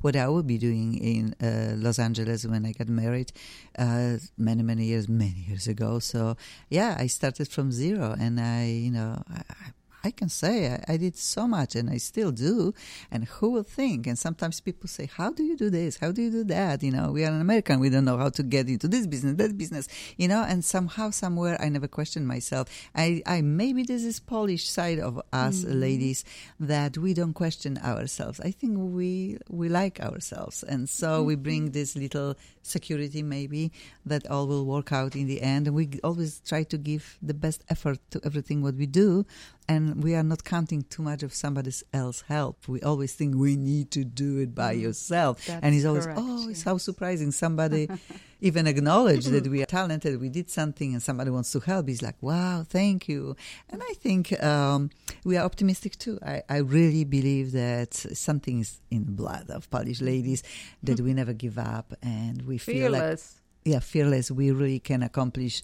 what 0.00 0.16
I 0.16 0.26
would 0.28 0.46
be 0.46 0.56
doing 0.58 0.88
in 1.12 1.34
uh, 1.44 1.76
Los 1.76 1.98
Angeles 1.98 2.44
when 2.46 2.64
I 2.64 2.72
got 2.72 2.88
married 2.88 3.32
uh, 3.78 4.16
many, 4.36 4.62
many 4.62 4.84
years, 4.92 5.06
many 5.08 5.44
years 5.48 5.66
ago. 5.68 5.98
So, 6.00 6.36
yeah, 6.68 6.96
I 6.98 7.06
started 7.08 7.48
from 7.48 7.70
zero, 7.72 8.14
and 8.18 8.40
I, 8.40 8.66
you 8.86 8.90
know, 8.90 9.22
I, 9.28 9.40
I- 9.64 9.72
I 10.04 10.10
can 10.10 10.28
say 10.28 10.72
I, 10.74 10.94
I 10.94 10.96
did 10.96 11.16
so 11.16 11.48
much, 11.48 11.74
and 11.74 11.88
I 11.90 11.96
still 11.96 12.30
do. 12.30 12.74
And 13.10 13.24
who 13.24 13.50
will 13.50 13.62
think? 13.62 14.06
And 14.06 14.18
sometimes 14.18 14.60
people 14.60 14.88
say, 14.88 15.06
"How 15.06 15.30
do 15.32 15.42
you 15.42 15.56
do 15.56 15.70
this? 15.70 15.98
How 15.98 16.12
do 16.12 16.22
you 16.22 16.30
do 16.30 16.44
that?" 16.44 16.82
You 16.82 16.92
know, 16.92 17.10
we 17.12 17.24
are 17.24 17.32
an 17.32 17.40
American; 17.40 17.80
we 17.80 17.88
don't 17.88 18.04
know 18.04 18.18
how 18.18 18.28
to 18.28 18.42
get 18.42 18.68
into 18.68 18.86
this 18.86 19.06
business, 19.06 19.36
that 19.36 19.56
business. 19.56 19.88
You 20.16 20.28
know, 20.28 20.42
and 20.42 20.64
somehow, 20.64 21.10
somewhere, 21.10 21.60
I 21.60 21.68
never 21.70 21.88
questioned 21.88 22.28
myself. 22.28 22.68
I, 22.94 23.22
I 23.26 23.40
maybe 23.40 23.82
this 23.82 24.04
is 24.04 24.20
Polish 24.20 24.68
side 24.68 25.00
of 25.00 25.20
us 25.32 25.64
mm. 25.64 25.80
ladies 25.80 26.24
that 26.60 26.98
we 26.98 27.14
don't 27.14 27.34
question 27.34 27.78
ourselves. 27.78 28.40
I 28.40 28.50
think 28.50 28.76
we 28.78 29.38
we 29.48 29.68
like 29.68 30.00
ourselves, 30.00 30.62
and 30.62 30.88
so 30.88 31.22
we 31.22 31.34
mm-hmm. 31.34 31.42
bring 31.42 31.70
this 31.70 31.96
little 31.96 32.36
security, 32.62 33.22
maybe 33.22 33.72
that 34.06 34.26
all 34.26 34.46
will 34.46 34.66
work 34.66 34.92
out 34.92 35.14
in 35.14 35.26
the 35.26 35.40
end. 35.42 35.66
And 35.66 35.76
we 35.76 36.00
always 36.02 36.40
try 36.40 36.64
to 36.64 36.78
give 36.78 37.18
the 37.22 37.34
best 37.34 37.62
effort 37.68 37.98
to 38.10 38.20
everything 38.24 38.62
what 38.62 38.74
we 38.74 38.86
do, 38.86 39.26
and 39.68 40.02
we 40.02 40.14
are 40.14 40.22
not 40.22 40.44
counting 40.44 40.82
too 40.82 41.02
much 41.02 41.22
of 41.22 41.32
somebody 41.32 41.72
else's 41.92 42.24
help. 42.28 42.68
We 42.68 42.80
always 42.82 43.14
think 43.14 43.36
we 43.36 43.56
need 43.56 43.90
to 43.92 44.04
do 44.04 44.38
it 44.38 44.54
by 44.54 44.72
yourself, 44.72 45.48
and 45.48 45.74
it's 45.74 45.84
always 45.84 46.04
correct, 46.04 46.20
oh, 46.22 46.48
it's 46.48 46.60
yes. 46.60 46.62
how 46.64 46.78
surprising 46.78 47.30
somebody 47.30 47.88
even 48.44 48.66
acknowledge 48.66 49.24
that 49.26 49.46
we 49.46 49.62
are 49.62 49.66
talented, 49.80 50.20
we 50.20 50.28
did 50.28 50.50
something, 50.50 50.92
and 50.92 51.02
somebody 51.02 51.30
wants 51.30 51.50
to 51.52 51.60
help. 51.60 51.88
He's 51.88 52.02
like, 52.02 52.16
wow, 52.20 52.62
thank 52.68 53.08
you. 53.08 53.36
And 53.70 53.82
I 53.82 53.94
think 53.94 54.38
um, 54.42 54.90
we 55.24 55.38
are 55.38 55.44
optimistic 55.44 55.96
too. 55.98 56.18
I, 56.22 56.42
I 56.48 56.58
really 56.58 57.04
believe 57.04 57.52
that 57.52 57.94
something 57.94 58.60
is 58.60 58.80
in 58.90 59.06
the 59.06 59.12
blood 59.12 59.48
of 59.48 59.70
Polish 59.70 60.02
ladies 60.02 60.42
that 60.82 61.00
we 61.06 61.14
never 61.14 61.32
give 61.32 61.58
up 61.58 61.94
and 62.02 62.42
we 62.42 62.58
feel 62.58 62.90
like 62.90 63.00
Fearless. 63.00 63.40
yeah, 63.64 63.78
fearless. 63.78 64.30
We 64.30 64.50
really 64.50 64.78
can 64.78 65.02
accomplish 65.02 65.62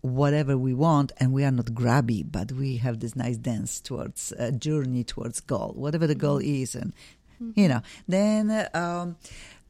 whatever 0.00 0.56
we 0.56 0.74
want, 0.74 1.12
and 1.18 1.32
we 1.32 1.44
are 1.44 1.50
not 1.50 1.66
grabby, 1.66 2.24
but 2.30 2.52
we 2.52 2.76
have 2.76 3.00
this 3.00 3.16
nice 3.16 3.36
dance 3.36 3.80
towards 3.80 4.32
a 4.38 4.52
journey 4.52 5.04
towards 5.04 5.40
goal, 5.40 5.72
whatever 5.76 6.06
the 6.06 6.14
goal 6.14 6.38
is, 6.38 6.74
and 6.74 6.92
you 7.54 7.68
know. 7.68 7.82
Then 8.06 8.50
uh, 8.50 8.68
um, 8.74 9.16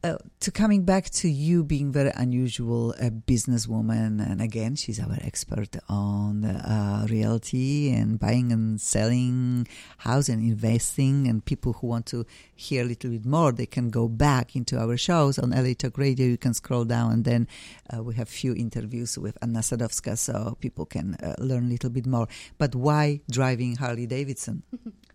uh, 0.03 0.17
to 0.39 0.51
coming 0.51 0.83
back 0.83 1.09
to 1.09 1.27
you 1.27 1.63
being 1.63 1.91
very 1.91 2.11
unusual, 2.15 2.93
a 2.93 3.11
businesswoman, 3.11 4.25
and 4.25 4.41
again, 4.41 4.75
she's 4.75 4.99
our 4.99 5.17
expert 5.21 5.75
on 5.89 6.45
uh, 6.45 7.05
realty 7.09 7.91
and 7.91 8.17
buying 8.17 8.51
and 8.51 8.79
selling 8.79 9.67
house 9.97 10.29
and 10.29 10.41
investing. 10.41 11.27
And 11.27 11.43
people 11.43 11.73
who 11.73 11.87
want 11.87 12.05
to 12.07 12.25
hear 12.55 12.83
a 12.83 12.85
little 12.85 13.09
bit 13.11 13.25
more, 13.25 13.51
they 13.51 13.65
can 13.65 13.89
go 13.89 14.07
back 14.07 14.55
into 14.55 14.79
our 14.79 14.95
shows 14.95 15.37
on 15.37 15.49
LA 15.51 15.73
Talk 15.77 15.97
Radio. 15.97 16.27
You 16.27 16.37
can 16.37 16.53
scroll 16.53 16.85
down, 16.85 17.11
and 17.11 17.25
then 17.25 17.47
uh, 17.93 18.01
we 18.01 18.15
have 18.15 18.29
few 18.29 18.53
interviews 18.55 19.17
with 19.17 19.37
Anna 19.41 19.59
Sadowska, 19.59 20.17
so 20.17 20.57
people 20.61 20.85
can 20.85 21.15
uh, 21.15 21.35
learn 21.39 21.65
a 21.65 21.69
little 21.69 21.89
bit 21.89 22.05
more. 22.05 22.27
But 22.57 22.73
why 22.73 23.19
driving 23.29 23.75
Harley 23.75 24.07
Davidson? 24.07 24.63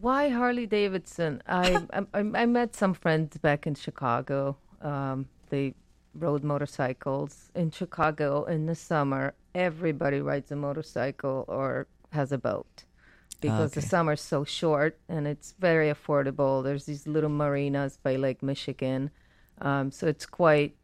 Why 0.00 0.30
Harley 0.30 0.66
Davidson? 0.66 1.42
I, 1.46 1.86
I 1.92 2.18
I 2.18 2.46
met 2.46 2.74
some 2.74 2.94
friends 2.94 3.36
back 3.36 3.66
in 3.66 3.74
Chicago. 3.74 4.56
Um, 4.80 5.28
they 5.50 5.74
rode 6.14 6.42
motorcycles 6.42 7.50
in 7.54 7.70
Chicago 7.70 8.44
in 8.44 8.66
the 8.66 8.74
summer. 8.74 9.34
Everybody 9.54 10.20
rides 10.20 10.50
a 10.50 10.56
motorcycle 10.56 11.44
or 11.46 11.86
has 12.10 12.32
a 12.32 12.38
boat 12.38 12.84
because 13.40 13.72
the 13.72 13.82
summer's 13.82 14.20
so 14.20 14.44
short 14.44 14.98
and 15.08 15.26
it's 15.26 15.54
very 15.58 15.92
affordable. 15.92 16.64
There's 16.64 16.86
these 16.86 17.06
little 17.06 17.30
marinas 17.30 17.98
by 18.02 18.16
Lake 18.16 18.42
Michigan, 18.42 19.10
um, 19.60 19.90
so 19.90 20.06
it's 20.06 20.24
quite 20.24 20.74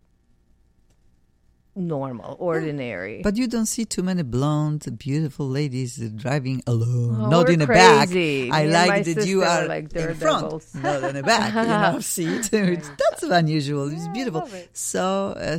normal, 1.79 2.37
ordinary. 2.39 3.23
But 3.23 3.37
you 3.37 3.47
don't 3.47 3.67
see 3.67 3.85
too 3.85 4.03
many 4.03 4.23
blonde, 4.23 4.87
beautiful 4.99 5.49
ladies 5.49 5.97
driving 6.17 6.63
alone, 6.67 7.21
Oh, 7.21 7.29
not 7.29 7.49
in 7.49 7.61
the 7.61 7.67
back. 7.67 8.09
I 8.11 8.13
Me 8.13 8.51
like 8.51 9.05
that 9.05 9.27
you 9.27 9.43
are 9.43 9.67
like 9.67 9.93
in 9.95 10.15
front, 10.15 10.75
not 10.75 11.05
in 11.05 11.15
the 11.17 11.23
back. 11.23 11.55
You 11.55 11.63
know, 11.95 12.01
seat. 12.15 12.51
That's 12.51 13.23
unusual. 13.23 13.91
It's 13.93 14.09
beautiful. 14.09 14.43
it. 14.53 14.71
So 14.77 15.35
uh, 15.37 15.59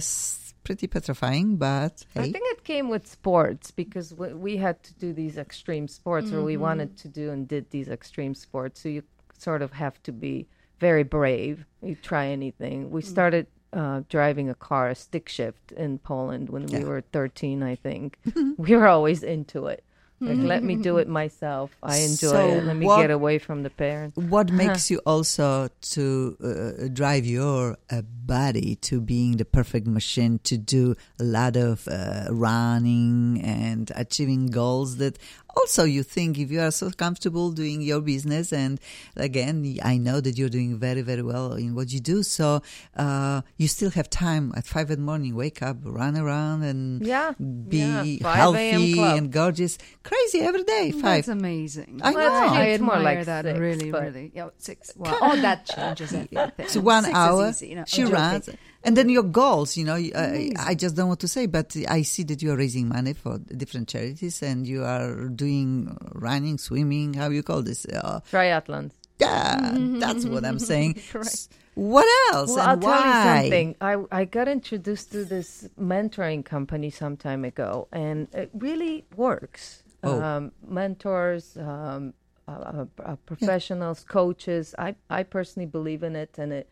pretty 0.64 0.88
petrifying, 0.88 1.56
but 1.58 2.06
I 2.16 2.24
think 2.24 2.44
it 2.56 2.64
came 2.64 2.90
with 2.90 3.08
sports 3.08 3.72
because 3.72 4.14
we, 4.14 4.34
we 4.34 4.58
had 4.58 4.84
to 4.84 4.94
do 4.96 5.14
these 5.14 5.38
extreme 5.38 5.88
sports, 5.88 6.32
or 6.32 6.44
we 6.44 6.54
Mm-hmm. 6.54 6.62
wanted 6.62 6.98
to 6.98 7.08
do 7.08 7.32
and 7.32 7.48
did 7.48 7.72
these 7.72 7.88
extreme 7.90 8.36
sports. 8.36 8.82
So 8.82 8.90
you 8.90 9.04
sort 9.38 9.62
of 9.62 9.72
have 9.74 10.02
to 10.04 10.12
be 10.12 10.48
very 10.80 11.04
brave. 11.04 11.66
You 11.82 11.96
try 11.96 12.28
anything. 12.28 12.86
Mm. 12.88 12.90
We 12.92 13.02
started 13.02 13.48
uh, 13.74 14.02
driving 14.10 14.50
a 14.50 14.56
car, 14.56 14.90
a 14.90 14.96
stick 14.96 15.30
shift 15.30 15.72
in 15.74 16.00
Poland 16.00 16.50
when 16.50 16.66
we 16.66 16.84
were 16.84 17.02
13, 17.02 17.62
I 17.64 17.76
think. 17.76 18.18
we 18.58 18.76
were 18.76 18.88
always 18.88 19.24
into 19.24 19.68
it. 19.68 19.84
Like, 20.22 20.38
let 20.40 20.64
me 20.64 20.76
do 20.76 20.98
it 20.98 21.08
myself. 21.08 21.72
I 21.82 22.00
enjoy 22.00 22.28
So 22.32 22.48
it. 22.50 22.64
Let 22.66 22.76
me 22.76 22.86
what- 22.86 23.00
get 23.00 23.10
away 23.10 23.40
from 23.40 23.64
the 23.64 23.70
parents. 23.70 24.18
what 24.18 24.52
makes 24.52 24.92
you 24.92 25.00
also 25.06 25.70
to 25.96 26.36
uh, 26.44 26.88
drive 26.92 27.26
your 27.26 27.78
uh, 27.90 28.02
body 28.02 28.76
to 28.82 29.00
being 29.00 29.38
the 29.38 29.46
perfect 29.46 29.88
machine 29.88 30.40
to 30.44 30.58
do 30.58 30.96
a 31.22 31.24
lot 31.24 31.56
of 31.56 31.88
uh, 31.88 32.26
running 32.32 33.40
and 33.42 33.92
achieving 33.96 34.48
goals 34.48 34.98
that 34.98 35.18
also 35.56 35.84
you 35.84 36.04
think 36.04 36.38
if 36.38 36.52
you 36.52 36.60
are 36.62 36.72
so 36.72 36.90
comfortable 36.92 37.52
doing 37.52 37.82
your 37.82 38.02
business 38.02 38.54
and 38.54 38.80
again 39.16 39.78
i 39.84 39.98
know 39.98 40.22
that 40.22 40.38
you're 40.38 40.50
doing 40.50 40.78
very 40.78 41.02
very 41.02 41.22
well 41.24 41.54
in 41.54 41.76
what 41.76 41.92
you 41.92 42.00
do 42.00 42.24
so 42.24 42.62
uh, 42.96 43.42
you 43.58 43.68
still 43.68 43.90
have 43.92 44.10
time 44.10 44.54
at 44.56 44.66
five 44.66 44.90
in 44.92 45.00
the 45.00 45.06
morning 45.06 45.36
wake 45.36 45.62
up 45.62 45.78
run 45.84 46.16
around 46.16 46.64
and 46.64 47.06
Yeah, 47.06 47.34
be 47.40 47.80
yeah, 48.22 48.34
healthy 48.36 49.00
and 49.00 49.32
gorgeous 49.32 49.78
crazy 50.04 50.40
every 50.42 50.64
day 50.64 50.92
five 50.92 51.26
That's 51.26 51.28
amazing. 51.30 52.00
I 52.04 52.12
Well, 52.14 52.30
know. 52.30 52.44
actually, 52.44 52.58
I 52.58 52.66
it's 52.66 52.82
more 52.82 52.96
admire 52.96 53.16
like 53.18 53.26
that 53.26 53.46
six, 53.46 53.60
really, 53.60 53.92
really. 53.92 54.32
Yeah, 54.34 54.50
six. 54.58 54.94
Well, 54.96 55.18
oh, 55.22 55.36
that 55.42 55.66
changes 55.66 56.14
everything. 56.14 56.52
It's 56.58 56.78
one 56.78 57.04
Six 57.04 57.16
hour. 57.16 57.50
easy, 57.50 57.68
you 57.70 57.76
know, 57.76 57.84
she 57.88 58.02
I'm 58.04 58.08
joking. 58.10 58.22
runs, 58.24 58.50
and 58.84 58.96
then 58.96 59.10
your 59.10 59.24
goals. 59.24 59.76
You 59.78 59.86
know, 59.86 59.96
you- 59.96 60.12
I, 60.16 60.52
I 60.58 60.76
just 60.76 60.96
don't 60.96 61.08
want 61.08 61.20
to 61.22 61.28
say, 61.28 61.46
but 61.46 61.76
I 61.88 62.02
see 62.04 62.24
that 62.24 62.42
you 62.42 62.52
are 62.52 62.58
raising 62.58 62.88
money 62.90 63.14
for 63.14 63.38
different 63.40 63.88
charities, 63.90 64.42
and 64.42 64.66
you 64.68 64.84
are 64.84 65.28
doing 65.30 65.96
running, 66.14 66.58
swimming. 66.58 67.14
How 67.14 67.30
you 67.30 67.44
call 67.44 67.62
this? 67.62 67.86
Uh, 67.86 68.20
Triathlons. 68.32 68.92
yeah, 69.20 69.72
that's 69.76 70.26
what 70.26 70.46
I'm 70.46 70.60
saying. 70.60 71.02
Correct. 71.12 71.50
What 71.76 72.08
else? 72.34 72.50
Well, 72.50 72.60
I'll 72.60 72.74
and 72.74 72.82
tell 72.82 72.92
you 72.92 73.06
why? 73.06 73.42
something. 73.44 73.76
I 73.80 73.96
I 74.12 74.26
got 74.26 74.48
introduced 74.48 75.12
to 75.14 75.24
this 75.24 75.68
mentoring 75.80 76.44
company 76.44 76.90
some 76.90 77.16
time 77.16 77.46
ago, 77.46 77.88
and 77.92 78.28
it 78.34 78.50
really 78.54 79.06
works. 79.16 79.84
Oh. 80.04 80.22
Um, 80.22 80.52
mentors, 80.66 81.56
um, 81.58 82.14
uh, 82.48 82.52
uh, 82.52 82.86
uh, 83.06 83.16
professionals, 83.26 84.04
coaches. 84.04 84.76
I 84.78 84.96
I 85.10 85.24
personally 85.24 85.68
believe 85.68 86.04
in 86.04 86.16
it, 86.16 86.38
and 86.38 86.52
it 86.52 86.68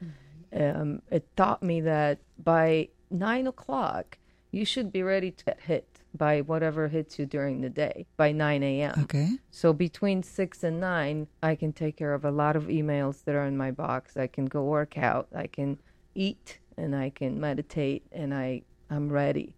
um, 0.54 1.02
it 1.12 1.36
taught 1.36 1.62
me 1.64 1.82
that 1.82 2.20
by 2.44 2.90
nine 3.10 3.48
o'clock 3.48 4.18
you 4.52 4.66
should 4.66 4.92
be 4.92 5.04
ready 5.04 5.32
to 5.32 5.46
get 5.46 5.60
hit 5.60 6.02
by 6.16 6.42
whatever 6.42 6.88
hits 6.88 7.20
you 7.20 7.26
during 7.26 7.62
the 7.62 7.70
day 7.70 8.06
by 8.16 8.32
9 8.32 8.64
a.m. 8.64 8.94
Okay. 9.04 9.30
So 9.52 9.74
between 9.74 10.24
six 10.24 10.64
and 10.64 10.80
nine, 10.80 11.28
I 11.44 11.56
can 11.56 11.74
take 11.74 11.98
care 11.98 12.14
of 12.14 12.26
a 12.26 12.32
lot 12.32 12.56
of 12.56 12.64
emails 12.64 13.24
that 13.26 13.36
are 13.36 13.46
in 13.46 13.58
my 13.58 13.72
box. 13.72 14.18
I 14.18 14.28
can 14.28 14.46
go 14.46 14.64
work 14.64 14.98
out. 14.98 15.28
I 15.36 15.48
can 15.48 15.78
eat 16.16 16.60
and 16.78 16.96
I 16.96 17.10
can 17.10 17.40
meditate 17.40 18.04
and 18.12 18.34
I 18.34 18.64
I'm 18.90 19.10
ready. 19.10 19.56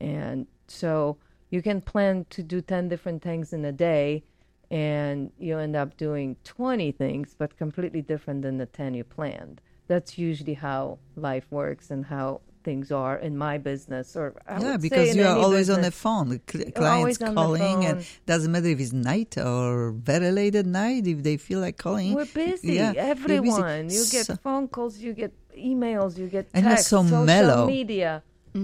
And 0.00 0.46
so 0.66 1.18
you 1.50 1.62
can 1.62 1.80
plan 1.80 2.26
to 2.30 2.42
do 2.42 2.60
10 2.60 2.88
different 2.88 3.22
things 3.22 3.52
in 3.52 3.64
a 3.64 3.72
day 3.72 4.24
and 4.70 5.30
you 5.38 5.58
end 5.58 5.76
up 5.76 5.96
doing 5.96 6.36
20 6.44 6.92
things 6.92 7.34
but 7.38 7.56
completely 7.56 8.02
different 8.02 8.42
than 8.42 8.58
the 8.58 8.66
10 8.66 8.94
you 8.94 9.04
planned. 9.04 9.60
That's 9.92 10.12
usually 10.28 10.56
how 10.66 10.80
life 11.28 11.46
works 11.60 11.86
and 11.94 12.00
how 12.14 12.26
things 12.68 12.88
are 13.04 13.16
in 13.26 13.34
my 13.46 13.54
business 13.70 14.06
or 14.20 14.26
I 14.46 14.54
yeah, 14.64 14.76
because 14.86 15.08
you 15.18 15.24
are 15.30 15.38
always 15.46 15.68
on 15.74 15.80
the 15.88 15.90
phone. 16.04 16.28
Cl- 16.50 16.70
clients 16.80 17.18
calling, 17.18 17.78
and 17.88 17.96
doesn't 18.32 18.52
matter 18.54 18.70
if 18.74 18.78
it's 18.84 18.94
night 19.12 19.32
or 19.50 19.90
very 20.12 20.30
late 20.40 20.54
at 20.62 20.68
night. 20.84 21.02
If 21.14 21.18
they 21.28 21.36
feel 21.48 21.60
like 21.66 21.76
calling, 21.86 22.10
We're 22.18 22.34
busy. 22.46 22.74
Yeah, 22.78 22.92
you're 22.92 23.14
busy. 23.14 23.14
Everyone. 23.14 23.84
You 23.98 24.02
get 24.16 24.24
So- 24.30 24.36
phone 24.46 24.66
calls, 24.74 24.94
you 25.06 25.12
get 25.22 25.32
emails, 25.72 26.12
you 26.20 26.26
get 26.36 26.44
And 26.54 26.62
you're 26.66 26.76
so 26.92 27.02
social 27.02 27.24
mellow. 27.34 27.66
media. 27.66 28.22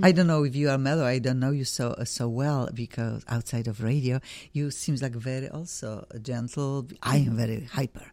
I 0.09 0.11
don't 0.17 0.29
know 0.33 0.43
if 0.49 0.55
you 0.61 0.67
are 0.73 0.79
mellow. 0.91 1.07
I 1.17 1.19
don't 1.27 1.41
know 1.45 1.53
you 1.61 1.65
so 1.79 1.87
uh, 2.03 2.05
so 2.19 2.25
well 2.43 2.63
because 2.85 3.19
outside 3.37 3.67
of 3.73 3.75
radio, 3.93 4.15
you 4.57 4.65
seems 4.83 4.99
like 5.05 5.17
very 5.31 5.49
also 5.59 5.91
gentle. 6.31 6.87
I 7.03 7.17
am 7.29 7.35
very 7.45 7.61
hyper, 7.79 8.07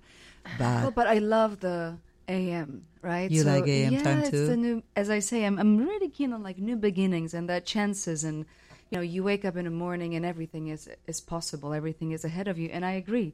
but 0.61 0.75
Well, 0.83 0.93
but 0.99 1.07
I 1.15 1.19
love 1.37 1.51
the 1.67 1.77
AM, 2.27 2.85
right? 3.01 3.29
You 3.31 3.43
like 3.43 3.67
AM 3.67 3.93
yeah, 3.93 4.03
time 4.03 4.19
it's 4.19 4.29
too? 4.31 4.47
The 4.47 4.57
new, 4.57 4.83
as 4.95 5.09
I 5.09 5.19
say, 5.19 5.45
I'm 5.45 5.57
I'm 5.59 5.77
really 5.77 6.09
keen 6.09 6.33
on 6.33 6.43
like 6.43 6.57
new 6.57 6.75
beginnings 6.75 7.33
and 7.33 7.49
that 7.49 7.65
chances 7.65 8.23
and 8.23 8.45
you 8.89 8.97
know 8.97 9.01
you 9.01 9.23
wake 9.23 9.45
up 9.45 9.55
in 9.55 9.65
the 9.65 9.71
morning 9.71 10.15
and 10.15 10.25
everything 10.25 10.67
is 10.67 10.89
is 11.07 11.21
possible, 11.21 11.73
everything 11.73 12.11
is 12.11 12.25
ahead 12.25 12.47
of 12.47 12.57
you, 12.57 12.69
and 12.71 12.85
I 12.85 12.91
agree. 12.91 13.33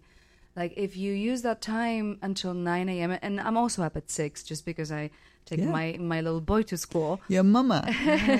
Like 0.55 0.73
if 0.75 0.97
you 0.97 1.13
use 1.13 1.43
that 1.43 1.61
time 1.61 2.17
until 2.21 2.53
9 2.53 2.89
a.m. 2.89 3.17
and 3.21 3.39
I'm 3.39 3.55
also 3.57 3.83
up 3.83 3.95
at 3.95 4.09
six 4.11 4.43
just 4.43 4.65
because 4.65 4.91
I 4.91 5.09
take 5.45 5.59
Yeah. 5.59 5.71
my 5.71 5.97
my 5.99 6.19
little 6.21 6.41
boy 6.41 6.63
to 6.63 6.77
school. 6.77 7.21
your 7.29 7.43
mama. 7.43 7.87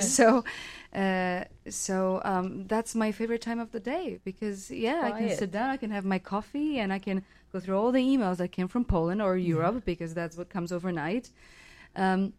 so 0.00 0.44
uh, 0.94 1.44
so 1.70 2.20
um, 2.24 2.66
that's 2.66 2.94
my 2.94 3.12
favorite 3.12 3.40
time 3.40 3.58
of 3.58 3.72
the 3.72 3.80
day 3.80 4.18
because 4.24 4.70
yeah 4.70 5.00
i 5.04 5.12
can 5.12 5.30
sit 5.30 5.50
down 5.50 5.70
i 5.70 5.76
can 5.78 5.90
have 5.90 6.04
my 6.04 6.18
coffee 6.18 6.78
and 6.78 6.92
i 6.92 6.98
can 6.98 7.24
go 7.52 7.60
through 7.60 7.76
all 7.76 7.92
the 7.92 8.00
emails 8.00 8.36
that 8.38 8.48
came 8.52 8.68
from 8.68 8.84
poland 8.84 9.20
or 9.20 9.36
europe 9.36 9.84
because 9.84 10.14
that's 10.14 10.36
what 10.36 10.48
comes 10.48 10.72
overnight 10.72 11.30
um, 11.94 12.32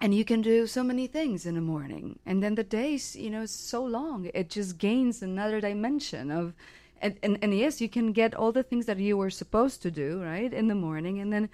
and 0.00 0.14
you 0.14 0.24
can 0.24 0.40
do 0.42 0.66
so 0.66 0.82
many 0.82 1.06
things 1.06 1.46
in 1.46 1.54
the 1.54 1.60
morning 1.60 2.18
and 2.26 2.42
then 2.42 2.54
the 2.54 2.64
days 2.64 3.16
you 3.16 3.30
know 3.30 3.42
is 3.42 3.50
so 3.50 3.82
long 3.82 4.30
it 4.34 4.50
just 4.50 4.78
gains 4.78 5.22
another 5.22 5.60
dimension 5.60 6.30
of 6.30 6.54
and, 7.00 7.18
and, 7.22 7.38
and 7.42 7.54
yes 7.54 7.80
you 7.80 7.88
can 7.88 8.12
get 8.12 8.34
all 8.34 8.52
the 8.52 8.62
things 8.62 8.86
that 8.86 8.98
you 8.98 9.16
were 9.16 9.30
supposed 9.30 9.82
to 9.82 9.90
do 9.90 10.22
right 10.22 10.52
in 10.52 10.68
the 10.68 10.74
morning 10.74 11.20
and 11.20 11.32
then 11.32 11.48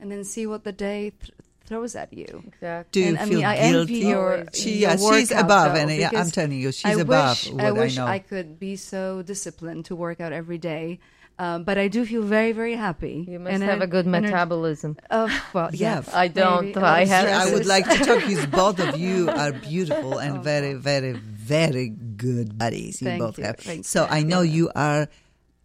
and 0.00 0.10
then 0.10 0.24
see 0.24 0.46
what 0.46 0.64
the 0.64 0.72
day 0.72 1.12
th- 1.20 1.32
throws 1.66 1.96
at 1.96 2.12
you 2.12 2.44
Exactly. 2.46 2.90
Do 2.92 3.00
you 3.00 3.08
and, 3.08 3.18
I 3.18 3.26
feel 3.26 3.38
mean, 3.38 3.44
I 3.44 3.56
envy 3.56 4.00
guilty? 4.00 4.08
Your, 4.08 4.44
she, 4.52 4.70
your 4.78 4.90
yeah, 4.90 4.96
she's 4.96 5.30
above, 5.32 5.74
though, 5.74 5.80
and 5.80 5.90
yeah, 5.90 6.10
I'm 6.14 6.30
telling 6.30 6.52
you, 6.60 6.70
she's 6.70 6.84
I 6.84 7.00
above 7.00 7.42
wish, 7.44 7.52
what 7.52 7.64
I 7.64 7.72
wish 7.72 7.96
know. 7.96 8.06
I 8.06 8.18
could 8.20 8.58
be 8.60 8.76
so 8.76 9.22
disciplined 9.22 9.86
to 9.86 9.96
work 9.96 10.20
out 10.20 10.32
every 10.32 10.58
day, 10.58 11.00
um, 11.38 11.64
but 11.64 11.76
I 11.78 11.88
do 11.88 12.04
feel 12.06 12.22
very, 12.22 12.52
very 12.52 12.74
happy. 12.74 13.24
You 13.28 13.38
must 13.38 13.52
And 13.54 13.62
have 13.62 13.80
I- 13.80 13.84
a 13.84 13.86
good 13.86 14.06
metabolism. 14.06 14.96
Oh, 15.10 15.28
well, 15.52 15.70
yeah. 15.72 16.02
Yeah, 16.06 16.18
I 16.18 16.28
don't. 16.28 16.66
maybe. 16.66 16.78
I 16.80 17.02
Oh, 17.02 17.06
have- 17.06 17.28
Yeah, 17.28 17.42
I 17.42 17.52
would 17.52 17.66
like 17.66 17.84
to 17.90 17.98
talk. 18.04 18.20
Because 18.26 18.46
both 18.62 18.78
of 18.80 18.96
you 18.98 19.28
are 19.28 19.52
beautiful 19.52 20.14
Oh, 20.14 20.18
and 20.18 20.42
very, 20.42 20.74
very, 20.74 21.12
very 21.12 21.88
good 21.90 22.56
bodies. 22.58 23.00
You 23.02 23.08
Thank 23.08 23.20
both 23.20 23.38
you, 23.38 23.44
have. 23.44 23.56
thank 23.58 23.84
So 23.84 24.02
you. 24.04 24.08
I 24.10 24.22
know 24.22 24.40
you 24.42 24.70
are 24.74 25.08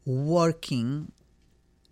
working 0.05 1.11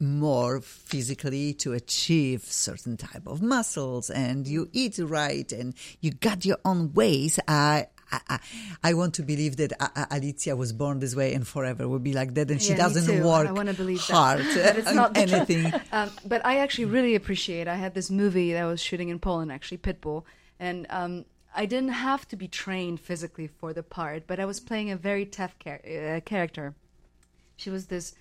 more 0.01 0.61
physically 0.61 1.53
to 1.53 1.73
achieve 1.73 2.43
certain 2.43 2.95
type 2.97 3.23
of 3.27 3.41
muscles, 3.41 4.09
and 4.09 4.47
you 4.47 4.69
eat 4.71 4.97
right, 4.99 5.51
and 5.51 5.73
you 5.99 6.11
got 6.11 6.45
your 6.45 6.57
own 6.65 6.93
ways. 6.93 7.39
I. 7.47 7.87
I, 8.11 8.19
I- 8.29 8.39
I 8.83 8.93
want 8.93 9.13
to 9.15 9.23
believe 9.23 9.57
that 9.57 9.71
A- 9.73 9.91
A- 10.01 10.07
Alicia 10.17 10.55
was 10.55 10.73
born 10.73 10.99
this 10.99 11.15
way 11.15 11.33
and 11.33 11.47
forever 11.47 11.87
will 11.87 11.99
be 11.99 12.13
like 12.13 12.33
that, 12.35 12.49
and 12.51 12.61
she 12.61 12.69
Yeah, 12.71 12.77
doesn't 12.77 13.23
work 13.23 13.47
I 13.47 13.51
wanna 13.51 13.73
believe 13.73 14.05
that. 14.07 14.13
hard 14.21 14.39
But 14.55 14.77
it's 14.77 14.93
not 14.93 15.17
anything. 15.17 15.71
Um, 15.91 16.09
but 16.25 16.45
I 16.45 16.57
actually 16.59 16.85
really 16.85 17.15
appreciate. 17.15 17.67
I 17.67 17.75
had 17.75 17.93
this 17.93 18.09
movie 18.09 18.53
that 18.53 18.63
I 18.63 18.65
was 18.65 18.81
shooting 18.81 19.09
in 19.09 19.19
Poland, 19.19 19.51
actually 19.51 19.77
Pitbull, 19.79 20.23
and 20.59 20.85
um, 20.89 21.25
I 21.55 21.65
didn't 21.65 21.89
have 21.89 22.27
to 22.29 22.35
be 22.35 22.47
trained 22.47 22.99
physically 22.99 23.47
for 23.47 23.73
the 23.73 23.83
part, 23.83 24.27
but 24.27 24.39
I 24.39 24.45
was 24.45 24.59
playing 24.59 24.91
a 24.91 24.95
very 24.97 25.25
tough 25.25 25.53
char- 25.63 25.81
uh, 25.85 26.19
character. 26.21 26.75
She 27.57 27.69
was 27.69 27.87
this 27.87 28.13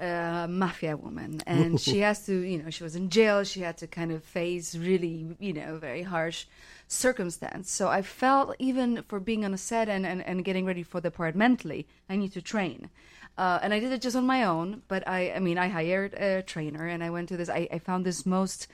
uh, 0.00 0.46
mafia 0.48 0.96
woman, 0.96 1.42
and 1.46 1.80
she 1.80 1.98
has 2.06 2.24
to, 2.26 2.40
you 2.40 2.62
know, 2.62 2.70
she 2.70 2.84
was 2.84 2.96
in 2.96 3.10
jail. 3.10 3.44
She 3.44 3.60
had 3.60 3.76
to 3.78 3.86
kind 3.86 4.12
of 4.12 4.22
face 4.24 4.74
really, 4.74 5.26
you 5.38 5.52
know, 5.52 5.76
very 5.78 6.02
harsh 6.02 6.46
circumstance. 6.86 7.70
So 7.70 7.88
I 7.88 8.02
felt 8.02 8.54
even 8.58 9.02
for 9.08 9.20
being 9.20 9.44
on 9.44 9.54
a 9.54 9.58
set 9.58 9.88
and, 9.88 10.06
and, 10.06 10.24
and 10.24 10.44
getting 10.44 10.64
ready 10.64 10.82
for 10.82 11.00
the 11.00 11.10
part 11.10 11.36
mentally, 11.36 11.86
I 12.08 12.16
need 12.16 12.32
to 12.32 12.42
train. 12.42 12.90
Uh, 13.36 13.60
and 13.62 13.72
I 13.72 13.78
did 13.78 13.92
it 13.92 14.00
just 14.00 14.16
on 14.16 14.26
my 14.26 14.44
own, 14.44 14.82
but 14.88 15.06
I, 15.06 15.32
I 15.32 15.38
mean, 15.38 15.58
I 15.58 15.68
hired 15.68 16.14
a 16.14 16.42
trainer 16.42 16.86
and 16.86 17.04
I 17.04 17.10
went 17.10 17.28
to 17.28 17.36
this, 17.36 17.48
I, 17.48 17.68
I 17.70 17.78
found 17.78 18.04
this 18.04 18.26
most, 18.26 18.66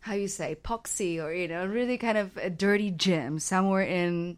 how 0.00 0.14
you 0.14 0.28
say, 0.28 0.56
poxy 0.62 1.22
or, 1.22 1.32
you 1.32 1.48
know, 1.48 1.64
really 1.64 1.96
kind 1.96 2.18
of 2.18 2.36
a 2.36 2.50
dirty 2.50 2.90
gym 2.90 3.38
somewhere 3.38 3.82
in, 3.82 4.36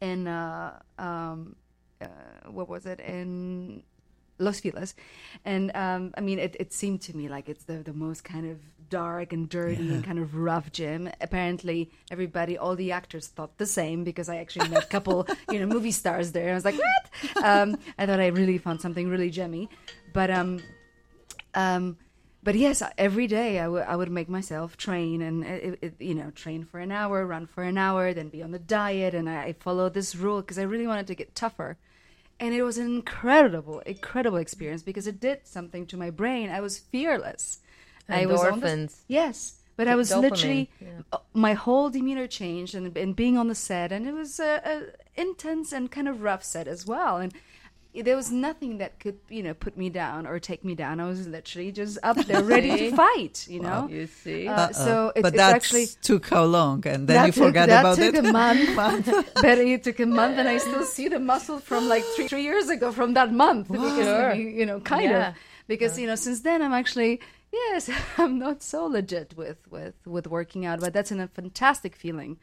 in, 0.00 0.28
uh, 0.28 0.78
um, 0.98 1.56
uh, 2.02 2.06
what 2.50 2.68
was 2.68 2.84
it? 2.84 3.00
In 3.00 3.82
Los 4.38 4.60
Feliz. 4.60 4.94
And 5.44 5.74
um, 5.74 6.12
I 6.16 6.20
mean, 6.20 6.38
it, 6.38 6.56
it 6.58 6.72
seemed 6.72 7.02
to 7.02 7.16
me 7.16 7.28
like 7.28 7.48
it's 7.48 7.64
the, 7.64 7.78
the 7.82 7.92
most 7.92 8.24
kind 8.24 8.50
of 8.50 8.58
dark 8.88 9.32
and 9.32 9.48
dirty 9.48 9.88
and 9.92 10.04
kind 10.04 10.18
of 10.18 10.36
rough 10.36 10.70
gym. 10.72 11.10
Apparently, 11.20 11.90
everybody, 12.10 12.56
all 12.56 12.76
the 12.76 12.92
actors 12.92 13.26
thought 13.26 13.58
the 13.58 13.66
same 13.66 14.04
because 14.04 14.28
I 14.28 14.36
actually 14.36 14.68
met 14.68 14.84
a 14.84 14.86
couple, 14.86 15.26
you 15.50 15.58
know, 15.58 15.66
movie 15.66 15.90
stars 15.90 16.32
there. 16.32 16.50
I 16.50 16.54
was 16.54 16.64
like, 16.64 16.76
what? 16.76 17.44
Um, 17.44 17.78
I 17.98 18.06
thought 18.06 18.20
I 18.20 18.28
really 18.28 18.58
found 18.58 18.80
something 18.80 19.08
really 19.08 19.30
gemmy. 19.30 19.68
But, 20.12 20.30
um, 20.30 20.62
um, 21.54 21.96
but 22.46 22.54
yes, 22.54 22.80
every 22.96 23.26
day 23.26 23.58
I 23.58 23.66
would 23.66 23.84
would 23.96 24.10
make 24.10 24.28
myself 24.28 24.76
train 24.76 25.20
and 25.20 25.44
it, 25.44 25.78
it, 25.82 25.94
you 25.98 26.14
know 26.14 26.30
train 26.30 26.64
for 26.64 26.78
an 26.78 26.92
hour, 26.92 27.26
run 27.26 27.46
for 27.46 27.64
an 27.64 27.76
hour, 27.76 28.14
then 28.14 28.28
be 28.28 28.40
on 28.40 28.52
the 28.52 28.60
diet, 28.60 29.14
and 29.16 29.28
I, 29.28 29.46
I 29.46 29.52
followed 29.54 29.94
this 29.94 30.14
rule 30.14 30.42
because 30.42 30.56
I 30.56 30.62
really 30.62 30.86
wanted 30.86 31.08
to 31.08 31.16
get 31.16 31.34
tougher, 31.34 31.76
and 32.38 32.54
it 32.54 32.62
was 32.62 32.78
an 32.78 32.86
incredible, 32.86 33.80
incredible 33.80 34.38
experience 34.38 34.82
because 34.82 35.06
it 35.06 35.20
did 35.20 35.46
something 35.46 35.86
to 35.86 35.96
my 35.96 36.10
brain. 36.10 36.50
I 36.50 36.60
was 36.60 36.78
fearless. 36.78 37.60
I 38.08 38.26
was 38.26 38.40
on 38.42 38.60
the- 38.60 38.66
Endorphins. 38.66 38.96
yes, 39.08 39.54
but 39.76 39.88
I 39.88 39.94
was 39.94 40.10
Dopamine, 40.10 40.20
literally 40.22 40.70
yeah. 40.80 40.88
uh, 41.12 41.18
my 41.34 41.54
whole 41.54 41.90
demeanor 41.90 42.26
changed 42.26 42.74
and, 42.74 42.96
and 42.96 43.14
being 43.16 43.36
on 43.36 43.48
the 43.48 43.54
set, 43.54 43.92
and 43.92 44.06
it 44.06 44.12
was 44.14 44.38
a, 44.40 44.60
a 44.64 45.20
intense 45.20 45.72
and 45.72 45.90
kind 45.90 46.08
of 46.08 46.22
rough 46.22 46.44
set 46.44 46.68
as 46.68 46.86
well, 46.86 47.18
and. 47.18 47.32
There 48.02 48.16
was 48.16 48.30
nothing 48.30 48.78
that 48.78 48.98
could, 49.00 49.18
you 49.28 49.42
know, 49.42 49.54
put 49.54 49.76
me 49.76 49.88
down 49.90 50.26
or 50.26 50.38
take 50.38 50.64
me 50.64 50.74
down. 50.74 51.00
I 51.00 51.06
was 51.06 51.26
literally 51.26 51.72
just 51.72 51.98
up 52.02 52.16
there, 52.26 52.42
ready 52.54 52.76
to 52.90 52.96
fight. 52.96 53.46
You 53.48 53.60
know, 53.60 53.88
You 53.88 54.06
see? 54.06 54.48
Uh, 54.48 54.72
so 54.72 55.12
it, 55.16 55.22
but 55.22 55.34
that 55.34 55.54
actually 55.54 55.86
took 56.02 56.28
how 56.28 56.44
long? 56.44 56.86
And 56.86 57.08
then 57.08 57.16
that 57.16 57.26
you 57.26 57.32
took, 57.32 57.44
forgot 57.48 57.68
that 57.68 57.80
about 57.80 57.96
took 57.96 58.14
it. 58.14 58.24
a 58.24 58.32
month. 58.32 59.06
Better 59.42 59.62
it 59.62 59.84
took 59.84 60.00
a 60.00 60.06
month, 60.06 60.38
and 60.38 60.48
I 60.48 60.58
still 60.58 60.84
see 60.84 61.08
the 61.08 61.18
muscle 61.18 61.58
from 61.58 61.88
like 61.88 62.04
three, 62.14 62.28
three 62.28 62.42
years 62.42 62.68
ago 62.68 62.92
from 62.92 63.14
that 63.14 63.32
month. 63.32 63.68
Because 63.68 64.04
Sure. 64.06 64.34
you 64.34 64.66
know, 64.66 64.80
kind 64.80 65.04
Yeah. 65.04 65.28
of 65.30 65.34
because 65.68 65.98
you 65.98 66.06
know 66.06 66.14
since 66.16 66.40
then 66.40 66.62
I'm 66.62 66.72
actually 66.72 67.20
yes 67.52 67.90
I'm 68.18 68.38
not 68.38 68.62
so 68.62 68.86
legit 68.86 69.34
with 69.36 69.58
with 69.70 69.94
with 70.06 70.26
working 70.26 70.64
out, 70.66 70.80
but 70.80 70.92
that's 70.92 71.10
a 71.10 71.26
fantastic 71.28 71.96
feeling 71.96 72.38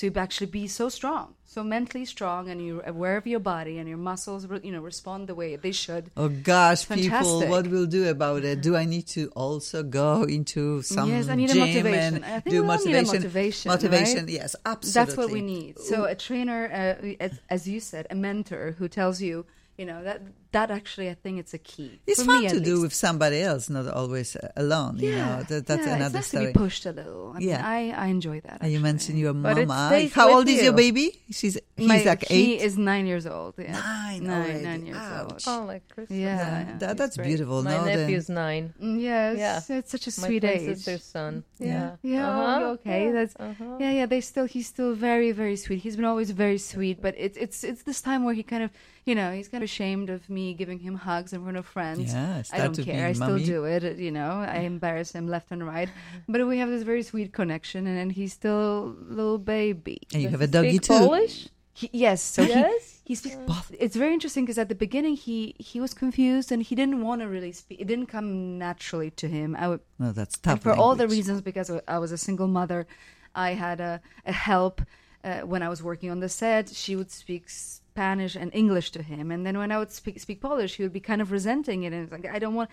to 0.00 0.10
actually 0.16 0.46
be 0.46 0.66
so 0.66 0.88
strong, 0.88 1.34
so 1.44 1.62
mentally 1.62 2.06
strong, 2.06 2.48
and 2.48 2.64
you're 2.64 2.80
aware 2.94 3.16
of 3.18 3.26
your 3.26 3.40
body 3.40 3.76
and 3.78 3.86
your 3.86 3.98
muscles, 3.98 4.46
you 4.62 4.72
know, 4.72 4.80
respond 4.80 5.26
the 5.28 5.34
way 5.34 5.56
they 5.56 5.72
should. 5.72 6.10
Oh 6.16 6.30
gosh, 6.30 6.88
people, 6.88 7.46
what 7.48 7.66
we'll 7.66 7.86
do 7.98 8.08
about 8.08 8.42
it? 8.44 8.62
Do 8.62 8.76
I 8.76 8.86
need 8.86 9.06
to 9.08 9.28
also 9.36 9.82
go 9.82 10.22
into 10.22 10.80
some 10.80 11.10
Yes, 11.10 11.28
I 11.28 11.34
need 11.34 11.50
a 11.50 11.52
gym 11.52 11.60
motivation. 11.60 12.14
and 12.16 12.24
I 12.24 12.40
think 12.40 12.52
do 12.54 12.62
we 12.62 12.68
all 12.68 12.78
need 12.78 12.94
a 12.94 13.02
motivation? 13.02 13.16
motivation, 13.16 13.68
Motivation, 13.68 14.24
right? 14.24 14.28
yes, 14.40 14.56
absolutely. 14.64 15.04
That's 15.04 15.16
what 15.18 15.30
we 15.30 15.42
need. 15.42 15.78
So 15.78 16.04
a 16.04 16.14
trainer, 16.14 16.60
uh, 16.72 17.12
as, 17.20 17.40
as 17.50 17.68
you 17.68 17.78
said, 17.80 18.06
a 18.10 18.14
mentor 18.14 18.74
who 18.78 18.88
tells 18.88 19.20
you, 19.20 19.44
you 19.76 19.84
know, 19.84 20.02
that 20.02 20.22
that 20.52 20.70
actually, 20.70 21.08
I 21.10 21.14
think 21.14 21.38
it's 21.38 21.54
a 21.54 21.58
key. 21.58 22.00
It's 22.06 22.22
fun 22.24 22.42
me 22.42 22.48
to 22.48 22.58
do 22.60 22.70
least. 22.72 22.82
with 22.82 22.94
somebody 22.94 23.40
else, 23.40 23.70
not 23.70 23.86
always 23.86 24.34
uh, 24.36 24.48
alone. 24.56 24.98
you 24.98 25.12
know, 25.12 25.42
that, 25.48 25.66
that's 25.66 25.86
yeah, 25.86 25.94
another 25.94 26.18
it's 26.18 26.32
nice 26.32 26.42
story. 26.42 26.46
to 26.46 26.52
be 26.52 26.58
pushed 26.58 26.86
a 26.86 26.92
little. 26.92 27.32
I 27.34 27.38
mean, 27.38 27.48
Yeah. 27.48 27.62
I, 27.66 27.80
I 28.04 28.06
enjoy 28.08 28.40
that. 28.40 28.58
And 28.62 28.72
you 28.72 28.80
mentioned 28.80 29.18
your 29.18 29.32
But 29.32 29.56
mama. 29.68 30.08
How 30.12 30.26
with 30.26 30.34
old 30.36 30.48
is 30.48 30.62
your 30.62 30.72
baby? 30.72 31.06
She's 31.30 31.56
he's 31.76 31.88
My- 31.88 32.02
like 32.02 32.26
he 32.28 32.58
is 32.58 32.76
nine 32.76 33.06
years 33.06 33.26
old. 33.26 33.54
Yeah. 33.58 33.72
Nine 33.72 34.24
nine, 34.24 34.42
already. 34.42 34.64
nine 34.64 34.86
years 34.86 34.96
Ouch. 34.98 35.46
old. 35.48 35.62
Oh, 35.62 35.64
like 35.66 35.88
Christmas. 35.88 36.18
Yeah, 36.18 36.36
Yeah, 36.36 36.66
yeah, 36.68 36.78
that, 36.78 36.96
that's 36.98 37.16
great. 37.16 37.26
My 37.26 37.28
beautiful. 37.28 37.62
no, 37.62 37.84
the- 37.84 37.96
nephew's 37.96 38.28
nine. 38.28 38.74
Mm, 38.82 39.00
Yes, 39.00 39.38
Yeah. 39.68 39.78
it's 39.78 39.90
such 39.92 40.06
a 40.06 40.10
sweet 40.10 40.40
twin 40.40 40.52
age. 40.52 40.66
sister's 40.76 41.04
son. 41.04 41.44
Yeah. 41.58 41.68
Yeah. 41.68 41.90
Yeah, 42.02 42.28
Uh-huh. 42.30 42.58
oh, 42.62 42.70
okay. 42.72 43.04
Yeah. 43.06 43.12
That's 43.12 43.34
Uh-huh. 43.38 43.76
yeah, 43.78 43.92
yeah. 43.98 44.06
They 44.06 44.20
still 44.20 44.46
he's 44.46 44.66
still 44.66 44.94
very, 44.94 45.30
very 45.32 45.56
sweet. 45.56 45.78
He's 45.86 45.96
been 45.96 46.04
always 46.12 46.30
very 46.44 46.58
sweet, 46.58 47.00
but 47.00 47.14
it's 47.16 47.36
it's 47.44 47.62
it's 47.62 47.82
this 47.84 48.00
time 48.02 48.24
where 48.24 48.34
he 48.34 48.42
kind 48.42 48.64
of 48.64 48.70
you 49.04 49.14
know 49.14 49.32
he's 49.32 49.48
kind 49.48 49.62
of 49.62 49.68
ashamed 49.70 50.10
of 50.10 50.28
me 50.28 50.54
giving 50.54 50.78
him 50.80 50.94
hugs 50.94 51.32
in 51.32 51.42
front 51.42 51.56
of 51.56 51.66
friends. 51.66 52.12
Yeah, 52.12 52.42
I 52.52 52.58
don't 52.58 52.78
care. 52.82 53.06
I 53.06 53.12
still 53.12 53.28
mommy. 53.30 53.44
do 53.44 53.64
it. 53.64 53.98
You 53.98 54.10
know, 54.10 54.30
I 54.46 54.58
embarrass 54.58 55.12
him 55.12 55.26
left 55.28 55.50
and 55.50 55.66
right, 55.66 55.88
but 56.28 56.46
we 56.46 56.58
have 56.58 56.68
this 56.68 56.82
very 56.82 57.02
sweet 57.02 57.32
connection, 57.32 57.86
and, 57.86 57.98
and 57.98 58.12
he's 58.12 58.32
still 58.32 58.96
a 59.10 59.14
little 59.14 59.38
baby. 59.38 59.98
And 60.12 60.22
you 60.22 60.28
Does 60.28 60.40
have 60.40 60.42
a 60.42 60.46
he 60.46 60.50
doggy 60.52 60.68
speak 60.70 60.82
too. 60.82 60.98
Polish? 60.98 61.48
He, 61.72 61.88
yes, 61.92 62.20
so 62.20 62.42
Yes? 62.42 63.00
he 63.04 63.10
he 63.10 63.14
speaks 63.14 63.36
uh. 63.36 63.46
both. 63.46 63.72
It's 63.78 63.96
very 63.96 64.12
interesting 64.12 64.44
because 64.44 64.58
at 64.58 64.68
the 64.68 64.74
beginning 64.74 65.16
he 65.16 65.54
he 65.58 65.80
was 65.80 65.94
confused 65.94 66.52
and 66.52 66.62
he 66.62 66.74
didn't 66.74 67.00
want 67.02 67.22
to 67.22 67.28
really 67.28 67.52
speak. 67.52 67.80
It 67.80 67.86
didn't 67.86 68.06
come 68.06 68.58
naturally 68.58 69.10
to 69.12 69.28
him. 69.28 69.56
I 69.56 69.68
would 69.68 69.80
No, 69.98 70.12
that's 70.12 70.36
tough. 70.38 70.52
and 70.54 70.62
for 70.62 70.72
all 70.72 70.94
the 70.94 71.08
reasons 71.08 71.40
because 71.40 71.70
I 71.88 71.98
was 71.98 72.12
a 72.12 72.18
single 72.18 72.48
mother 72.48 72.86
i 73.34 73.50
had 73.52 73.80
a, 73.80 74.00
a 74.26 74.32
help 74.32 74.82
uh, 75.24 75.40
when 75.40 75.62
i 75.62 75.68
was 75.68 75.82
working 75.82 76.10
on 76.10 76.20
the 76.20 76.28
set 76.28 76.68
she 76.68 76.96
would 76.96 77.10
speak 77.10 77.48
spanish 77.48 78.36
and 78.36 78.50
english 78.54 78.90
to 78.90 79.02
him. 79.02 79.30
And 79.30 79.44
then 79.46 79.58
when 79.58 79.70
i 79.72 79.78
would 79.78 79.92
speak, 79.92 80.20
speak 80.20 80.40
polish 80.40 80.76
he 80.76 80.82
would 80.82 80.92
be 80.92 81.00
kind 81.00 81.20
of 81.20 81.32
resenting 81.32 81.82
it. 81.82 81.92
And 81.92 82.04
it's 82.04 82.12
like 82.12 82.26
i 82.26 82.38
don't 82.38 82.54
want 82.54 82.70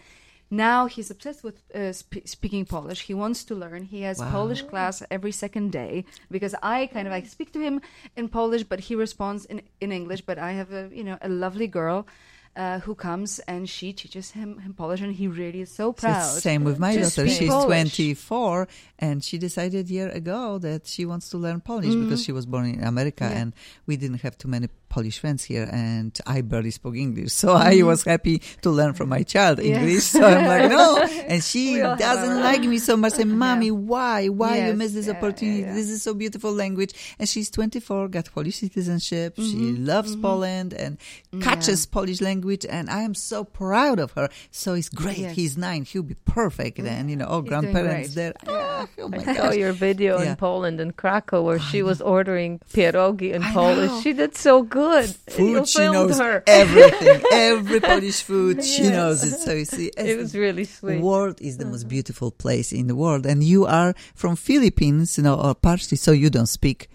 now 0.49 0.85
he's 0.85 1.11
obsessed 1.11 1.43
with 1.43 1.61
uh, 1.75 1.91
sp- 1.91 2.23
speaking 2.23 2.65
polish. 2.65 3.01
He 3.01 3.13
wants 3.13 3.43
to 3.45 3.53
learn. 3.53 3.83
He 3.83 4.03
has 4.03 4.21
polish 4.21 4.61
class 4.61 5.03
every 5.11 5.33
second 5.33 5.73
day 5.73 6.05
because 6.31 6.55
i 6.63 6.87
kind 6.87 7.05
of 7.07 7.13
i 7.13 7.21
speak 7.23 7.51
to 7.53 7.59
him 7.59 7.81
in 8.15 8.29
polish 8.29 8.63
but 8.63 8.79
he 8.79 8.95
responds 8.95 9.45
in, 9.45 9.61
in 9.81 9.91
english. 9.91 10.21
But 10.21 10.37
i 10.39 10.51
have 10.53 10.71
a 10.71 10.89
you 10.91 11.03
know 11.03 11.17
a 11.21 11.29
lovely 11.29 11.67
girl 11.67 12.07
uh, 12.57 12.79
who 12.79 12.93
comes 12.95 13.39
and 13.47 13.69
she 13.69 13.93
teaches 13.93 14.31
him, 14.31 14.57
him 14.59 14.73
Polish, 14.73 15.01
and 15.01 15.13
he 15.13 15.27
really 15.27 15.61
is 15.61 15.69
so 15.69 15.87
So 15.89 15.93
proud. 15.93 16.33
it's 16.35 16.43
same 16.43 16.63
with 16.63 16.79
my 16.79 16.95
daughter. 16.95 17.27
She's 17.29 17.47
Polish. 17.49 17.65
24 17.67 18.67
and 18.99 19.23
she 19.23 19.37
decided 19.37 19.89
year 19.89 20.09
ago 20.09 20.57
that 20.59 20.87
she 20.87 21.05
wants 21.05 21.29
to 21.29 21.37
learn 21.37 21.61
Polish 21.61 21.93
because 22.03 22.23
she 22.25 22.31
was 22.31 22.45
born 22.45 22.65
in 22.65 22.83
America 22.83 23.23
Mm-hmm. 23.25 23.33
Yeah. 23.33 23.41
and 23.41 23.53
we 23.85 23.95
didn't 24.01 24.21
have 24.25 24.35
too 24.37 24.47
many 24.55 24.67
Polish 24.89 25.19
friends 25.19 25.43
here 25.43 25.69
and 25.71 26.17
I 26.25 26.41
barely 26.41 26.71
spoke 26.71 26.95
English. 26.95 27.33
So 27.33 27.53
I 27.53 27.75
mm-hmm. 27.75 27.87
was 27.87 28.03
happy 28.03 28.41
to 28.61 28.69
learn 28.69 28.93
from 28.93 29.09
my 29.09 29.23
child 29.23 29.57
Mm-hmm. 29.57 29.69
Yeah. 29.69 29.79
English. 29.79 30.03
So 30.03 30.23
I'm 30.23 30.45
like, 30.45 30.69
no. 30.69 30.97
And 31.27 31.43
she 31.43 31.73
We 31.73 31.81
all 31.81 31.89
have 31.91 31.99
doesn't 31.99 32.39
like 32.41 32.61
me 32.61 32.77
so 32.77 32.97
much. 32.97 33.13
Say, 33.13 33.23
mommy, 33.43 33.71
why? 33.71 34.27
Why 34.27 34.67
you 34.67 34.73
miss 34.73 34.93
this 34.93 35.07
yeah, 35.07 35.13
opportunity? 35.13 35.61
yeah. 35.61 35.73
This 35.73 35.89
is 35.89 36.03
so 36.03 36.13
beautiful 36.13 36.51
language. 36.51 36.93
And 37.19 37.27
she's 37.27 37.49
24, 37.49 38.07
got 38.09 38.31
Polish 38.31 38.57
citizenship. 38.57 39.35
She 39.37 39.41
mm-hmm. 39.41 39.85
loves 39.85 40.13
mm-hmm. 40.13 40.21
Poland 40.21 40.73
and 40.73 40.97
catches 41.41 41.85
Polish 41.85 42.21
language. 42.21 42.65
And 42.65 42.89
I 42.89 43.01
am 43.01 43.13
so 43.13 43.43
proud 43.43 43.99
of 43.99 44.11
her. 44.13 44.29
So 44.51 44.73
it's 44.73 44.89
great. 44.89 45.17
Yes. 45.17 45.35
He's 45.35 45.57
nine. 45.57 45.83
He'll 45.83 46.03
be 46.03 46.15
perfect. 46.25 46.79
And, 46.79 47.09
you 47.09 47.15
know, 47.15 47.25
all 47.25 47.41
He's 47.41 47.49
grandparents 47.49 48.13
there. 48.15 48.33
Oh, 48.47 48.87
oh 48.99 49.09
my 49.09 49.17
I 49.17 49.35
saw 49.35 49.51
your 49.51 49.73
video 49.73 50.19
Yeah. 50.21 50.31
in 50.31 50.35
Poland 50.35 50.79
in 50.79 50.91
Krakow 50.91 51.41
where 51.41 51.57
oh, 51.57 51.69
she 51.71 51.81
was 51.83 52.01
ordering 52.01 52.59
pierogi 52.73 53.33
in 53.33 53.41
Polish. 53.43 54.03
She 54.03 54.13
did 54.13 54.35
so 54.35 54.63
good. 54.63 54.76
You 54.77 55.07
Food, 55.35 55.67
she 55.67 55.79
knows 55.79 56.19
her. 56.19 56.43
everything. 56.47 57.21
Every 57.31 57.79
Polish 57.79 58.21
food, 58.23 58.63
she 58.63 58.83
knows 58.89 59.23
it. 59.23 59.37
So 59.39 59.51
you 59.53 59.65
see, 59.65 59.91
It 59.97 60.17
was 60.17 60.35
really 60.35 60.63
sweet. 60.65 61.01
world 61.01 61.41
is 61.41 61.57
the 61.57 61.65
most 61.65 61.87
beautiful 61.87 62.31
place 62.31 62.71
in 62.71 62.87
the 62.87 62.95
world, 62.95 63.25
and 63.25 63.43
you 63.43 63.65
are 63.65 63.93
from 64.15 64.35
Philippines, 64.35 65.17
you 65.17 65.23
know, 65.23 65.35
or 65.39 65.55
partially, 65.55 65.97
so 65.97 66.11
you 66.11 66.29
don't 66.29 66.47
speak. 66.47 66.89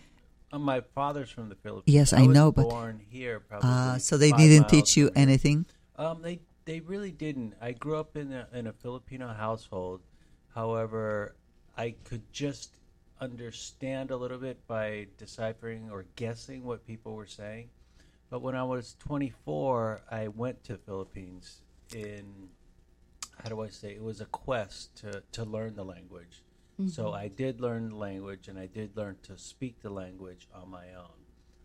Uh, 0.53 0.59
my 0.59 0.83
father's 0.95 1.30
from 1.30 1.49
the 1.49 1.55
Philippines. 1.57 1.95
Yes, 1.95 2.12
I 2.12 2.22
was 2.26 2.35
know, 2.37 2.53
but- 2.53 2.68
born 2.68 3.01
here. 3.11 3.41
Probably. 3.41 3.68
Uh, 3.70 3.99
so 3.99 4.16
they 4.16 4.33
didn't 4.33 4.68
teach 4.68 4.97
you 4.97 5.11
anything. 5.14 5.66
Um, 5.97 6.20
they 6.22 6.41
they 6.64 6.80
really 6.80 7.11
didn't. 7.11 7.55
I 7.61 7.72
grew 7.72 7.97
up 7.97 8.16
in 8.16 8.33
a 8.33 8.47
in 8.53 8.66
a 8.66 8.72
Filipino 8.72 9.28
household. 9.33 10.01
However, 10.55 11.35
I 11.76 11.95
could 12.05 12.22
just 12.33 12.70
understand 13.33 14.11
a 14.11 14.16
little 14.16 14.39
bit 14.39 14.66
by 14.66 15.07
deciphering 15.16 15.89
or 15.91 16.05
guessing 16.16 16.64
what 16.64 16.85
people 16.87 17.14
were 17.14 17.27
saying. 17.27 17.70
But 18.31 18.43
when 18.43 18.57
I 18.57 18.64
was 18.64 18.97
24, 18.99 20.03
I 20.11 20.29
went 20.29 20.64
to 20.64 20.77
Philippines 20.77 21.62
in 21.95 22.25
how 23.43 23.49
do 23.49 23.62
I 23.62 23.68
say 23.68 23.93
it 23.93 24.03
was 24.03 24.20
a 24.20 24.27
quest 24.27 24.97
to 24.99 25.23
to 25.33 25.45
learn 25.45 25.75
the 25.75 25.85
language. 25.85 26.43
So 26.89 27.12
I 27.12 27.29
did 27.29 27.61
learn 27.61 27.91
the 27.91 27.97
language 27.97 28.49
and 28.49 28.59
I 28.59 28.66
did 28.66 28.97
learn 28.97 29.16
to 29.23 29.39
speak 29.39 29.81
the 29.83 29.91
language 29.91 30.49
on 30.53 30.68
my 30.68 30.87
own. 30.95 31.14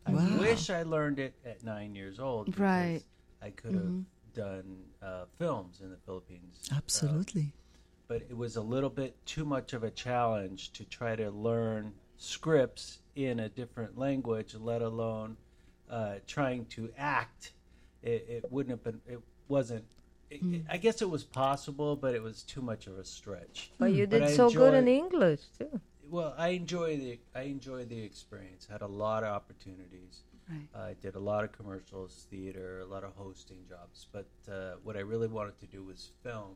I 0.05 0.11
Wow. 0.13 0.37
wish 0.39 0.69
I 0.69 0.83
learned 0.83 1.17
it 1.17 1.33
at 1.43 1.63
9 1.63 1.95
years 1.95 2.19
old 2.19 2.57
Right. 2.59 3.01
I 3.41 3.49
could 3.49 3.73
have 3.73 3.93
done 4.33 4.83
uh, 5.01 5.25
films 5.39 5.81
in 5.81 5.89
the 5.89 5.97
Philippines. 6.05 6.69
Uh, 6.71 6.75
Absolutely. 6.75 7.51
But 8.07 8.21
it 8.29 8.37
was 8.37 8.55
a 8.55 8.61
little 8.61 8.89
bit 8.89 9.15
too 9.25 9.45
much 9.45 9.73
of 9.73 9.83
a 9.83 9.91
challenge 9.91 10.71
to 10.73 10.85
try 10.85 11.15
to 11.15 11.29
learn 11.29 11.93
scripts 12.17 12.99
in 13.15 13.39
a 13.39 13.49
different 13.49 13.97
language, 13.97 14.55
let 14.55 14.81
alone 14.81 15.37
uh, 15.89 16.15
trying 16.25 16.65
to 16.65 16.89
act. 16.97 17.51
It, 18.03 18.25
it 18.29 18.51
wouldn't 18.51 18.71
have 18.71 18.83
been. 18.83 19.01
It 19.07 19.19
wasn't. 19.47 19.85
It, 20.29 20.63
I 20.69 20.77
guess 20.77 21.01
it 21.01 21.09
was 21.09 21.23
possible, 21.23 21.95
but 21.95 22.13
it 22.13 22.21
was 22.21 22.43
too 22.43 22.61
much 22.61 22.87
of 22.87 22.97
a 22.97 23.05
stretch. 23.05 23.71
But 23.77 23.93
you 23.93 24.05
did 24.07 24.23
I 24.23 24.31
so 24.31 24.49
good 24.49 24.73
in 24.73 24.87
English 24.87 25.41
too. 25.57 25.79
Well, 26.09 26.33
I 26.37 26.49
enjoy 26.49 26.97
the 26.97 27.19
I 27.35 27.43
enjoy 27.43 27.85
the 27.85 27.99
experience. 27.99 28.67
Had 28.69 28.81
a 28.81 28.87
lot 28.87 29.23
of 29.23 29.29
opportunities. 29.29 30.23
Right. 30.49 30.81
I 30.81 30.95
did 31.01 31.15
a 31.15 31.19
lot 31.19 31.43
of 31.43 31.51
commercials, 31.51 32.25
theater, 32.29 32.79
a 32.79 32.85
lot 32.85 33.03
of 33.03 33.11
hosting 33.15 33.65
jobs. 33.67 34.07
But 34.13 34.27
uh, 34.49 34.75
what 34.83 34.95
I 34.95 35.01
really 35.01 35.27
wanted 35.27 35.59
to 35.59 35.65
do 35.65 35.83
was 35.83 36.11
film. 36.23 36.55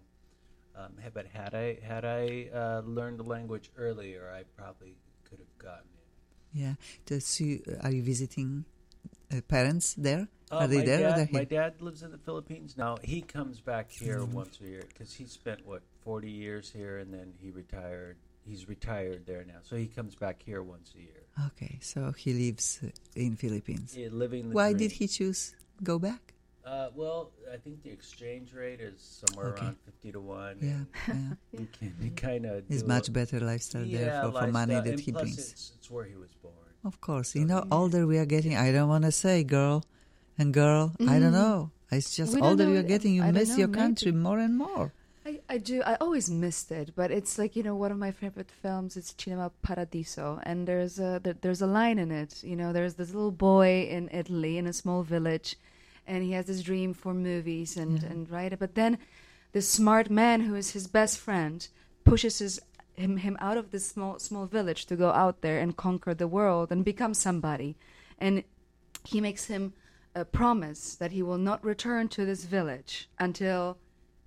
Um, 0.75 0.93
but 1.13 1.27
had 1.27 1.53
I 1.53 1.77
had 1.81 2.05
I 2.05 2.47
uh, 2.53 2.81
learned 2.85 3.19
the 3.19 3.23
language 3.23 3.71
earlier, 3.77 4.31
I 4.33 4.43
probably 4.55 4.95
could 5.29 5.39
have 5.39 5.57
gotten 5.57 5.89
it. 5.97 6.59
Yeah. 6.59 6.75
Does 7.05 7.39
you, 7.39 7.61
are 7.81 7.91
you 7.91 8.03
visiting 8.03 8.65
uh, 9.31 9.41
parents 9.47 9.93
there? 9.93 10.27
Uh, 10.51 10.55
are 10.57 10.67
they 10.67 10.83
there? 10.83 10.99
Dad, 10.99 11.31
my 11.31 11.45
dad 11.45 11.81
lives 11.81 12.03
in 12.03 12.11
the 12.11 12.17
Philippines 12.17 12.75
now. 12.77 12.97
He 13.03 13.21
comes 13.21 13.61
back 13.61 13.91
here 13.91 14.23
once 14.25 14.59
a 14.61 14.65
year 14.65 14.83
because 14.87 15.13
he 15.13 15.25
spent 15.25 15.65
what 15.65 15.81
forty 16.03 16.29
years 16.29 16.69
here, 16.69 16.99
and 16.99 17.13
then 17.13 17.33
he 17.39 17.51
retired. 17.51 18.17
He's 18.43 18.67
retired 18.67 19.25
there 19.25 19.45
now, 19.45 19.59
so 19.61 19.75
he 19.75 19.87
comes 19.87 20.15
back 20.15 20.41
here 20.43 20.61
once 20.63 20.93
a 20.97 20.99
year. 20.99 21.23
Okay, 21.47 21.77
so 21.81 22.11
he 22.11 22.33
lives 22.33 22.79
uh, 22.83 22.89
in 23.15 23.35
Philippines. 23.37 23.95
Yeah, 23.95 24.09
living 24.11 24.49
the 24.49 24.55
Why 24.55 24.71
dream. 24.71 24.77
did 24.79 24.91
he 24.91 25.07
choose 25.07 25.55
go 25.83 25.99
back? 25.99 26.33
Uh, 26.65 26.89
well, 26.95 27.31
I 27.51 27.57
think 27.57 27.81
the 27.83 27.89
exchange 27.89 28.53
rate 28.53 28.79
is 28.81 29.01
somewhere 29.01 29.47
Okay. 29.53 29.65
around 29.65 29.77
fifty 29.85 30.11
to 30.11 30.19
one. 30.19 30.57
Yeah, 30.61 31.11
and 31.13 31.37
yeah. 31.51 31.59
you 31.59 31.67
can 31.79 32.11
kind 32.15 32.45
of. 32.45 32.63
It's 32.69 32.83
much 32.83 33.11
better 33.11 33.39
lifestyle 33.39 33.85
there 33.85 34.21
for, 34.23 34.31
for 34.41 34.47
money 34.47 34.75
that 34.75 34.99
he 34.99 35.11
plus 35.11 35.21
brings. 35.23 35.39
It's, 35.39 35.71
it's 35.77 35.89
where 35.89 36.05
he 36.05 36.15
was 36.15 36.29
born. 36.41 36.53
Of 36.85 37.01
course, 37.01 37.33
you 37.35 37.45
know, 37.45 37.65
older 37.71 38.05
we 38.05 38.17
are 38.19 38.25
getting. 38.25 38.55
I 38.55 38.71
don't 38.71 38.89
want 38.89 39.05
to 39.05 39.11
say 39.11 39.43
girl 39.43 39.83
and 40.37 40.53
girl. 40.53 40.93
I 41.07 41.17
don't 41.19 41.31
know. 41.33 41.71
It's 41.91 42.15
just 42.15 42.33
We 42.35 42.41
don't 42.41 42.49
older 42.51 42.65
know. 42.65 42.73
you 42.73 42.79
are 42.79 42.83
getting, 42.83 43.15
you 43.15 43.23
I 43.23 43.31
miss 43.31 43.49
know, 43.49 43.57
your 43.57 43.67
maybe. 43.67 43.79
country 43.79 44.11
more 44.11 44.39
and 44.39 44.57
more. 44.57 44.93
I, 45.25 45.39
I 45.49 45.57
do. 45.57 45.81
I 45.83 45.95
always 45.95 46.29
missed 46.29 46.71
it, 46.71 46.93
but 46.95 47.11
it's 47.11 47.37
like 47.37 47.55
you 47.55 47.63
know 47.63 47.75
one 47.75 47.91
of 47.91 47.97
my 47.97 48.11
favorite 48.11 48.49
films. 48.51 48.97
It's 48.97 49.13
Cinema 49.17 49.51
Paradiso, 49.63 50.39
and 50.43 50.67
there's 50.67 50.99
a 50.99 51.19
there- 51.23 51.37
there's 51.41 51.61
a 51.61 51.67
line 51.67 51.97
in 51.99 52.11
it. 52.11 52.43
You 52.43 52.55
know, 52.55 52.71
there's 52.71 52.95
this 52.95 53.13
little 53.13 53.31
boy 53.31 53.87
in 53.89 54.09
Italy 54.11 54.57
in 54.57 54.65
a 54.67 54.73
small 54.73 55.03
village, 55.03 55.55
and 56.07 56.23
he 56.23 56.31
has 56.31 56.45
this 56.47 56.61
dream 56.61 56.93
for 56.93 57.13
movies 57.13 57.77
and 57.77 58.03
and 58.03 58.29
right. 58.29 58.57
But 58.57 58.75
then, 58.75 58.97
this 59.51 59.69
smart 59.69 60.09
man 60.09 60.41
who 60.41 60.55
is 60.55 60.71
his 60.71 60.87
best 60.87 61.17
friend 61.17 61.67
pushes 62.03 62.39
his 62.39 62.59
him 62.93 63.17
him 63.17 63.37
out 63.39 63.57
of 63.57 63.71
this 63.71 63.87
small 63.87 64.19
small 64.19 64.45
village 64.45 64.85
to 64.87 64.95
go 64.95 65.11
out 65.11 65.41
there 65.41 65.59
and 65.59 65.75
conquer 65.77 66.13
the 66.13 66.27
world 66.27 66.71
and 66.71 66.83
become 66.85 67.13
somebody, 67.13 67.75
and 68.19 68.43
he 69.03 69.21
makes 69.21 69.45
him 69.45 69.73
a 70.13 70.25
promise 70.25 70.95
that 70.95 71.11
he 71.11 71.21
will 71.21 71.37
not 71.37 71.63
return 71.63 72.07
to 72.09 72.25
this 72.25 72.43
village 72.43 73.09
until 73.19 73.77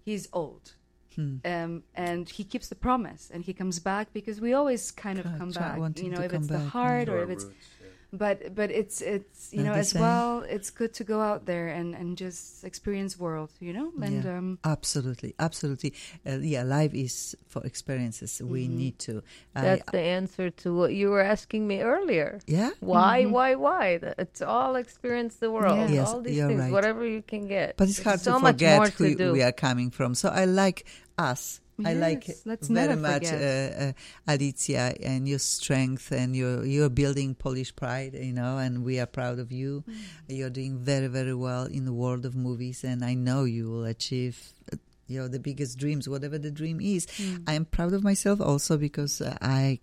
he's 0.05 0.29
old. 0.33 0.73
Hmm. 1.15 1.37
Um, 1.45 1.83
and 1.95 2.29
he 2.29 2.43
keeps 2.43 2.69
the 2.69 2.75
promise 2.75 3.31
and 3.33 3.45
he 3.45 3.53
comes 3.53 3.79
back 3.79 4.13
because 4.13 4.41
we 4.41 4.53
always 4.53 4.91
kind 4.91 5.19
of 5.21 5.27
Try- 5.27 5.39
come 5.39 5.53
try 5.53 5.79
back 5.79 5.99
you 5.99 6.11
know 6.11 6.21
if 6.21 6.33
it's 6.33 6.49
the 6.49 6.55
back, 6.55 6.63
yeah. 6.63 6.69
heart 6.71 7.07
To 7.07 7.13
or 7.13 7.23
if 7.23 7.31
it's 7.31 7.45
roots, 7.45 7.55
yeah. 7.57 7.74
But 8.17 8.55
but 8.55 8.71
it's 8.71 9.01
it's 9.01 9.53
you 9.53 9.63
Not 9.63 9.73
know 9.75 9.79
as 9.81 9.91
same. 9.91 10.03
well. 10.03 10.41
It's 10.49 10.71
good 10.71 10.93
to 10.95 11.05
go 11.05 11.21
out 11.21 11.45
there 11.47 11.69
and 11.69 11.95
and 11.95 12.17
just 12.17 12.65
experience 12.65 13.19
world. 13.19 13.51
You 13.61 13.73
know, 13.73 13.93
and 14.03 14.25
Yeah. 14.25 14.39
um, 14.39 14.59
absolutely, 14.65 15.35
absolutely. 15.39 15.93
Uh, 16.27 16.39
yeah, 16.39 16.63
life 16.63 16.95
is 16.95 17.37
for 17.49 17.63
experiences. 17.67 18.41
We 18.43 18.65
Mm-hmm. 18.67 18.77
need 18.79 18.99
to. 19.07 19.23
I- 19.55 19.63
That's 19.63 19.91
the 19.93 20.01
answer 20.01 20.51
to 20.63 20.75
what 20.75 20.93
you 20.95 21.11
were 21.11 21.23
asking 21.23 21.67
me 21.67 21.81
earlier. 21.83 22.39
yeah, 22.47 22.71
Why, 22.81 23.25
why, 23.27 23.55
why? 23.57 23.99
It's 24.19 24.43
all 24.43 24.77
experience 24.77 25.37
the 25.37 25.51
world. 25.51 25.79
Yeah. 25.79 25.89
Yes, 26.03 26.09
all 26.09 26.21
these 26.21 26.39
things, 26.45 26.61
right. 26.61 26.73
whatever 26.73 27.05
you 27.07 27.23
can 27.23 27.47
get. 27.49 27.77
but 27.77 27.89
it's 27.89 27.97
There's 27.99 28.05
hard 28.07 28.21
so 28.21 28.33
to 28.33 28.39
much 28.39 28.61
more 28.63 28.87
forget 28.87 28.95
who 28.99 29.09
to 29.11 29.15
do. 29.15 29.33
we 29.33 29.43
are 29.43 29.53
coming 29.53 29.91
from. 29.91 30.15
So 30.15 30.29
I 30.29 30.45
like 30.47 30.85
us. 31.19 31.61
I 31.85 31.95
like 31.95 32.31
very 32.63 32.97
much 32.97 33.25
uh, 33.27 33.37
uh, 33.37 33.93
Alicia 34.29 34.95
and 35.03 35.29
your 35.29 35.39
strength 35.41 36.13
and 36.13 36.37
your 36.37 36.65
you're 36.65 36.89
building 36.91 37.35
Polish 37.35 37.75
pride, 37.75 38.15
you 38.15 38.33
know, 38.33 38.59
and 38.59 38.85
we 38.85 39.01
are 39.01 39.07
proud 39.07 39.39
of 39.39 39.51
you. 39.51 39.83
Mm. 39.89 39.95
You're 40.29 40.51
doing 40.51 40.79
very 40.79 41.09
very 41.09 41.35
well 41.35 41.65
in 41.65 41.85
the 41.85 41.93
world 41.93 42.25
of 42.27 42.35
movies, 42.37 42.85
and 42.85 43.05
I 43.05 43.15
know 43.15 43.45
you 43.45 43.71
will 43.71 43.85
achieve. 43.85 44.39
uh, 44.73 44.77
You 45.07 45.21
know 45.21 45.29
the 45.29 45.39
biggest 45.39 45.77
dreams, 45.77 46.09
whatever 46.09 46.39
the 46.41 46.51
dream 46.51 46.81
is. 46.81 47.05
Mm. 47.21 47.45
I 47.47 47.55
am 47.61 47.67
proud 47.67 47.93
of 47.93 48.03
myself 48.03 48.41
also 48.41 48.79
because 48.79 49.21
uh, 49.21 49.37
I 49.43 49.81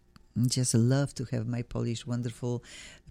just 0.48 0.74
love 0.74 1.14
to 1.16 1.26
have 1.30 1.46
my 1.46 1.62
Polish 1.62 2.08
wonderful 2.08 2.64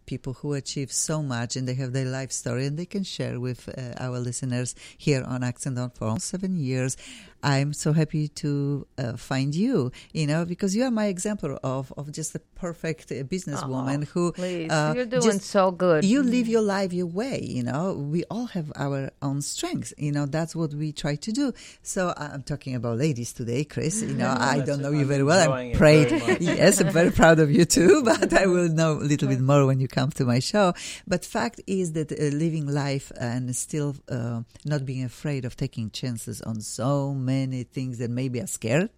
people 0.06 0.32
who 0.42 0.54
achieve 0.54 0.90
so 0.90 1.22
much 1.22 1.54
and 1.54 1.68
they 1.68 1.74
have 1.74 1.92
their 1.92 2.10
life 2.10 2.32
story 2.32 2.66
and 2.66 2.76
they 2.76 2.86
can 2.86 3.04
share 3.04 3.38
with 3.38 3.68
uh, 3.68 3.94
our 4.02 4.18
listeners 4.18 4.74
here 4.98 5.22
on 5.22 5.44
Accent 5.44 5.78
on 5.78 5.90
for 5.90 6.18
seven 6.18 6.58
years. 6.58 6.96
I'm 7.42 7.72
so 7.72 7.92
happy 7.92 8.28
to 8.28 8.86
uh, 8.98 9.16
find 9.16 9.54
you, 9.54 9.92
you 10.12 10.26
know, 10.26 10.44
because 10.44 10.74
you 10.76 10.84
are 10.84 10.90
my 10.90 11.06
example 11.06 11.58
of, 11.62 11.92
of 11.96 12.12
just 12.12 12.34
a 12.34 12.38
perfect 12.56 13.10
uh, 13.10 13.16
businesswoman 13.24 14.04
who 14.08 14.32
Please, 14.32 14.70
uh, 14.70 14.92
you're 14.94 15.06
doing 15.06 15.22
just- 15.22 15.42
so 15.42 15.70
good. 15.70 16.04
you 16.04 16.22
live 16.22 16.46
your 16.48 16.60
life 16.62 16.92
your 16.92 17.06
way 17.06 17.40
you 17.42 17.62
know. 17.62 17.94
We 17.94 18.24
all 18.30 18.46
have 18.46 18.70
our 18.76 19.10
own 19.22 19.40
strengths 19.42 19.94
you 19.96 20.12
know 20.12 20.26
that's 20.26 20.54
what 20.54 20.74
we 20.74 20.92
try 20.92 21.14
to 21.16 21.32
do. 21.32 21.52
So 21.82 22.12
i'm 22.16 22.42
talking 22.42 22.74
about 22.74 22.98
ladies 22.98 23.32
today 23.32 23.64
chris 23.64 24.02
you 24.02 24.14
know 24.14 24.34
i 24.54 24.60
don't 24.60 24.80
it. 24.80 24.82
know 24.82 24.90
you 24.90 25.00
I'm 25.00 25.08
very 25.14 25.22
well. 25.24 25.52
I'm 25.52 25.72
proud 25.72 26.10
yes 26.40 26.80
i'm 26.80 26.90
very 26.90 27.10
proud 27.10 27.38
of 27.38 27.50
you 27.50 27.64
too 27.64 28.02
but 28.10 28.32
i 28.34 28.46
will 28.46 28.68
know 28.68 28.92
a 29.04 29.06
little 29.12 29.28
bit 29.28 29.40
more 29.40 29.64
when 29.66 29.80
you 29.80 29.88
come 29.88 30.10
to 30.18 30.24
my 30.24 30.40
show. 30.40 30.66
But 31.06 31.24
fact 31.24 31.60
is 31.66 31.92
that 31.92 32.12
uh, 32.12 32.16
living 32.44 32.66
life 32.66 33.10
and 33.18 33.54
still 33.56 33.96
uh, 34.10 34.42
not 34.64 34.84
being 34.84 35.04
afraid 35.04 35.44
of 35.46 35.56
taking 35.56 35.90
chances 35.90 36.42
on 36.42 36.60
so 36.60 37.14
many 37.14 37.29
things 37.72 37.98
that 37.98 38.10
maybe 38.10 38.40
are 38.40 38.46
scared. 38.46 38.90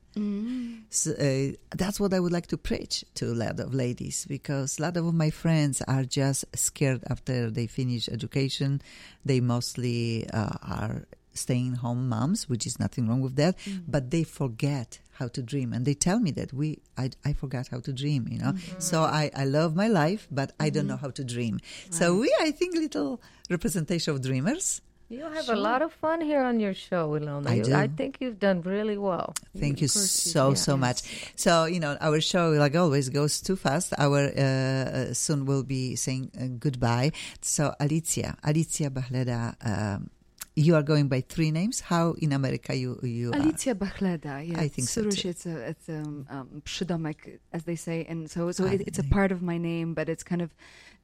So, 0.91 1.13
uh, 1.13 1.57
that's 1.75 1.99
what 1.99 2.13
I 2.13 2.21
would 2.21 2.33
like 2.33 2.47
to 2.49 2.59
preach 2.59 3.03
to 3.15 3.33
a 3.33 3.37
lot 3.45 3.59
of 3.61 3.73
ladies 3.73 4.27
because 4.29 4.79
a 4.79 4.83
lot 4.83 4.97
of 4.97 5.15
my 5.15 5.31
friends 5.31 5.81
are 5.89 6.05
just 6.05 6.45
scared 6.55 7.03
after 7.09 7.51
they 7.51 7.67
finish 7.67 8.09
education. 8.09 8.83
They 9.25 9.41
mostly 9.41 10.29
uh, 10.29 10.59
are 10.63 11.05
staying 11.35 11.77
home 11.77 12.09
moms, 12.11 12.47
which 12.49 12.67
is 12.67 12.79
nothing 12.79 13.09
wrong 13.09 13.23
with 13.23 13.37
that, 13.37 13.57
but 13.89 14.11
they 14.11 14.23
forget 14.23 15.01
how 15.13 15.29
to 15.29 15.43
dream. 15.43 15.73
And 15.73 15.87
they 15.87 15.95
tell 15.95 16.19
me 16.21 16.31
that 16.33 16.53
we 16.53 16.81
I, 16.99 17.11
I 17.25 17.33
forgot 17.33 17.69
how 17.69 17.81
to 17.81 17.93
dream 17.93 18.29
you 18.31 18.39
know? 18.39 18.53
So 18.79 19.03
I, 19.03 19.31
I 19.35 19.45
love 19.45 19.75
my 19.75 19.89
life 19.89 20.29
but 20.31 20.53
I 20.61 20.69
don't 20.69 20.87
know 20.87 20.97
how 20.99 21.11
to 21.11 21.25
dream. 21.25 21.61
So 21.91 22.17
we 22.21 22.29
I 22.41 22.51
think 22.51 22.75
little 22.77 23.21
representation 23.49 24.13
of 24.15 24.21
dreamers 24.21 24.83
You 25.13 25.29
have 25.29 25.51
a 25.51 25.57
lot 25.57 25.83
of 25.83 25.93
fun 25.93 26.23
here 26.23 26.41
on 26.41 26.59
your 26.59 26.73
show, 26.73 27.11
Ilona. 27.11 27.47
I 27.47 27.61
do. 27.61 27.75
I 27.75 27.87
think 27.87 28.17
you've 28.21 28.39
done 28.39 28.63
really 28.63 28.97
well. 28.97 29.35
Thank 29.55 29.83
you 29.83 29.85
you 29.85 29.89
so 29.89 30.51
do. 30.51 30.57
so 30.57 30.75
much. 30.75 31.03
So 31.37 31.67
you 31.67 31.81
know 31.81 31.99
our 32.01 32.19
show, 32.23 32.49
like 32.53 32.75
always, 32.75 33.11
goes 33.11 33.43
too 33.43 33.57
fast. 33.57 33.93
Our 33.99 34.33
uh, 34.33 34.41
uh, 34.41 35.13
soon 35.13 35.45
will 35.45 35.65
be 35.65 35.97
saying 35.97 36.31
uh, 36.33 36.47
goodbye. 36.59 37.13
So 37.43 37.75
Alicia, 37.79 38.39
Alicia 38.43 38.89
Bachleda, 38.89 39.55
um, 39.61 40.09
you 40.57 40.77
are 40.77 40.83
going 40.83 41.09
by 41.09 41.21
three 41.21 41.51
names. 41.51 41.81
How 41.81 42.13
in 42.13 42.33
America 42.33 42.75
you 42.75 42.99
you 43.03 43.33
are? 43.33 43.37
Alicia 43.37 43.75
Bachleda, 43.75 44.41
yeah. 44.49 44.65
I 44.65 44.69
think 44.69 44.89
so 44.89 45.03
Curuś, 45.03 45.21
too. 45.21 45.29
it's 45.29 45.45
a 45.45 45.57
it's 45.69 45.89
um, 45.91 46.27
um 46.31 46.63
przydomek, 46.65 47.39
as 47.53 47.65
they 47.65 47.77
say, 47.77 48.07
and 48.09 48.31
so 48.31 48.51
so 48.51 48.65
it, 48.65 48.81
it's 48.87 48.99
a 48.99 49.05
part 49.05 49.31
of 49.31 49.43
my 49.43 49.59
name, 49.59 49.93
but 49.93 50.09
it's 50.09 50.25
kind 50.25 50.41
of 50.41 50.49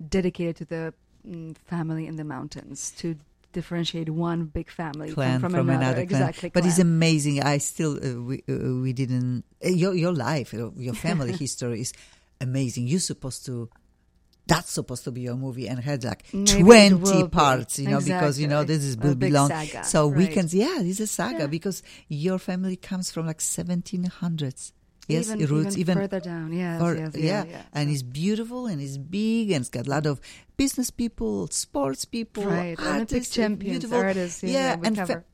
dedicated 0.01 0.57
to 0.57 0.65
the 0.65 0.95
mm, 1.29 1.55
family 1.67 2.07
in 2.07 2.17
the 2.17 2.25
mountains 2.25 2.91
to 2.97 3.17
differentiate 3.53 4.11
one 4.11 4.44
big 4.46 4.70
family 4.70 5.12
Clan 5.12 5.40
from, 5.40 5.53
from, 5.53 5.70
another, 5.70 5.94
clan. 5.94 6.03
Exactly, 6.03 6.51
but 6.51 6.64
it's 6.66 6.78
amazing. 6.78 7.42
I 7.42 7.59
still 7.59 7.96
uh, 7.96 8.20
we 8.22 8.42
uh, 8.49 8.80
we 8.82 8.92
didn't 8.92 9.44
uh, 9.64 9.68
your 9.68 9.94
your 9.94 10.12
life, 10.12 10.53
your, 10.53 10.94
family 10.94 11.32
history 11.44 11.80
is 11.80 11.92
amazing. 12.40 12.86
You're 12.86 13.01
supposed 13.01 13.46
to. 13.46 13.68
That's 14.46 14.70
supposed 14.70 15.05
to 15.05 15.11
be 15.11 15.20
your 15.20 15.36
movie 15.36 15.68
and 15.68 15.78
had 15.78 16.05
like 16.05 16.24
Maybe 16.32 16.62
twenty 16.62 17.28
parts, 17.28 17.78
you 17.78 17.88
know, 17.88 18.01
because 18.01 18.40
you 18.40 18.49
know 18.49 18.64
this 18.64 18.82
is 18.82 18.96
will 18.96 19.14
big 19.14 19.32
belong. 19.32 19.51
saga, 19.51 19.84
So 19.84 20.07
we 20.09 20.24
right. 20.24 20.32
can, 20.32 20.49
yeah, 20.53 20.80
it's 20.80 21.01
a 21.01 21.07
saga 21.07 21.40
Yeah. 21.40 21.46
because 21.49 21.82
your 22.09 22.38
family 22.38 22.76
comes 22.76 23.11
from 23.11 23.26
like 23.26 23.42
seventeen 23.42 24.05
hundreds. 24.05 24.72
Yes, 25.09 25.31
even, 25.31 25.47
roots 25.47 25.77
even, 25.77 25.81
even 25.81 25.95
further 25.99 26.21
down. 26.21 26.53
Yes, 26.53 26.83
or- 26.83 26.95
yes, 26.95 27.17
yeah, 27.17 27.45
yeah, 27.49 27.63
and 27.73 27.91
it's 27.91 28.03
beautiful 28.03 28.67
and 28.67 28.81
it's 28.81 28.99
big 28.99 29.51
and 29.51 29.63
it's 29.63 29.71
got 29.71 29.87
a 29.87 29.91
lot 29.91 30.05
of 30.07 30.21
business 30.57 30.91
people, 30.91 31.47
sports 31.49 32.05
people, 32.05 32.45
right. 32.45 32.79
Olympic 32.79 33.25
champions, 33.25 33.81
beautiful. 33.81 33.99
artists. 33.99 34.43
Yeah, 34.43 34.51
yeah, 34.51 34.77
we 34.77 34.87
and 34.87 34.97
fa- 34.97 35.07
cover. 35.07 35.25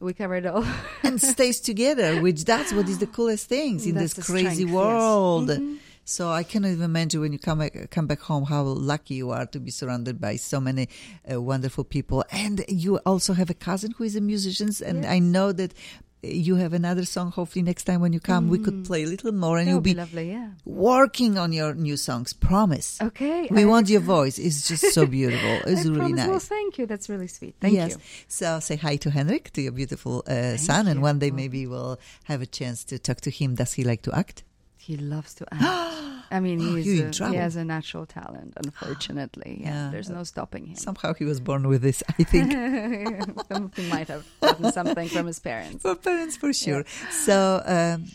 we 0.00 0.12
cover 0.14 0.36
it 0.36 0.46
all. 0.46 0.64
and 1.02 1.20
stays 1.34 1.58
together, 1.60 2.20
which 2.22 2.44
that's 2.44 2.72
what 2.72 2.88
is 2.88 2.98
the 2.98 3.06
coolest 3.08 3.48
things 3.48 3.84
in 3.86 3.94
That's 3.96 4.14
this 4.14 4.26
crazy 4.26 4.48
strength, 4.48 4.60
yes. 4.60 4.70
world. 4.74 5.48
Mhm. 5.50 5.78
So 6.08 6.30
I 6.30 6.44
cannot 6.44 6.68
even 6.70 6.84
imagine 6.84 7.20
when 7.20 7.32
you 7.32 7.38
come 7.40 7.58
back, 7.58 7.90
come 7.90 8.06
back 8.06 8.20
home 8.20 8.44
how 8.44 8.62
lucky 8.62 9.14
you 9.14 9.30
are 9.32 9.44
to 9.46 9.58
be 9.58 9.72
surrounded 9.72 10.20
by 10.20 10.36
so 10.36 10.60
many 10.60 10.88
uh, 11.28 11.42
wonderful 11.42 11.82
people, 11.82 12.22
and 12.30 12.64
you 12.68 12.98
also 12.98 13.32
have 13.32 13.50
a 13.50 13.54
cousin 13.54 13.90
who 13.98 14.04
is 14.04 14.14
a 14.14 14.20
musician, 14.20 14.70
and 14.86 15.04
I 15.04 15.18
know 15.18 15.50
that 15.50 15.74
you 16.22 16.56
have 16.56 16.72
another 16.72 17.04
song. 17.04 17.30
Hopefully, 17.30 17.62
next 17.62 17.84
time 17.84 18.00
when 18.00 18.12
you 18.12 18.20
come, 18.20 18.48
we 18.48 18.58
could 18.58 18.84
play 18.84 19.04
a 19.04 19.06
little 19.06 19.32
more, 19.32 19.58
and 19.58 19.66
Mm. 19.66 19.70
That 19.70 19.72
you'll 19.72 19.80
be 19.80 19.92
be 19.94 19.98
lovely. 19.98 20.30
Yeah. 20.30 20.50
working 20.64 21.38
on 21.38 21.52
your 21.52 21.74
new 21.74 21.96
songs. 21.96 22.32
Promise. 22.32 22.98
Okay. 23.00 23.48
We 23.50 23.62
I- 23.62 23.64
want 23.66 23.88
your 23.88 24.00
voice. 24.16 24.38
It's 24.38 24.66
just 24.68 24.92
so 24.94 25.06
beautiful. 25.06 25.54
It's 25.70 25.84
really 25.84 25.98
promise. 25.98 26.20
Well, 26.26 26.32
nice. 26.32 26.48
thank 26.48 26.78
you. 26.78 26.86
That's 26.86 27.08
really 27.08 27.28
sweet. 27.28 27.54
Thank 27.60 27.74
yes. 27.74 27.92
you. 27.92 27.98
So 28.28 28.60
say 28.60 28.76
hi 28.76 28.96
to 28.96 29.10
Henrik, 29.10 29.52
to 29.52 29.60
your 29.62 29.72
beautiful 29.72 30.24
uh, 30.26 30.56
son, 30.56 30.86
and 30.88 31.02
one 31.02 31.18
day 31.18 31.30
maybe 31.30 31.66
we'll 31.66 31.98
have 32.24 32.40
a 32.42 32.46
chance 32.46 32.84
to 32.84 32.98
talk 32.98 33.20
to 33.22 33.30
him. 33.30 33.54
Does 33.54 33.74
he 33.74 33.84
like 33.84 34.02
to 34.02 34.12
act? 34.16 34.42
He 34.86 34.96
loves 34.96 35.34
to 35.34 35.44
act. 35.52 35.64
I 36.30 36.38
mean, 36.40 36.60
Oh, 36.60 36.76
he's 36.76 37.20
a, 37.20 37.28
he 37.28 37.34
has 37.36 37.56
a 37.56 37.64
natural 37.64 38.06
talent. 38.06 38.52
Unfortunately, 38.56 39.58
yeah, 39.60 39.66
Yeah. 39.68 39.90
there's 39.90 40.08
no 40.10 40.22
stopping 40.22 40.66
him. 40.66 40.76
Somehow 40.76 41.12
he 41.14 41.24
was 41.24 41.40
born 41.40 41.66
with 41.66 41.82
this, 41.82 42.02
I 42.18 42.22
think. 42.22 42.52
he 43.76 43.88
might 43.88 44.06
have 44.08 44.24
gotten 44.40 44.70
something 44.72 45.08
from 45.08 45.26
his 45.26 45.40
parents. 45.40 45.82
for 45.86 45.94
parents, 45.96 46.36
for 46.36 46.52
sure. 46.52 46.84
So, 47.10 47.62
um, 47.66 48.06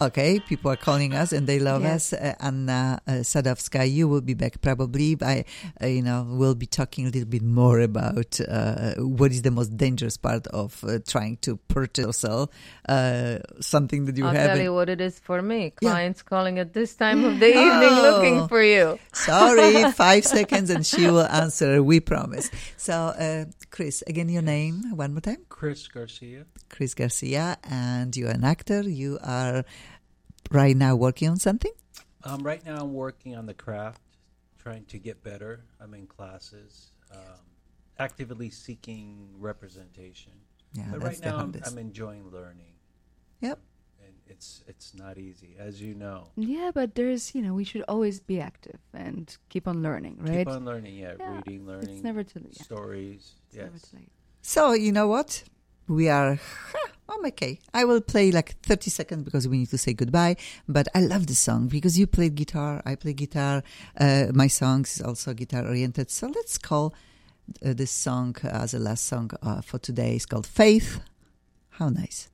okay, 0.00 0.40
people 0.40 0.70
are 0.70 0.76
calling 0.76 1.14
us 1.14 1.32
and 1.32 1.46
they 1.46 1.58
love 1.58 1.82
Yes. 1.82 2.12
us. 2.12 2.20
Uh, 2.20 2.34
Anna 2.40 3.00
uh, 3.06 3.12
Sadowska, 3.22 3.90
you 3.90 4.08
will 4.08 4.20
be 4.20 4.34
back 4.34 4.60
probably. 4.60 5.16
I, 5.22 5.44
uh, 5.82 5.86
you 5.86 6.02
know, 6.02 6.26
we'll 6.28 6.54
be 6.54 6.66
talking 6.66 7.06
a 7.06 7.10
little 7.10 7.28
bit 7.28 7.42
more 7.42 7.80
about 7.80 8.40
uh, 8.48 8.94
what 8.98 9.30
is 9.32 9.42
the 9.42 9.50
most 9.50 9.76
dangerous 9.76 10.16
part 10.16 10.46
of 10.48 10.82
uh, 10.84 10.98
trying 11.06 11.36
to 11.38 11.56
purchase 11.68 12.06
or 12.06 12.12
sell 12.12 12.50
uh, 12.88 13.38
something 13.60 14.04
that 14.06 14.16
you 14.16 14.24
I'll 14.26 14.32
have. 14.32 14.50
tell 14.56 14.60
you 14.60 14.72
what 14.74 14.88
it 14.88 15.00
is 15.00 15.18
for 15.18 15.42
me. 15.42 15.72
Yeah. 15.80 15.90
Clients 15.90 16.22
calling 16.22 16.58
at 16.58 16.72
this 16.74 16.94
time 16.94 17.24
of 17.24 17.38
the 17.40 17.48
evening 17.64 17.88
Oh. 17.90 18.02
looking 18.10 18.48
for 18.48 18.62
you. 18.62 18.98
Sorry, 19.12 19.90
five 19.92 20.24
seconds 20.38 20.70
and 20.70 20.84
she 20.86 21.06
will 21.10 21.26
answer. 21.26 21.82
We 21.82 22.00
promise. 22.00 22.50
So, 22.76 22.94
uh, 22.94 23.44
Chris, 23.70 24.02
again, 24.06 24.28
your 24.28 24.42
name 24.42 24.82
one 24.96 25.12
more 25.12 25.20
time. 25.20 25.38
Chris 25.48 25.88
Garcia. 25.88 26.44
Chris 26.68 26.94
Garcia, 26.94 27.56
and 27.64 28.16
you're 28.16 28.30
an 28.30 28.44
actor. 28.44 28.82
You 28.82 29.18
are 29.22 29.64
right 30.50 30.76
now 30.76 30.94
working 30.96 31.28
on 31.28 31.36
something. 31.38 31.72
Um, 32.24 32.42
right 32.42 32.64
now, 32.64 32.78
I'm 32.80 32.94
working 32.94 33.36
on 33.36 33.46
the 33.46 33.54
craft, 33.54 34.00
trying 34.58 34.84
to 34.86 34.98
get 34.98 35.22
better. 35.22 35.64
I'm 35.80 35.94
in 35.94 36.06
classes, 36.06 36.90
um, 37.12 37.40
actively 37.98 38.50
seeking 38.50 39.28
representation. 39.38 40.32
Yeah, 40.74 40.84
but 40.90 41.00
that's 41.00 41.04
right 41.04 41.18
the 41.22 41.30
now, 41.30 41.36
I'm, 41.36 41.52
hardest. 41.52 41.72
I'm 41.72 41.78
enjoying 41.78 42.30
learning, 42.30 42.74
Yep. 43.40 43.58
and 44.04 44.12
it's 44.26 44.62
it's 44.66 44.94
not 44.94 45.16
easy, 45.16 45.56
as 45.58 45.80
you 45.80 45.94
know. 45.94 46.28
Yeah, 46.36 46.70
but 46.74 46.94
there's, 46.94 47.34
you 47.34 47.40
know, 47.40 47.54
we 47.54 47.64
should 47.64 47.84
always 47.88 48.20
be 48.20 48.40
active 48.40 48.78
and 48.92 49.34
keep 49.48 49.66
on 49.66 49.82
learning, 49.82 50.18
right? 50.20 50.38
Keep 50.38 50.48
on 50.48 50.64
learning, 50.66 50.96
yeah, 50.96 51.14
Yeah, 51.18 51.36
reading, 51.36 51.66
learning, 51.66 51.94
It's 51.96 52.04
never 52.04 52.22
too 52.22 52.40
late. 52.40 52.56
Yeah, 52.58 52.62
stories. 52.64 53.34
it's 53.46 53.56
yes. 53.56 53.64
never 53.64 53.78
too 53.78 53.96
late. 53.96 54.12
So 54.42 54.72
you 54.72 54.92
know 54.92 55.06
what? 55.08 55.44
We 55.88 56.08
are. 56.08 56.38
I'm 57.08 57.24
okay. 57.26 57.58
I 57.72 57.86
will 57.86 58.02
play 58.02 58.30
like 58.30 58.60
30 58.60 58.90
seconds 58.90 59.24
because 59.24 59.48
we 59.48 59.58
need 59.58 59.70
to 59.70 59.78
say 59.78 59.94
goodbye. 59.94 60.36
But 60.68 60.88
I 60.94 61.00
love 61.00 61.26
the 61.26 61.34
song 61.34 61.68
because 61.68 61.98
you 61.98 62.06
played 62.06 62.34
guitar. 62.34 62.82
I 62.84 62.96
play 62.96 63.14
guitar. 63.14 63.62
Uh, 63.98 64.26
my 64.34 64.46
songs 64.46 64.96
is 64.96 65.02
also 65.02 65.32
guitar 65.32 65.66
oriented. 65.66 66.10
So 66.10 66.26
let's 66.28 66.58
call 66.58 66.94
uh, 67.64 67.72
this 67.72 67.90
song 67.90 68.36
as 68.42 68.74
a 68.74 68.78
last 68.78 69.06
song 69.06 69.30
uh, 69.42 69.62
for 69.62 69.78
today. 69.78 70.16
It's 70.16 70.26
called 70.26 70.46
Faith. 70.46 71.00
How 71.70 71.88
nice. 71.88 72.28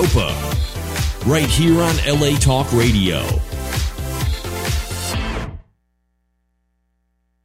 Europa. 0.00 0.34
Right 1.26 1.44
here 1.50 1.82
on 1.82 1.94
LA 2.06 2.38
Talk 2.38 2.72
Radio. 2.72 3.49